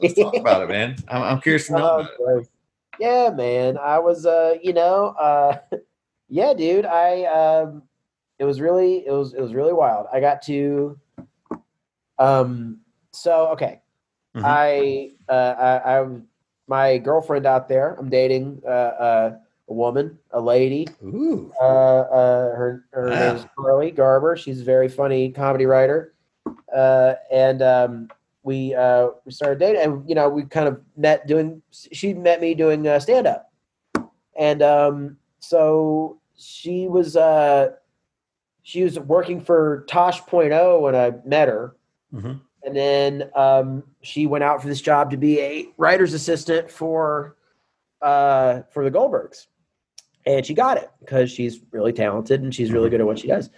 Let's 0.00 0.14
talk 0.14 0.36
about 0.36 0.62
it, 0.62 0.68
man. 0.68 0.96
I'm, 1.08 1.22
I'm 1.22 1.40
curious 1.40 1.66
to 1.66 1.72
know. 1.72 2.08
Oh, 2.20 2.44
yeah, 3.00 3.30
man. 3.30 3.78
I 3.78 3.98
was, 3.98 4.26
uh, 4.26 4.54
you 4.62 4.72
know, 4.72 5.08
uh, 5.18 5.58
yeah, 6.28 6.54
dude. 6.54 6.84
I, 6.86 7.24
um, 7.24 7.82
it 8.38 8.44
was 8.44 8.60
really, 8.60 9.06
it 9.06 9.10
was, 9.12 9.34
it 9.34 9.40
was 9.40 9.54
really 9.54 9.72
wild. 9.72 10.06
I 10.12 10.20
got 10.20 10.42
to, 10.42 10.98
um, 12.18 12.80
so 13.12 13.48
okay, 13.48 13.80
Mhm. 14.38 14.44
I, 14.44 15.10
uh, 15.28 15.54
I, 15.84 15.98
I'm 15.98 16.28
my 16.66 16.98
girlfriend 16.98 17.46
out 17.46 17.68
there. 17.68 17.94
I'm 17.98 18.08
dating 18.10 18.62
uh, 18.66 18.70
uh, 18.70 19.38
a 19.68 19.72
woman, 19.72 20.18
a 20.32 20.40
lady. 20.40 20.86
Ooh. 21.02 21.52
Uh, 21.60 21.64
uh, 21.64 22.54
her 22.56 22.84
her 22.92 23.10
Wow. 23.10 23.18
name 23.18 23.36
is 23.36 23.46
Carly 23.58 23.90
Garber. 23.90 24.36
She's 24.36 24.60
a 24.60 24.64
very 24.64 24.88
funny 24.88 25.30
comedy 25.30 25.66
writer, 25.66 26.14
uh, 26.74 27.14
and 27.32 27.62
um, 27.62 28.08
we 28.42 28.74
uh, 28.74 29.08
we 29.24 29.32
started 29.32 29.58
dating, 29.58 29.82
and 29.82 30.08
you 30.08 30.14
know 30.14 30.28
we 30.28 30.44
kind 30.44 30.68
of 30.68 30.80
met 30.96 31.26
doing. 31.26 31.62
She 31.70 32.14
met 32.14 32.40
me 32.40 32.54
doing 32.54 32.86
uh, 32.86 33.00
stand 33.00 33.26
up, 33.26 33.50
and 34.38 34.62
um, 34.62 35.16
so 35.40 36.20
she 36.36 36.86
was 36.86 37.16
uh, 37.16 37.72
she 38.62 38.84
was 38.84 38.98
working 39.00 39.40
for 39.40 39.84
Tosh.0 39.88 40.80
when 40.80 40.94
I 40.94 41.12
met 41.24 41.48
her, 41.48 41.74
Mhm. 42.14 42.40
And 42.68 42.76
then 42.76 43.30
um, 43.34 43.82
she 44.02 44.26
went 44.26 44.44
out 44.44 44.60
for 44.60 44.68
this 44.68 44.82
job 44.82 45.10
to 45.10 45.16
be 45.16 45.40
a 45.40 45.68
writer's 45.78 46.12
assistant 46.12 46.70
for 46.70 47.36
uh, 48.02 48.60
for 48.70 48.84
the 48.84 48.90
Goldbergs, 48.90 49.46
and 50.26 50.44
she 50.44 50.52
got 50.52 50.76
it 50.76 50.90
because 51.00 51.30
she's 51.30 51.60
really 51.72 51.92
talented 51.92 52.42
and 52.42 52.54
she's 52.54 52.70
really 52.70 52.90
good 52.90 53.00
at 53.00 53.06
what 53.06 53.18
she 53.18 53.26
does, 53.26 53.48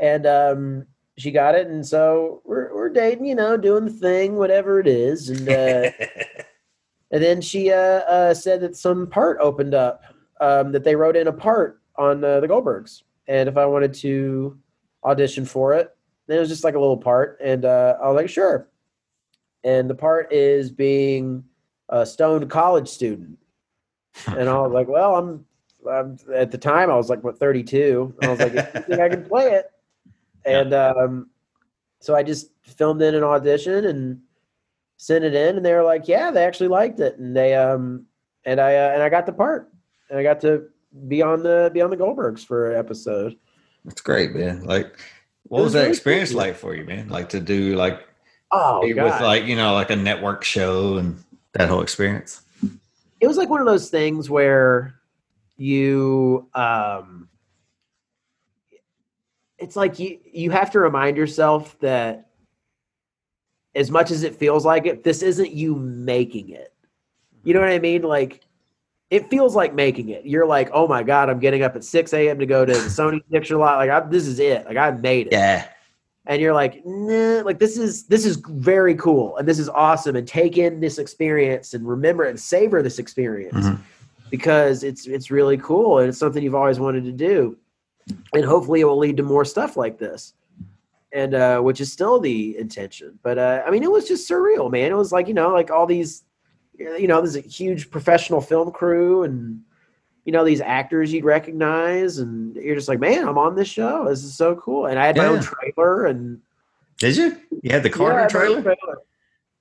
and 0.00 0.24
um, 0.24 0.86
she 1.16 1.32
got 1.32 1.56
it, 1.56 1.66
and 1.66 1.84
so 1.84 2.42
we're 2.44 2.72
we're 2.72 2.90
dating, 2.90 3.26
you 3.26 3.34
know, 3.34 3.56
doing 3.56 3.84
the 3.84 3.90
thing, 3.90 4.36
whatever 4.36 4.78
it 4.78 4.86
is, 4.86 5.30
and 5.30 5.48
uh, 5.48 5.90
and 7.10 7.22
then 7.22 7.40
she 7.40 7.72
uh, 7.72 8.02
uh, 8.06 8.34
said 8.34 8.60
that 8.60 8.76
some 8.76 9.08
part 9.08 9.36
opened 9.40 9.74
up 9.74 10.02
um, 10.40 10.70
that 10.70 10.84
they 10.84 10.94
wrote 10.94 11.16
in 11.16 11.26
a 11.26 11.32
part 11.32 11.80
on 11.96 12.22
uh, 12.22 12.38
the 12.38 12.46
Goldbergs, 12.46 13.02
and 13.26 13.48
if 13.48 13.56
I 13.56 13.66
wanted 13.66 13.94
to 13.94 14.56
audition 15.02 15.44
for 15.44 15.74
it, 15.74 15.92
then 16.28 16.36
it 16.36 16.40
was 16.40 16.48
just 16.48 16.62
like 16.62 16.74
a 16.74 16.80
little 16.80 16.96
part, 16.96 17.38
and 17.42 17.64
uh, 17.64 17.96
I 18.00 18.06
was 18.06 18.16
like, 18.16 18.28
sure. 18.28 18.68
And 19.64 19.90
the 19.90 19.94
part 19.94 20.32
is 20.32 20.70
being 20.70 21.42
a 21.88 22.06
stoned 22.06 22.48
college 22.48 22.88
student, 22.88 23.38
and 24.26 24.48
I 24.48 24.58
was 24.60 24.72
like, 24.74 24.88
well, 24.88 25.16
I'm, 25.16 25.44
I'm 25.90 26.18
at 26.34 26.50
the 26.50 26.58
time 26.58 26.90
I 26.90 26.96
was 26.96 27.08
like 27.08 27.24
what 27.24 27.38
32. 27.38 28.14
I 28.22 28.28
was 28.28 28.38
like, 28.38 28.52
think 28.86 29.00
I 29.00 29.08
can 29.08 29.24
play 29.24 29.52
it, 29.52 29.72
and 30.44 30.74
um, 30.74 31.30
so 32.00 32.14
I 32.14 32.22
just 32.22 32.50
filmed 32.62 33.02
in 33.02 33.14
an 33.14 33.24
audition 33.24 33.86
and 33.86 34.20
sent 34.98 35.24
it 35.24 35.34
in, 35.34 35.56
and 35.56 35.64
they 35.64 35.72
were 35.72 35.82
like, 35.82 36.06
yeah, 36.06 36.30
they 36.30 36.44
actually 36.44 36.68
liked 36.68 37.00
it, 37.00 37.18
and 37.18 37.34
they 37.34 37.54
um, 37.54 38.04
and 38.44 38.60
I 38.60 38.76
uh, 38.76 38.90
and 38.92 39.02
I 39.02 39.08
got 39.08 39.24
the 39.24 39.32
part, 39.32 39.72
and 40.10 40.18
I 40.18 40.22
got 40.22 40.40
to 40.42 40.64
be 41.08 41.22
on 41.22 41.42
the 41.42 41.70
be 41.72 41.80
on 41.80 41.88
the 41.88 41.96
Goldbergs 41.96 42.44
for 42.44 42.72
an 42.72 42.78
episode. 42.78 43.36
That's 43.84 44.02
great, 44.02 44.34
man. 44.34 44.64
Like, 44.64 44.98
what 45.48 45.58
was, 45.58 45.64
was 45.64 45.72
that 45.74 45.78
really 45.80 45.90
experience 45.90 46.30
cool. 46.30 46.38
like 46.38 46.56
for 46.56 46.74
you, 46.74 46.84
man? 46.84 47.08
Like 47.08 47.28
to 47.30 47.40
do 47.40 47.74
like 47.76 48.04
Oh, 48.50 48.80
with 48.80 48.96
God. 48.96 49.20
like 49.22 49.44
you 49.44 49.56
know 49.56 49.74
like 49.74 49.90
a 49.90 49.96
network 49.96 50.42
show 50.42 50.96
and 50.96 51.22
that 51.52 51.68
whole 51.68 51.82
experience. 51.82 52.42
it 53.20 53.26
was 53.26 53.36
like 53.36 53.50
one 53.50 53.60
of 53.60 53.66
those 53.66 53.90
things 53.90 54.30
where 54.30 54.94
you 55.56 56.48
um 56.54 57.28
it's 59.58 59.76
like 59.76 59.98
you 59.98 60.18
you 60.24 60.50
have 60.50 60.70
to 60.70 60.78
remind 60.78 61.16
yourself 61.16 61.78
that 61.80 62.28
as 63.74 63.90
much 63.90 64.10
as 64.10 64.22
it 64.22 64.34
feels 64.34 64.64
like 64.64 64.86
it 64.86 65.02
this 65.04 65.20
isn't 65.22 65.50
you 65.52 65.74
making 65.74 66.48
it 66.50 66.72
you 67.42 67.52
know 67.52 67.60
what 67.60 67.68
i 67.70 67.78
mean 67.78 68.02
like 68.02 68.40
it 69.10 69.30
feels 69.30 69.56
like 69.56 69.74
making 69.74 70.10
it. 70.10 70.26
You're 70.26 70.46
like 70.46 70.70
oh 70.72 70.86
my 70.86 71.02
god 71.02 71.30
i'm 71.30 71.38
getting 71.38 71.62
up 71.62 71.74
at 71.76 71.84
6 71.84 72.12
a.m 72.12 72.38
to 72.38 72.46
go 72.46 72.64
to 72.64 72.72
the 72.72 72.78
sony 72.88 73.20
picture 73.30 73.56
lot. 73.56 73.76
Like 73.78 73.90
I, 73.90 74.00
this 74.00 74.26
is 74.26 74.38
it. 74.38 74.66
Like 74.66 74.76
i 74.76 74.90
made 74.90 75.28
it. 75.28 75.32
Yeah. 75.32 75.66
and 76.26 76.42
you're 76.42 76.52
like, 76.52 76.82
nah, 76.84 77.40
like 77.44 77.58
this 77.58 77.78
is 77.78 78.04
this 78.04 78.26
is 78.26 78.36
very 78.36 78.94
cool 78.96 79.36
and 79.38 79.48
this 79.48 79.58
is 79.58 79.68
awesome 79.70 80.14
and 80.16 80.28
take 80.28 80.58
in 80.58 80.80
this 80.80 80.98
experience 80.98 81.72
and 81.74 81.88
remember 81.88 82.24
and 82.24 82.38
savor 82.38 82.82
this 82.82 82.98
experience 82.98 83.54
Mhm. 83.66 83.78
because 84.30 84.82
it's 84.84 85.06
it's 85.06 85.30
really 85.30 85.56
cool 85.56 85.98
and 86.00 86.08
it's 86.10 86.18
something 86.18 86.42
you've 86.42 86.54
always 86.54 86.78
wanted 86.78 87.04
to 87.04 87.12
do 87.12 87.56
and 88.34 88.44
hopefully 88.44 88.80
it 88.80 88.84
will 88.84 88.98
lead 88.98 89.16
to 89.16 89.22
more 89.22 89.44
stuff 89.44 89.76
like 89.76 89.98
this. 89.98 90.34
And 91.12 91.32
uh 91.34 91.60
which 91.60 91.80
is 91.80 91.90
still 91.90 92.20
the 92.20 92.58
intention 92.58 93.18
but 93.22 93.38
uh 93.38 93.62
i 93.66 93.70
mean 93.70 93.82
it 93.82 93.90
was 93.90 94.06
just 94.06 94.28
surreal 94.30 94.70
man. 94.70 94.92
It 94.92 94.96
was 94.96 95.12
like 95.12 95.26
you 95.28 95.32
know 95.34 95.48
like 95.54 95.70
all 95.70 95.86
these 95.86 96.24
you 96.78 97.06
know 97.06 97.20
there's 97.20 97.36
a 97.36 97.40
huge 97.40 97.90
professional 97.90 98.40
film 98.40 98.70
crew 98.70 99.24
and 99.24 99.60
you 100.24 100.32
know 100.32 100.44
these 100.44 100.60
actors 100.60 101.12
you'd 101.12 101.24
recognize 101.24 102.18
and 102.18 102.54
you're 102.56 102.76
just 102.76 102.88
like 102.88 103.00
man 103.00 103.26
i'm 103.26 103.38
on 103.38 103.54
this 103.56 103.68
show 103.68 104.06
this 104.08 104.22
is 104.22 104.34
so 104.34 104.54
cool 104.56 104.86
and 104.86 104.98
i 104.98 105.06
had 105.06 105.16
my 105.16 105.26
own 105.26 105.40
trailer 105.40 106.06
and 106.06 106.40
Did 106.98 107.16
you? 107.16 107.36
You 107.62 107.70
had 107.72 107.82
the 107.82 107.88
Yeah, 107.88 107.94
Carter 107.94 108.20
own 108.20 108.28
trailer? 108.28 108.62
trailer. 108.62 108.98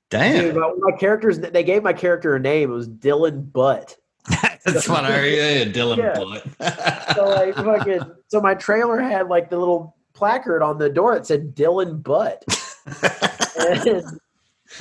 Damn. 0.09 0.41
Dude, 0.41 0.55
my, 0.55 0.91
characters 0.99 1.39
they 1.39 1.63
gave 1.63 1.83
my 1.83 1.93
character 1.93 2.35
a 2.35 2.39
name 2.39 2.69
it 2.71 2.73
was 2.73 2.87
dylan 2.89 3.51
butt 3.51 3.95
That's 4.65 4.89
what 4.89 5.05
I 5.05 5.11
heard. 5.13 5.25
Yeah, 5.27 5.63
Dylan 5.71 5.97
Yeah. 5.97 6.13
Butt. 6.59 7.15
so 7.15 7.25
like 7.29 7.55
fucking 7.55 8.01
so 8.27 8.41
my 8.41 8.53
trailer 8.53 8.99
had 8.99 9.29
like 9.29 9.49
the 9.49 9.57
little 9.57 9.95
placard 10.13 10.61
on 10.61 10.77
the 10.77 10.89
door 10.89 11.15
that 11.15 11.25
said 11.25 11.55
dylan 11.55 12.03
butt 12.03 12.43
and 13.59 14.19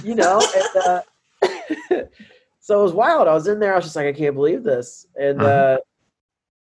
you 0.02 0.14
know 0.16 0.40
and, 0.56 0.84
uh, 0.84 1.00
so 2.60 2.80
it 2.80 2.82
was 2.82 2.92
wild. 2.92 3.28
I 3.28 3.34
was 3.34 3.46
in 3.46 3.58
there. 3.58 3.72
I 3.72 3.76
was 3.76 3.84
just 3.84 3.96
like 3.96 4.06
i 4.06 4.12
can't 4.12 4.34
believe 4.34 4.62
this. 4.62 5.06
And 5.18 5.40
Uh-huh. 5.40 5.48
uh 5.48 5.78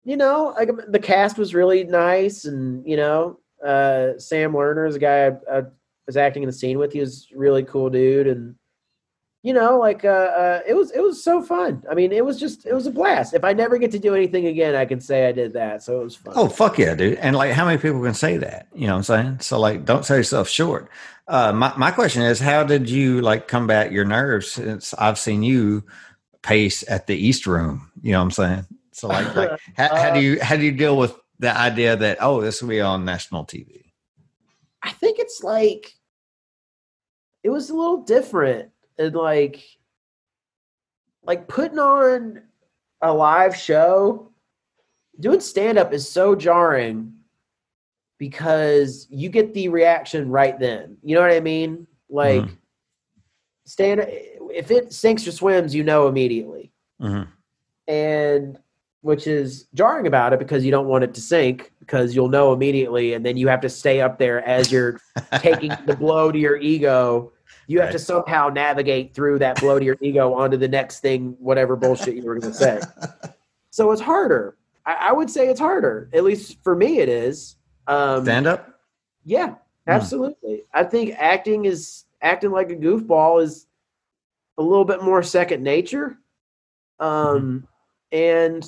you 0.05 0.17
know, 0.17 0.53
like 0.59 0.69
the 0.89 0.99
cast 0.99 1.39
was 1.39 1.55
really 1.55 1.85
nice, 1.85 2.45
and 2.45 2.85
you 2.85 2.97
know, 2.97 3.39
uh, 3.65 4.19
Sam 4.19 4.53
Lerner 4.53 4.89
is 4.89 4.97
a 4.97 4.99
guy 4.99 5.27
I, 5.27 5.59
I 5.59 5.63
was 6.09 6.17
acting 6.17 6.43
in 6.43 6.49
the 6.49 6.53
scene 6.53 6.77
with. 6.77 6.93
He 6.93 6.99
was 6.99 7.29
a 7.33 7.39
really 7.39 7.63
cool 7.63 7.89
dude, 7.89 8.27
and 8.27 8.57
you 9.43 9.53
know, 9.53 9.77
like 9.77 10.05
uh, 10.05 10.09
uh, 10.09 10.61
it 10.67 10.75
was 10.75 10.93
it 10.93 11.01
was 11.01 11.23
so 11.23 11.43
fun. 11.43 11.83
I 11.91 11.95
mean, 11.95 12.13
it 12.13 12.25
was 12.25 12.39
just 12.39 12.65
it 12.65 12.75
was 12.75 12.87
a 12.87 12.93
blast. 12.93 13.35
If 13.35 13.43
I 13.43 13.53
never 13.53 13.77
get 13.77 13.91
to 13.93 13.99
do 13.99 14.15
anything 14.15 14.47
again, 14.47 14.77
I 14.77 14.85
can 14.85 15.01
say 15.01 15.27
I 15.27 15.33
did 15.33 15.53
that. 15.55 15.83
So 15.83 16.01
it 16.01 16.05
was 16.05 16.17
fun. 16.17 16.35
Oh 16.37 16.49
fuck 16.49 16.79
yeah, 16.79 16.95
dude! 16.95 17.19
And 17.19 17.35
like, 17.35 17.53
how 17.53 17.65
many 17.65 17.79
people 17.79 18.03
can 18.03 18.15
say 18.15 18.37
that? 18.37 18.69
You 18.73 18.87
know 18.87 18.93
what 18.93 18.99
I'm 18.99 19.25
saying? 19.25 19.41
So 19.41 19.59
like, 19.59 19.85
don't 19.85 20.05
sell 20.05 20.17
yourself 20.17 20.49
short. 20.49 20.89
Uh, 21.27 21.53
my 21.53 21.73
my 21.77 21.91
question 21.91 22.23
is, 22.23 22.39
how 22.39 22.63
did 22.63 22.89
you 22.89 23.21
like 23.21 23.49
combat 23.49 23.91
your 23.91 24.05
nerves? 24.05 24.53
Since 24.53 24.95
I've 24.95 25.19
seen 25.19 25.43
you 25.43 25.85
pace 26.43 26.85
at 26.89 27.07
the 27.07 27.17
East 27.17 27.47
Room. 27.47 27.91
You 28.01 28.13
know 28.13 28.19
what 28.19 28.25
I'm 28.25 28.31
saying? 28.31 28.67
So 28.93 29.09
like, 29.09 29.35
like 29.35 29.59
how, 29.77 29.95
how 29.97 30.15
do 30.15 30.21
you 30.21 30.41
how 30.41 30.57
do 30.57 30.63
you 30.63 30.73
deal 30.73 30.97
with 30.97 31.17
the 31.41 31.57
idea 31.57 31.97
that 31.97 32.19
oh, 32.21 32.41
this 32.41 32.63
will 32.63 32.69
be 32.69 32.81
on 32.81 33.05
national 33.05 33.45
TV? 33.45 33.87
I 34.83 34.91
think 34.91 35.19
it's 35.19 35.43
like 35.43 35.95
it 37.43 37.51
was 37.51 37.71
a 37.71 37.75
little 37.75 38.03
different 38.03 38.72
and 39.03 39.15
like 39.17 39.63
like 41.25 41.49
putting 41.49 41.79
on 41.79 42.43
a 43.01 43.13
live 43.13 43.57
show 43.57 44.31
doing 45.21 45.41
stand 45.41 45.79
up 45.79 45.93
is 45.93 46.09
so 46.09 46.35
jarring 46.35 47.13
because 48.19 49.07
you 49.11 49.29
get 49.29 49.53
the 49.53 49.69
reaction 49.69 50.31
right 50.31 50.59
then. 50.59 50.97
You 51.03 51.17
know 51.17 51.21
what 51.21 51.33
I 51.33 51.41
mean? 51.41 51.87
Like 52.09 52.45
Mhm. 52.45 52.57
stand 53.67 54.07
if 54.55 54.71
it 54.71 54.93
sinks 54.93 55.27
or 55.27 55.33
swims, 55.33 55.75
you 55.75 55.83
know 55.83 56.09
immediately. 56.09 56.73
Mhm. 57.01 57.27
And 57.89 58.59
which 59.01 59.27
is 59.27 59.67
jarring 59.75 60.07
about 60.07 60.33
it 60.33 60.39
because 60.39 60.65
you 60.65 60.71
don't 60.71 60.87
want 60.87 61.03
it 61.03 61.13
to 61.15 61.21
sink 61.21 61.73
because 61.81 62.15
you'll 62.15 62.29
know 62.29 62.53
immediately 62.53 63.15
and 63.15 63.27
then 63.27 63.37
you 63.37 63.49
have 63.49 63.61
to 63.61 63.69
stay 63.69 64.01
up 64.01 64.17
there 64.17 64.47
as 64.47 64.71
you're 64.71 65.01
taking 65.39 65.75
the 65.87 65.97
blow 65.97 66.31
to 66.31 66.39
your 66.39 66.57
ego. 66.57 67.33
You 67.73 67.81
have 67.81 67.93
to 67.93 67.99
somehow 67.99 68.49
navigate 68.49 69.15
through 69.15 69.39
that 69.41 69.59
blow 69.61 69.79
to 69.79 69.85
your 69.85 69.97
ego 70.03 70.35
onto 70.35 70.57
the 70.57 70.69
next 70.69 71.01
thing, 71.01 71.37
whatever 71.39 71.75
bullshit 71.77 72.15
you 72.15 72.23
were 72.23 72.39
going 72.39 72.53
to 72.53 72.59
say. 72.59 72.81
So 73.75 73.91
it's 73.91 74.03
harder. 74.03 74.59
I, 74.85 75.09
I 75.09 75.13
would 75.13 75.31
say 75.31 75.49
it's 75.49 75.59
harder. 75.59 76.11
At 76.13 76.25
least 76.25 76.59
for 76.63 76.77
me, 76.77 76.99
it 76.99 77.09
is. 77.09 77.57
Um, 77.87 78.23
Stand 78.25 78.47
up. 78.47 78.81
yeah, 79.25 79.55
absolutely. 79.87 80.65
I 80.75 80.85
think 80.85 81.15
acting 81.17 81.65
is 81.65 82.05
acting 82.21 82.51
like 82.51 82.71
a 82.71 82.77
goofball 82.77 83.43
is 83.43 83.67
a 84.59 84.63
little 84.63 84.85
bit 84.85 85.03
more 85.03 85.23
second 85.23 85.63
nature. 85.63 86.19
Um, 87.01 87.67
and 88.13 88.63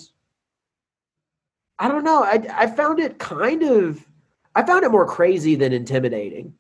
I 1.78 1.88
don't 1.88 2.02
know. 2.04 2.24
I 2.24 2.42
I 2.50 2.66
found 2.66 2.98
it 2.98 3.18
kind 3.18 3.62
of 3.62 4.06
I 4.54 4.64
found 4.64 4.84
it 4.84 4.90
more 4.90 5.06
crazy 5.06 5.54
than 5.54 5.74
intimidating. 5.74 6.54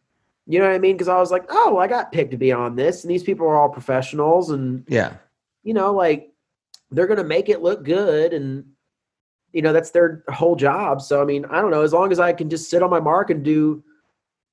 You 0.46 0.58
know 0.58 0.66
what 0.66 0.74
I 0.74 0.78
mean? 0.78 0.94
Because 0.94 1.08
I 1.08 1.18
was 1.18 1.30
like, 1.30 1.44
oh, 1.48 1.78
I 1.78 1.86
got 1.86 2.12
picked 2.12 2.30
to 2.32 2.36
be 2.36 2.52
on 2.52 2.76
this, 2.76 3.02
and 3.02 3.10
these 3.10 3.22
people 3.22 3.46
are 3.46 3.56
all 3.56 3.68
professionals, 3.70 4.50
and 4.50 4.84
Yeah. 4.88 5.14
you 5.62 5.72
know, 5.74 5.92
like 5.92 6.32
they're 6.90 7.06
gonna 7.06 7.24
make 7.24 7.48
it 7.48 7.62
look 7.62 7.82
good, 7.84 8.32
and 8.34 8.64
you 9.52 9.62
know 9.62 9.72
that's 9.72 9.90
their 9.90 10.22
whole 10.28 10.56
job. 10.56 11.00
So 11.00 11.22
I 11.22 11.24
mean, 11.24 11.44
I 11.46 11.60
don't 11.60 11.70
know. 11.70 11.82
As 11.82 11.92
long 11.92 12.12
as 12.12 12.20
I 12.20 12.32
can 12.32 12.50
just 12.50 12.68
sit 12.68 12.82
on 12.82 12.90
my 12.90 13.00
mark 13.00 13.30
and 13.30 13.42
do 13.42 13.82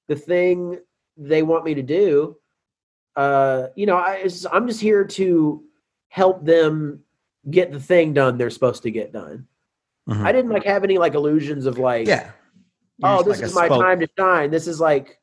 the 0.08 0.16
thing 0.16 0.80
they 1.18 1.44
want 1.44 1.66
me 1.66 1.74
to 1.76 1.84
do, 1.84 2.38
uh, 3.18 3.68
you 3.76 3.86
know, 3.86 3.98
I, 3.98 4.28
I'm 4.52 4.68
just 4.68 4.80
here 4.82 5.04
to 5.04 5.64
help 6.08 6.46
them 6.46 7.04
get 7.50 7.72
the 7.72 7.80
thing 7.80 8.14
done 8.14 8.38
they're 8.38 8.50
supposed 8.50 8.84
to 8.84 8.92
get 8.92 9.12
done. 9.12 9.48
Mhm. 10.08 10.24
I 10.26 10.32
didn't 10.32 10.52
like 10.52 10.64
have 10.66 10.84
any 10.84 10.98
like 10.98 11.16
illusions 11.16 11.66
of 11.66 11.78
like, 11.80 12.08
Yeah. 12.08 12.30
oh, 13.04 13.24
this 13.24 13.40
just 13.40 13.52
is 13.52 13.56
my 13.56 13.66
spoke. 13.66 13.82
time 13.82 14.00
to 14.00 14.10
shine. 14.18 14.52
This 14.52 14.68
is 14.68 14.80
like, 14.80 15.20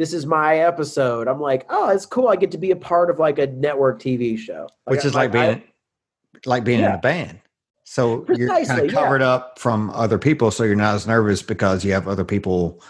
this 0.00 0.14
is 0.14 0.24
my 0.24 0.56
episode. 0.60 1.28
I'm 1.28 1.42
like, 1.42 1.66
oh, 1.68 1.90
it's 1.90 2.06
cool. 2.06 2.28
I 2.28 2.36
get 2.36 2.50
to 2.52 2.58
be 2.58 2.70
a 2.70 2.76
part 2.76 3.10
of 3.10 3.18
like 3.18 3.38
a 3.38 3.48
network 3.48 4.00
TV 4.00 4.38
show, 4.38 4.66
which 4.86 5.04
is 5.04 5.14
like 5.14 5.34
I- 5.34 5.46
being 5.52 5.62
like 6.46 6.64
being 6.64 6.78
in 6.80 6.86
a 6.90 6.96
band. 6.96 7.38
So 7.84 8.24
you're 8.28 8.48
kind 8.48 8.60
Precisely, 8.66 8.86
of 8.86 8.92
yeah. 8.94 8.98
covered 8.98 9.20
up 9.20 9.58
from 9.58 9.90
other 9.90 10.16
people, 10.16 10.50
so 10.52 10.64
you're 10.64 10.74
not 10.74 10.94
as 10.94 11.06
nervous 11.06 11.42
because 11.42 11.84
you 11.84 11.92
have 11.92 12.08
other 12.08 12.24
people, 12.24 12.80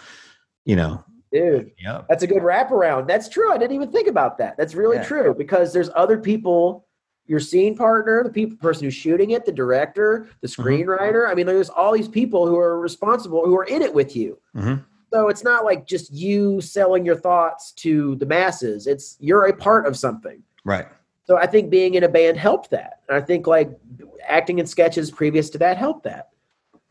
you 0.63 0.77
know. 0.77 1.03
dude. 1.33 1.71
Yep. 1.83 2.05
That's 2.07 2.23
a 2.23 2.27
good 2.27 2.43
wraparound. 2.43 3.07
That's 3.07 3.27
true. 3.27 3.51
I 3.51 3.57
didn't 3.57 3.75
even 3.75 3.91
think 3.91 4.07
about 4.07 4.37
that. 4.37 4.55
That's 4.57 4.73
really 4.75 4.97
Yeah. 4.97 5.03
true 5.03 5.33
because 5.37 5.73
there's 5.73 5.89
other 5.95 6.17
people, 6.17 6.87
your 7.25 7.39
scene 7.41 7.75
partner, 7.75 8.23
the 8.23 8.29
people, 8.29 8.55
person 8.57 8.83
who's 8.85 8.93
shooting 8.93 9.31
it, 9.31 9.45
the 9.45 9.51
director, 9.51 10.27
the 10.41 10.47
Mm-hmm. 10.47 10.61
screenwriter. 10.61 11.29
I 11.29 11.33
mean, 11.33 11.45
there's 11.45 11.69
all 11.69 11.91
these 11.93 12.07
people 12.09 12.47
who 12.47 12.57
are 12.57 12.79
responsible, 12.79 13.43
who 13.45 13.57
are 13.57 13.65
in 13.65 13.81
it 13.81 13.93
with 13.93 14.15
you. 14.15 14.37
Mhm. 14.55 14.83
So 15.11 15.27
it's 15.27 15.43
not 15.43 15.65
like 15.65 15.85
just 15.85 16.11
you 16.13 16.61
selling 16.61 17.05
your 17.05 17.15
thoughts 17.17 17.71
to 17.73 18.15
the 18.15 18.25
masses. 18.25 18.87
It's 18.87 19.17
you're 19.19 19.45
a 19.47 19.53
part 19.53 19.85
of 19.85 19.97
something. 19.97 20.41
Right. 20.63 20.87
So 21.25 21.37
I 21.37 21.45
think 21.47 21.69
being 21.69 21.95
in 21.95 22.03
a 22.03 22.09
band 22.09 22.37
helped 22.37 22.69
that. 22.71 22.99
And 23.09 23.17
I 23.17 23.21
think 23.21 23.45
like 23.47 23.69
acting 24.27 24.59
in 24.59 24.65
sketches 24.65 25.11
previous 25.11 25.49
to 25.51 25.57
that 25.59 25.77
helped 25.77 26.03
that. 26.03 26.29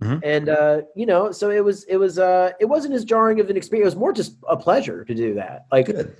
Mhm. 0.02 0.20
And 0.22 0.48
uh, 0.48 0.80
you 0.94 1.06
know, 1.06 1.30
so 1.32 1.50
it 1.50 1.64
was 1.64 1.84
it 1.84 1.96
was 1.96 2.18
uh 2.18 2.52
it 2.60 2.64
wasn't 2.66 2.94
as 2.94 3.04
jarring 3.04 3.40
of 3.40 3.50
an 3.50 3.56
experience. 3.56 3.84
It 3.92 3.96
was 3.96 4.00
more 4.00 4.12
just 4.12 4.36
a 4.48 4.56
pleasure 4.56 5.04
to 5.04 5.14
do 5.14 5.34
that. 5.34 5.66
Like 5.72 5.86
Good. 5.86 6.14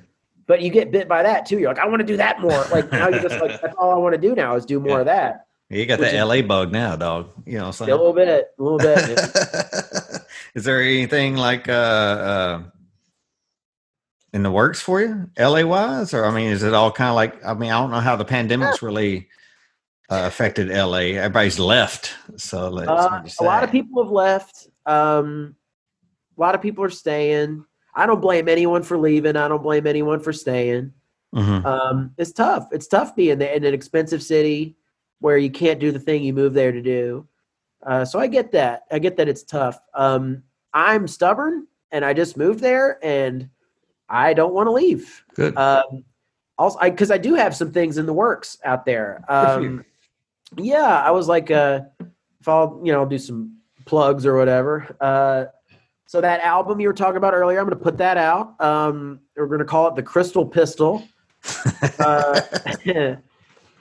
but 0.46 0.61
you 0.62 0.70
get 0.70 0.90
bit 0.90 1.07
by 1.09 1.22
that 1.22 1.46
too. 1.46 1.59
You're 1.59 1.68
like, 1.70 1.78
I 1.78 1.86
want 1.86 2.01
to 2.01 2.07
do 2.07 2.16
that 2.16 2.40
more. 2.40 2.64
Like 2.72 2.90
now 2.92 3.09
you're 3.09 3.20
just 3.22 3.40
like, 3.40 3.61
that's 3.62 3.74
all 3.76 3.90
I 3.90 3.96
want 3.98 4.14
to 4.14 4.20
do 4.20 4.34
now 4.34 4.55
is 4.57 4.64
do 4.66 4.80
more 4.80 4.96
Yeah. 4.96 5.01
of 5.01 5.07
that. 5.07 5.46
You 5.71 5.87
got 5.87 6.01
that 6.01 6.27
LA 6.27 6.43
bug 6.43 6.73
now, 6.73 6.97
dog. 6.97 7.31
You 7.47 7.59
know 7.59 7.66
what 7.66 7.81
A 7.81 7.85
little 7.85 8.12
bit, 8.12 8.49
a 8.59 8.62
little 8.62 8.79
bit. 8.79 9.09
is 10.55 10.64
there 10.64 10.83
anything 10.83 11.37
like 11.37 11.68
uh, 11.68 11.73
uh 11.73 12.62
in 14.33 14.43
the 14.43 14.51
works 14.51 14.81
for 14.81 15.01
you, 15.01 15.31
LA 15.39 15.62
wise? 15.62 16.12
Or 16.12 16.25
I 16.25 16.35
mean, 16.35 16.49
is 16.49 16.64
it 16.64 16.75
all 16.75 16.91
kind 16.91 17.11
of 17.11 17.14
like 17.14 17.45
I 17.45 17.55
mean, 17.55 17.71
I 17.71 17.81
don't 17.81 17.93
know 17.93 18.01
how 18.01 18.16
the 18.16 18.25
pandemic's 18.25 18.83
really 18.83 19.29
uh, 20.11 20.25
affected 20.27 20.71
LA. 20.71 21.16
Everybody's 21.18 21.61
left. 21.61 22.14
So 22.37 22.77
Uh, 22.77 23.23
a 23.39 23.45
lot 23.45 23.62
of 23.62 23.71
people 23.71 24.03
have 24.03 24.11
left. 24.11 24.66
Um, 24.87 25.55
a 26.37 26.41
lot 26.41 26.57
of 26.57 26.62
people 26.62 26.83
are 26.83 26.91
staying. 26.91 27.64
I 27.95 28.07
don't 28.07 28.21
blame 28.21 28.49
anyone 28.49 28.83
for 28.83 28.99
leaving. 28.99 29.37
I 29.37 29.47
don't 29.47 29.62
blame 29.62 29.87
anyone 29.87 30.18
for 30.18 30.33
staying. 30.33 30.95
Mhm. 31.33 31.64
Um, 31.64 32.11
it's 32.18 32.33
tough. 32.33 32.66
It's 32.73 32.89
tough 32.89 33.14
being 33.14 33.41
in 33.41 33.64
an 33.64 33.73
expensive 33.73 34.21
city 34.21 34.77
where 35.21 35.39
you 35.39 35.51
can't 35.51 35.79
do 35.79 35.93
the 35.93 35.99
thing 35.99 36.23
you 36.23 36.33
move 36.33 36.55
there 36.55 36.73
to 36.73 36.83
do. 36.83 37.27
Uh, 37.87 38.05
so 38.05 38.18
I 38.18 38.27
get 38.27 38.53
that. 38.53 38.85
I 38.91 38.99
get 38.99 39.16
that 39.16 39.29
it's 39.29 39.43
tough. 39.43 39.79
Um, 39.95 40.43
I'm 40.75 41.09
stubborn, 41.09 41.66
and 41.93 42.05
I 42.05 42.12
just 42.12 42.37
moved 42.37 42.61
there, 42.61 42.99
and 43.03 43.49
I 44.09 44.35
don't 44.35 44.53
want 44.53 44.66
to 44.66 44.73
leave. 44.73 45.25
Good. 45.35 45.57
Um, 45.57 46.05
also, 46.59 46.79
because 46.81 47.11
I 47.11 47.18
do 47.18 47.35
have 47.35 47.57
some 47.57 47.73
things 47.73 47.97
in 47.97 48.07
the 48.07 48.12
works 48.12 48.59
out 48.64 48.85
there. 48.85 49.25
Um, 49.29 49.85
yeah, 50.57 51.03
I 51.03 51.11
was 51.11 51.27
like, 51.29 51.51
uh, 51.51 51.81
if 52.41 52.49
I'll 52.49 52.81
you 52.85 52.93
know 52.93 53.01
I'll 53.01 53.09
do 53.09 53.18
some 53.18 53.57
plugs 53.87 54.27
or 54.27 54.37
whatever. 54.37 54.95
Uh, 55.01 55.47
so 56.07 56.21
that 56.21 56.41
album 56.41 56.81
you 56.81 56.89
were 56.89 56.95
talking 56.95 57.16
about 57.16 57.35
earlier, 57.35 57.61
I'm 57.61 57.66
going 57.66 57.79
to 57.79 57.83
put 57.83 57.97
that 57.99 58.16
out. 58.16 58.61
Um, 58.61 59.21
we're 59.37 59.47
going 59.47 59.61
to 59.61 59.64
call 59.64 59.89
it 59.89 59.95
the 59.95 60.03
Crystal 60.03 60.47
Pistol. 60.47 61.07
Uh, 61.99 62.39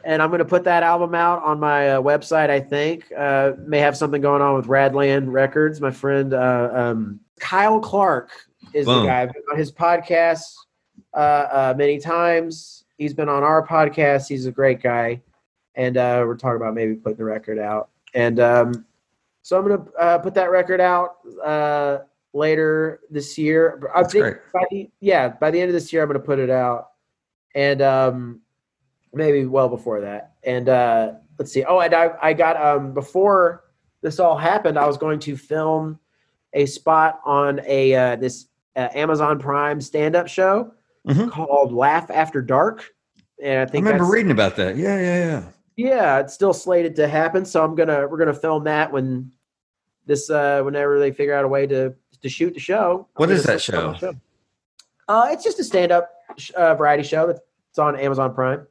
and 0.04 0.22
I'm 0.22 0.30
going 0.30 0.39
to 0.39 0.45
put 0.45 0.64
that 0.64 0.84
album 0.84 1.16
out 1.16 1.43
on 1.43 1.60
my 1.60 1.91
uh, 1.91 2.02
website. 2.02 2.50
I 2.50 2.60
think 2.60 3.12
uh, 3.18 3.54
may 3.60 3.80
have 3.80 3.97
something 3.97 4.22
going 4.22 4.41
on 4.41 4.56
with 4.56 4.68
Radland 4.68 5.32
Records. 5.32 5.82
My 5.82 5.91
friend 5.91 6.34
uh, 6.34 6.70
um, 6.74 7.20
Kyle 7.39 7.80
Clark 7.80 8.32
is 8.74 8.86
Boom. 8.86 9.02
the 9.02 9.08
guy. 9.08 9.22
I've 9.24 9.34
been 9.34 9.43
on 9.52 9.58
his 9.58 9.72
podcast 9.72 10.56
uh, 11.14 11.18
uh, 11.18 11.74
many 11.78 12.00
times. 12.00 12.86
He's 12.97 13.14
been 13.14 13.30
on 13.30 13.43
our 13.43 13.66
podcast. 13.66 14.28
He's 14.28 14.45
a 14.45 14.52
great 14.52 14.82
guy, 14.82 15.22
and 15.76 15.97
uh, 15.97 16.24
we're 16.26 16.36
talking 16.36 16.58
about 16.58 16.74
maybe 16.74 16.95
putting 16.95 17.18
the 17.18 17.24
record 17.24 17.60
out. 17.60 17.89
And 18.14 18.39
um, 18.39 18.86
so 19.41 19.58
I'm 19.58 19.68
going 19.68 19.84
to 19.84 19.91
uh, 19.93 20.18
put 20.20 20.34
that 20.36 20.52
record 20.52 20.82
out 20.82 21.18
uh, 21.43 22.00
later 22.34 23.00
this 23.10 23.38
year. 23.38 23.82
I 23.95 24.02
That's 24.02 24.14
think 24.14 24.24
great. 24.24 24.38
by 24.54 24.66
the, 24.70 24.89
yeah, 25.00 25.30
by 25.30 25.52
the 25.52 25.60
end 25.60 25.70
of 25.70 25.74
this 25.74 25.93
year, 25.93 26.02
I'm 26.02 26.10
going 26.10 26.20
to 26.20 26.26
put 26.26 26.39
it 26.39 26.50
out, 26.50 26.91
and 27.56 27.82
um, 27.82 28.41
maybe 29.14 29.45
well 29.45 29.70
before 29.70 30.01
that. 30.01 30.34
And 30.43 30.70
uh, 30.70 31.14
let's 31.38 31.51
see. 31.51 31.64
Oh, 31.64 31.80
and 31.80 31.93
I, 31.93 32.12
I 32.22 32.34
got 32.34 32.57
um, 32.62 32.93
before 32.93 33.66
this 34.01 34.20
all 34.20 34.38
happened, 34.38 34.78
I 34.78 34.88
was 34.88 34.97
going 34.97 35.20
to 35.22 35.36
film 35.36 35.99
a 36.53 36.66
spot 36.66 37.20
on 37.26 37.62
a 37.68 37.93
uh, 37.93 38.16
this 38.16 38.47
uh, 38.76 38.89
Amazon 38.93 39.39
Prime 39.39 39.82
stand-up 39.82 40.28
show 40.28 40.72
Mhm. 41.07 41.32
called 41.32 41.72
Laugh 41.72 42.10
After 42.12 42.41
Dark, 42.41 42.84
and 43.41 43.62
I 43.62 43.66
think 43.72 43.86
I 43.88 43.91
remember 43.91 44.12
reading 44.12 44.32
about 44.32 44.55
that. 44.57 44.76
Yeah, 44.76 44.99
yeah, 44.99 45.26
yeah. 45.26 45.43
yeah, 45.78 46.20
it's 46.20 46.34
still 46.34 46.53
slated 46.53 46.95
to 46.97 47.07
happen. 47.07 47.45
So 47.45 47.64
I'm 47.64 47.74
gonna 47.76 48.05
we're 48.07 48.18
gonna 48.18 48.34
film 48.34 48.66
that 48.66 48.91
when 48.91 49.32
this 50.05 50.30
uh 50.30 50.62
whenever 50.64 50.99
they 50.99 51.12
figure 51.12 51.34
out 51.34 51.45
a 51.45 51.47
way 51.47 51.66
to 51.68 51.93
to 52.22 52.30
shoot 52.30 52.53
the 52.53 52.60
show. 52.60 53.07
What 53.16 53.30
is 53.32 53.43
that 53.43 53.53
the 53.53 53.60
show? 53.60 54.14
Uh, 55.07 55.30
it's 55.32 55.43
just 55.43 55.57
a 55.60 55.64
stand-up 55.64 56.10
sh- 56.38 56.51
uh, 56.55 56.76
variety 56.76 57.03
show. 57.03 57.26
that's- 57.28 57.43
It's 57.72 57.80
on 57.80 57.95
Amazon 57.95 58.34
Prime. 58.36 58.68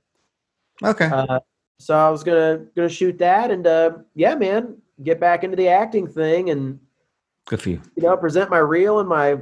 Okay. 0.84 1.06
Uh, 1.12 1.40
so 1.80 1.96
I 1.96 2.10
was 2.10 2.22
gonna 2.24 2.66
gonna 2.74 2.88
shoot 2.88 3.18
that, 3.18 3.50
and 3.50 3.66
uh, 3.66 3.98
yeah, 4.14 4.34
man, 4.34 4.76
get 5.02 5.20
back 5.20 5.44
into 5.44 5.56
the 5.56 5.68
acting 5.68 6.06
thing 6.06 6.50
and 6.50 6.78
Good 7.46 7.62
for 7.62 7.70
you. 7.70 7.80
you 7.96 8.02
know 8.02 8.16
present 8.16 8.50
my 8.50 8.58
reel 8.58 8.98
and 9.00 9.08
my 9.08 9.38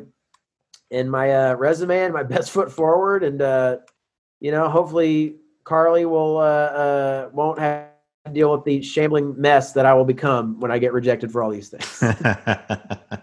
and 0.90 1.10
my 1.10 1.32
uh, 1.32 1.54
resume 1.54 1.98
and 2.04 2.14
my 2.14 2.22
best 2.34 2.50
foot 2.50 2.70
forward 2.70 3.24
and 3.24 3.42
uh, 3.42 3.78
you 4.40 4.50
know 4.52 4.68
hopefully 4.68 5.36
Carly 5.64 6.04
will 6.04 6.38
uh, 6.38 6.42
uh, 6.42 7.30
won't 7.32 7.58
have 7.58 7.88
to 8.26 8.32
deal 8.32 8.52
with 8.52 8.64
the 8.64 8.82
shambling 8.82 9.34
mess 9.40 9.72
that 9.72 9.86
I 9.86 9.94
will 9.94 10.04
become 10.04 10.60
when 10.60 10.70
I 10.70 10.78
get 10.78 10.92
rejected 10.92 11.32
for 11.32 11.42
all 11.42 11.50
these 11.50 11.68
things. 11.70 12.02
I 12.02 13.18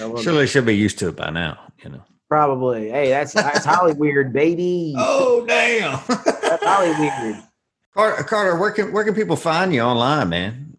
will- 0.00 0.20
Surely 0.22 0.46
should 0.46 0.66
be 0.66 0.74
used 0.76 0.98
to 1.00 1.08
it 1.08 1.16
by 1.16 1.30
now, 1.30 1.58
you 1.84 1.90
know. 1.90 2.02
Probably. 2.28 2.90
Hey, 2.90 3.10
that's 3.10 3.32
that's 3.32 3.64
Holly 3.64 3.92
weird, 3.96 4.32
baby. 4.32 4.94
Oh 4.98 5.44
damn. 5.46 6.00
That's 6.08 6.64
Holly 6.64 6.90
weird. 6.98 7.42
Carter, 7.94 8.22
Carter, 8.24 8.58
where 8.58 8.72
can 8.72 8.92
where 8.92 9.04
can 9.04 9.14
people 9.14 9.36
find 9.36 9.72
you 9.72 9.80
online, 9.80 10.28
man? 10.28 10.76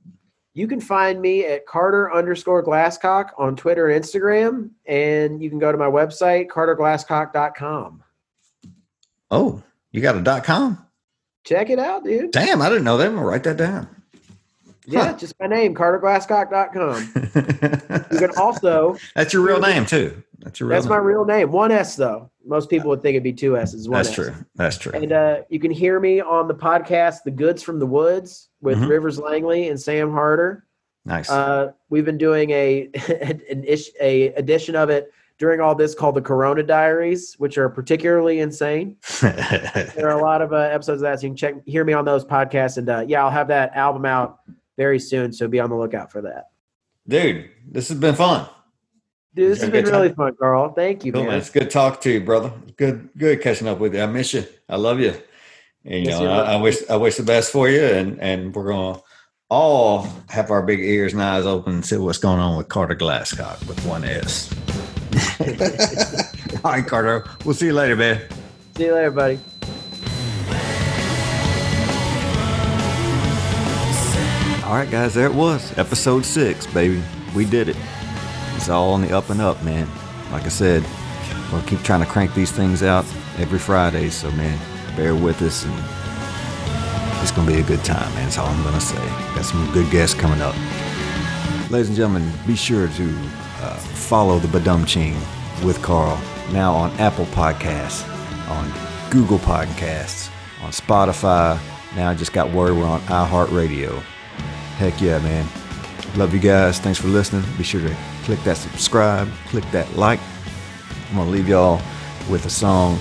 You 0.53 0.67
can 0.67 0.81
find 0.81 1.21
me 1.21 1.45
at 1.45 1.65
Carter 1.67 2.13
underscore 2.13 2.63
Glascock 2.63 3.29
on 3.37 3.55
Twitter 3.55 3.89
and 3.89 4.03
Instagram, 4.03 4.71
and 4.87 5.41
you 5.41 5.49
can 5.49 5.59
go 5.59 5.71
to 5.71 5.77
my 5.77 5.85
website, 5.85 6.47
carterglascock.com. 6.47 8.03
Oh, 9.29 9.61
you 9.91 10.01
got 10.01 10.15
a 10.15 10.21
dot 10.21 10.43
com? 10.43 10.83
Check 11.43 11.69
it 11.69 11.79
out, 11.79 12.03
dude. 12.03 12.31
Damn, 12.31 12.61
I 12.61 12.69
didn't 12.69 12.83
know 12.83 12.97
that. 12.97 13.07
I'm 13.07 13.15
gonna 13.15 13.25
write 13.25 13.43
that 13.43 13.57
down. 13.57 13.87
Yeah, 14.85 15.13
just 15.13 15.35
my 15.39 15.47
name, 15.47 15.75
carterglascock.com. 15.75 18.07
You 18.11 18.19
can 18.19 18.31
also, 18.37 18.97
That's 19.15 19.33
your 19.33 19.43
real 19.43 19.59
name 19.59 19.85
too. 19.85 20.23
That's 20.47 20.61
your 20.61 20.69
real 20.69 20.77
that's 20.77 20.87
my 20.89 20.95
real 20.97 21.25
name. 21.25 21.51
One 21.51 21.71
S, 21.73 21.97
though. 21.97 22.31
Most 22.45 22.69
people 22.69 22.89
would 22.89 23.01
think 23.01 23.15
it'd 23.15 23.23
be 23.23 23.33
two 23.33 23.57
S's. 23.57 23.89
One 23.89 23.97
That's 23.97 24.07
S. 24.09 24.15
true. 24.15 24.33
That's 24.55 24.77
true. 24.77 24.93
And 24.93 25.11
uh, 25.11 25.41
you 25.49 25.59
can 25.59 25.71
hear 25.71 25.99
me 25.99 26.21
on 26.21 26.47
the 26.47 26.55
podcast, 26.55 27.23
The 27.25 27.31
Goods 27.31 27.61
from 27.61 27.79
the 27.79 27.85
Woods, 27.85 28.47
with 28.61 28.77
Mhm. 28.77 28.87
Rivers 28.87 29.19
Langley 29.19 29.67
and 29.67 29.77
Sam 29.79 30.09
Harder. 30.13 30.63
nice. 31.05 31.29
Uh, 31.29 31.71
we've 31.89 32.05
been 32.05 32.17
doing 32.17 32.49
a 32.51 32.89
an 33.49 33.65
ish, 33.65 33.89
a 33.99 34.29
edition 34.35 34.77
of 34.77 34.89
it 34.89 35.11
during 35.37 35.59
all 35.59 35.75
this 35.75 35.93
called 35.93 36.15
the 36.15 36.21
Corona 36.21 36.63
Diaries, 36.63 37.35
which 37.37 37.57
are 37.57 37.67
particularly 37.67 38.39
insane. 38.39 38.95
There 39.21 40.07
are 40.09 40.17
a 40.17 40.21
lot 40.23 40.41
of 40.41 40.53
uh, 40.53 40.57
episodes 40.57 41.01
of 41.01 41.09
that, 41.09 41.19
so 41.19 41.25
you 41.25 41.31
can 41.31 41.35
check 41.37 41.55
hear 41.65 41.83
me 41.83 41.91
on 41.91 42.05
those 42.05 42.23
podcasts. 42.23 42.77
And 42.77 42.87
uh, 42.89 43.03
yeah, 43.05 43.21
I'll 43.23 43.29
have 43.31 43.49
that 43.49 43.75
album 43.75 44.05
out 44.05 44.39
very 44.77 44.99
soon, 44.99 45.33
so 45.33 45.47
be 45.49 45.59
on 45.59 45.69
the 45.69 45.75
lookout 45.75 46.09
for 46.11 46.21
that. 46.21 46.45
Dude, 47.07 47.49
this 47.69 47.89
has 47.89 47.97
been 47.99 48.15
fun. 48.15 48.47
Dude, 49.37 49.51
this 49.51 49.61
has 49.61 49.69
been 49.69 49.85
really 49.85 50.07
time? 50.07 50.15
fun, 50.15 50.35
Carl. 50.39 50.73
Thank 50.73 51.05
you, 51.05 51.11
Cool, 51.11 51.21
man. 51.21 51.29
man. 51.29 51.37
It's 51.39 51.51
good 51.51 51.69
talk 51.69 52.01
to 52.01 52.11
you, 52.11 52.21
brother. 52.21 52.51
Good, 52.75 53.09
good 53.15 53.39
catching 53.39 53.67
up 53.67 53.77
with 53.77 53.93
you. 53.93 54.01
I 54.01 54.07
miss 54.07 54.33
you. 54.33 54.43
I 54.67 54.77
love 54.77 54.99
you. 54.99 55.13
And 55.85 56.05
you 56.05 56.09
know, 56.09 56.27
I, 56.27 56.53
I 56.53 56.55
wish 56.55 56.77
I 56.89 56.95
wish 56.95 57.17
the 57.17 57.23
best 57.23 57.51
for 57.51 57.69
you. 57.69 57.83
And 57.83 58.19
and 58.19 58.55
we're 58.55 58.71
gonna 58.71 58.99
all 59.47 60.07
have 60.29 60.49
our 60.49 60.63
big 60.63 60.79
ears 60.79 61.13
and 61.13 61.21
eyes 61.21 61.45
open 61.45 61.75
and 61.75 61.85
see 61.85 61.97
what's 61.97 62.17
going 62.17 62.39
on 62.39 62.57
with 62.57 62.67
Carter 62.67 62.95
Glascock 62.95 63.65
with 63.67 63.79
one 63.85 64.03
S. 64.03 64.51
all 66.65 66.71
right, 66.71 66.87
Carter. 66.87 67.23
We'll 67.45 67.53
see 67.53 67.67
you 67.67 67.73
later, 67.73 67.95
man. 67.95 68.19
See 68.75 68.85
you 68.85 68.95
later, 68.95 69.11
buddy. 69.11 69.39
All 74.65 74.73
right, 74.73 74.89
guys, 74.89 75.13
there 75.13 75.27
it 75.27 75.33
was. 75.35 75.77
Episode 75.77 76.25
six, 76.25 76.65
baby. 76.65 77.03
We 77.35 77.45
did 77.45 77.69
it. 77.69 77.77
It's 78.57 78.69
all 78.69 78.91
on 78.91 79.01
the 79.01 79.15
up 79.15 79.29
and 79.29 79.39
up, 79.39 79.63
man. 79.63 79.87
Like 80.31 80.43
I 80.43 80.49
said, 80.49 80.83
we'll 81.51 81.61
keep 81.61 81.81
trying 81.83 82.01
to 82.01 82.05
crank 82.05 82.33
these 82.33 82.51
things 82.51 82.83
out 82.83 83.05
every 83.37 83.59
Friday. 83.59 84.09
So, 84.09 84.29
man, 84.31 84.59
bear 84.97 85.15
with 85.15 85.41
us 85.41 85.63
and 85.63 85.73
it's 87.21 87.31
to 87.47 87.53
be 87.53 87.59
a 87.59 87.63
good 87.63 87.83
time, 87.85 88.13
man. 88.15 88.25
That's 88.25 88.37
all 88.37 88.47
I'm 88.47 88.61
to 88.73 88.81
say. 88.81 88.95
Got 89.35 89.45
some 89.45 89.71
good 89.73 89.89
guests 89.91 90.19
coming 90.19 90.41
up. 90.41 90.55
Ladies 91.69 91.87
and 91.87 91.95
gentlemen, 91.95 92.31
be 92.45 92.55
sure 92.55 92.87
to 92.87 93.15
uh, 93.61 93.75
follow 93.77 94.39
the 94.39 94.47
Badum 94.47 94.87
Ching 94.87 95.15
with 95.65 95.81
Carl 95.81 96.19
now 96.51 96.73
on 96.73 96.91
Apple 96.99 97.25
Podcasts, 97.25 98.07
on 98.49 98.71
Google 99.11 99.39
Podcasts, 99.39 100.29
on 100.61 100.71
Spotify. 100.71 101.59
Now 101.95 102.09
I 102.09 102.15
just 102.15 102.33
got 102.33 102.49
word 102.51 102.75
we're 102.75 102.85
on 102.85 103.01
iHeartRadio. 103.01 103.99
Heck 104.77 105.01
yeah, 105.01 105.19
man. 105.19 105.45
Love 106.17 106.33
you 106.33 106.39
guys. 106.39 106.79
Thanks 106.79 106.99
for 106.99 107.09
listening. 107.09 107.43
Be 107.59 107.63
sure 107.63 107.79
to 107.79 107.95
click 108.23 108.43
that 108.43 108.57
subscribe, 108.57 109.29
click 109.49 109.63
that 109.71 109.95
like. 109.95 110.19
I'm 111.09 111.15
going 111.17 111.27
to 111.27 111.31
leave 111.31 111.47
y'all 111.47 111.79
with 112.27 112.47
a 112.47 112.49
song 112.49 112.97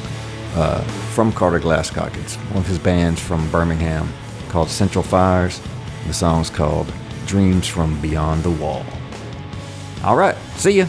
uh, 0.55 0.83
from 1.15 1.33
Carter 1.33 1.59
Glascock. 1.59 2.15
It's 2.19 2.37
one 2.37 2.59
of 2.59 2.67
his 2.67 2.79
bands 2.79 3.19
from 3.19 3.51
Birmingham 3.51 4.13
called 4.51 4.69
Central 4.69 5.03
Fires. 5.03 5.63
The 6.07 6.13
song's 6.13 6.51
called 6.51 6.93
Dreams 7.25 7.67
from 7.67 7.99
Beyond 8.03 8.43
the 8.43 8.51
Wall. 8.51 8.85
All 10.05 10.17
right. 10.17 10.37
See 10.57 10.73
ya. 10.73 10.87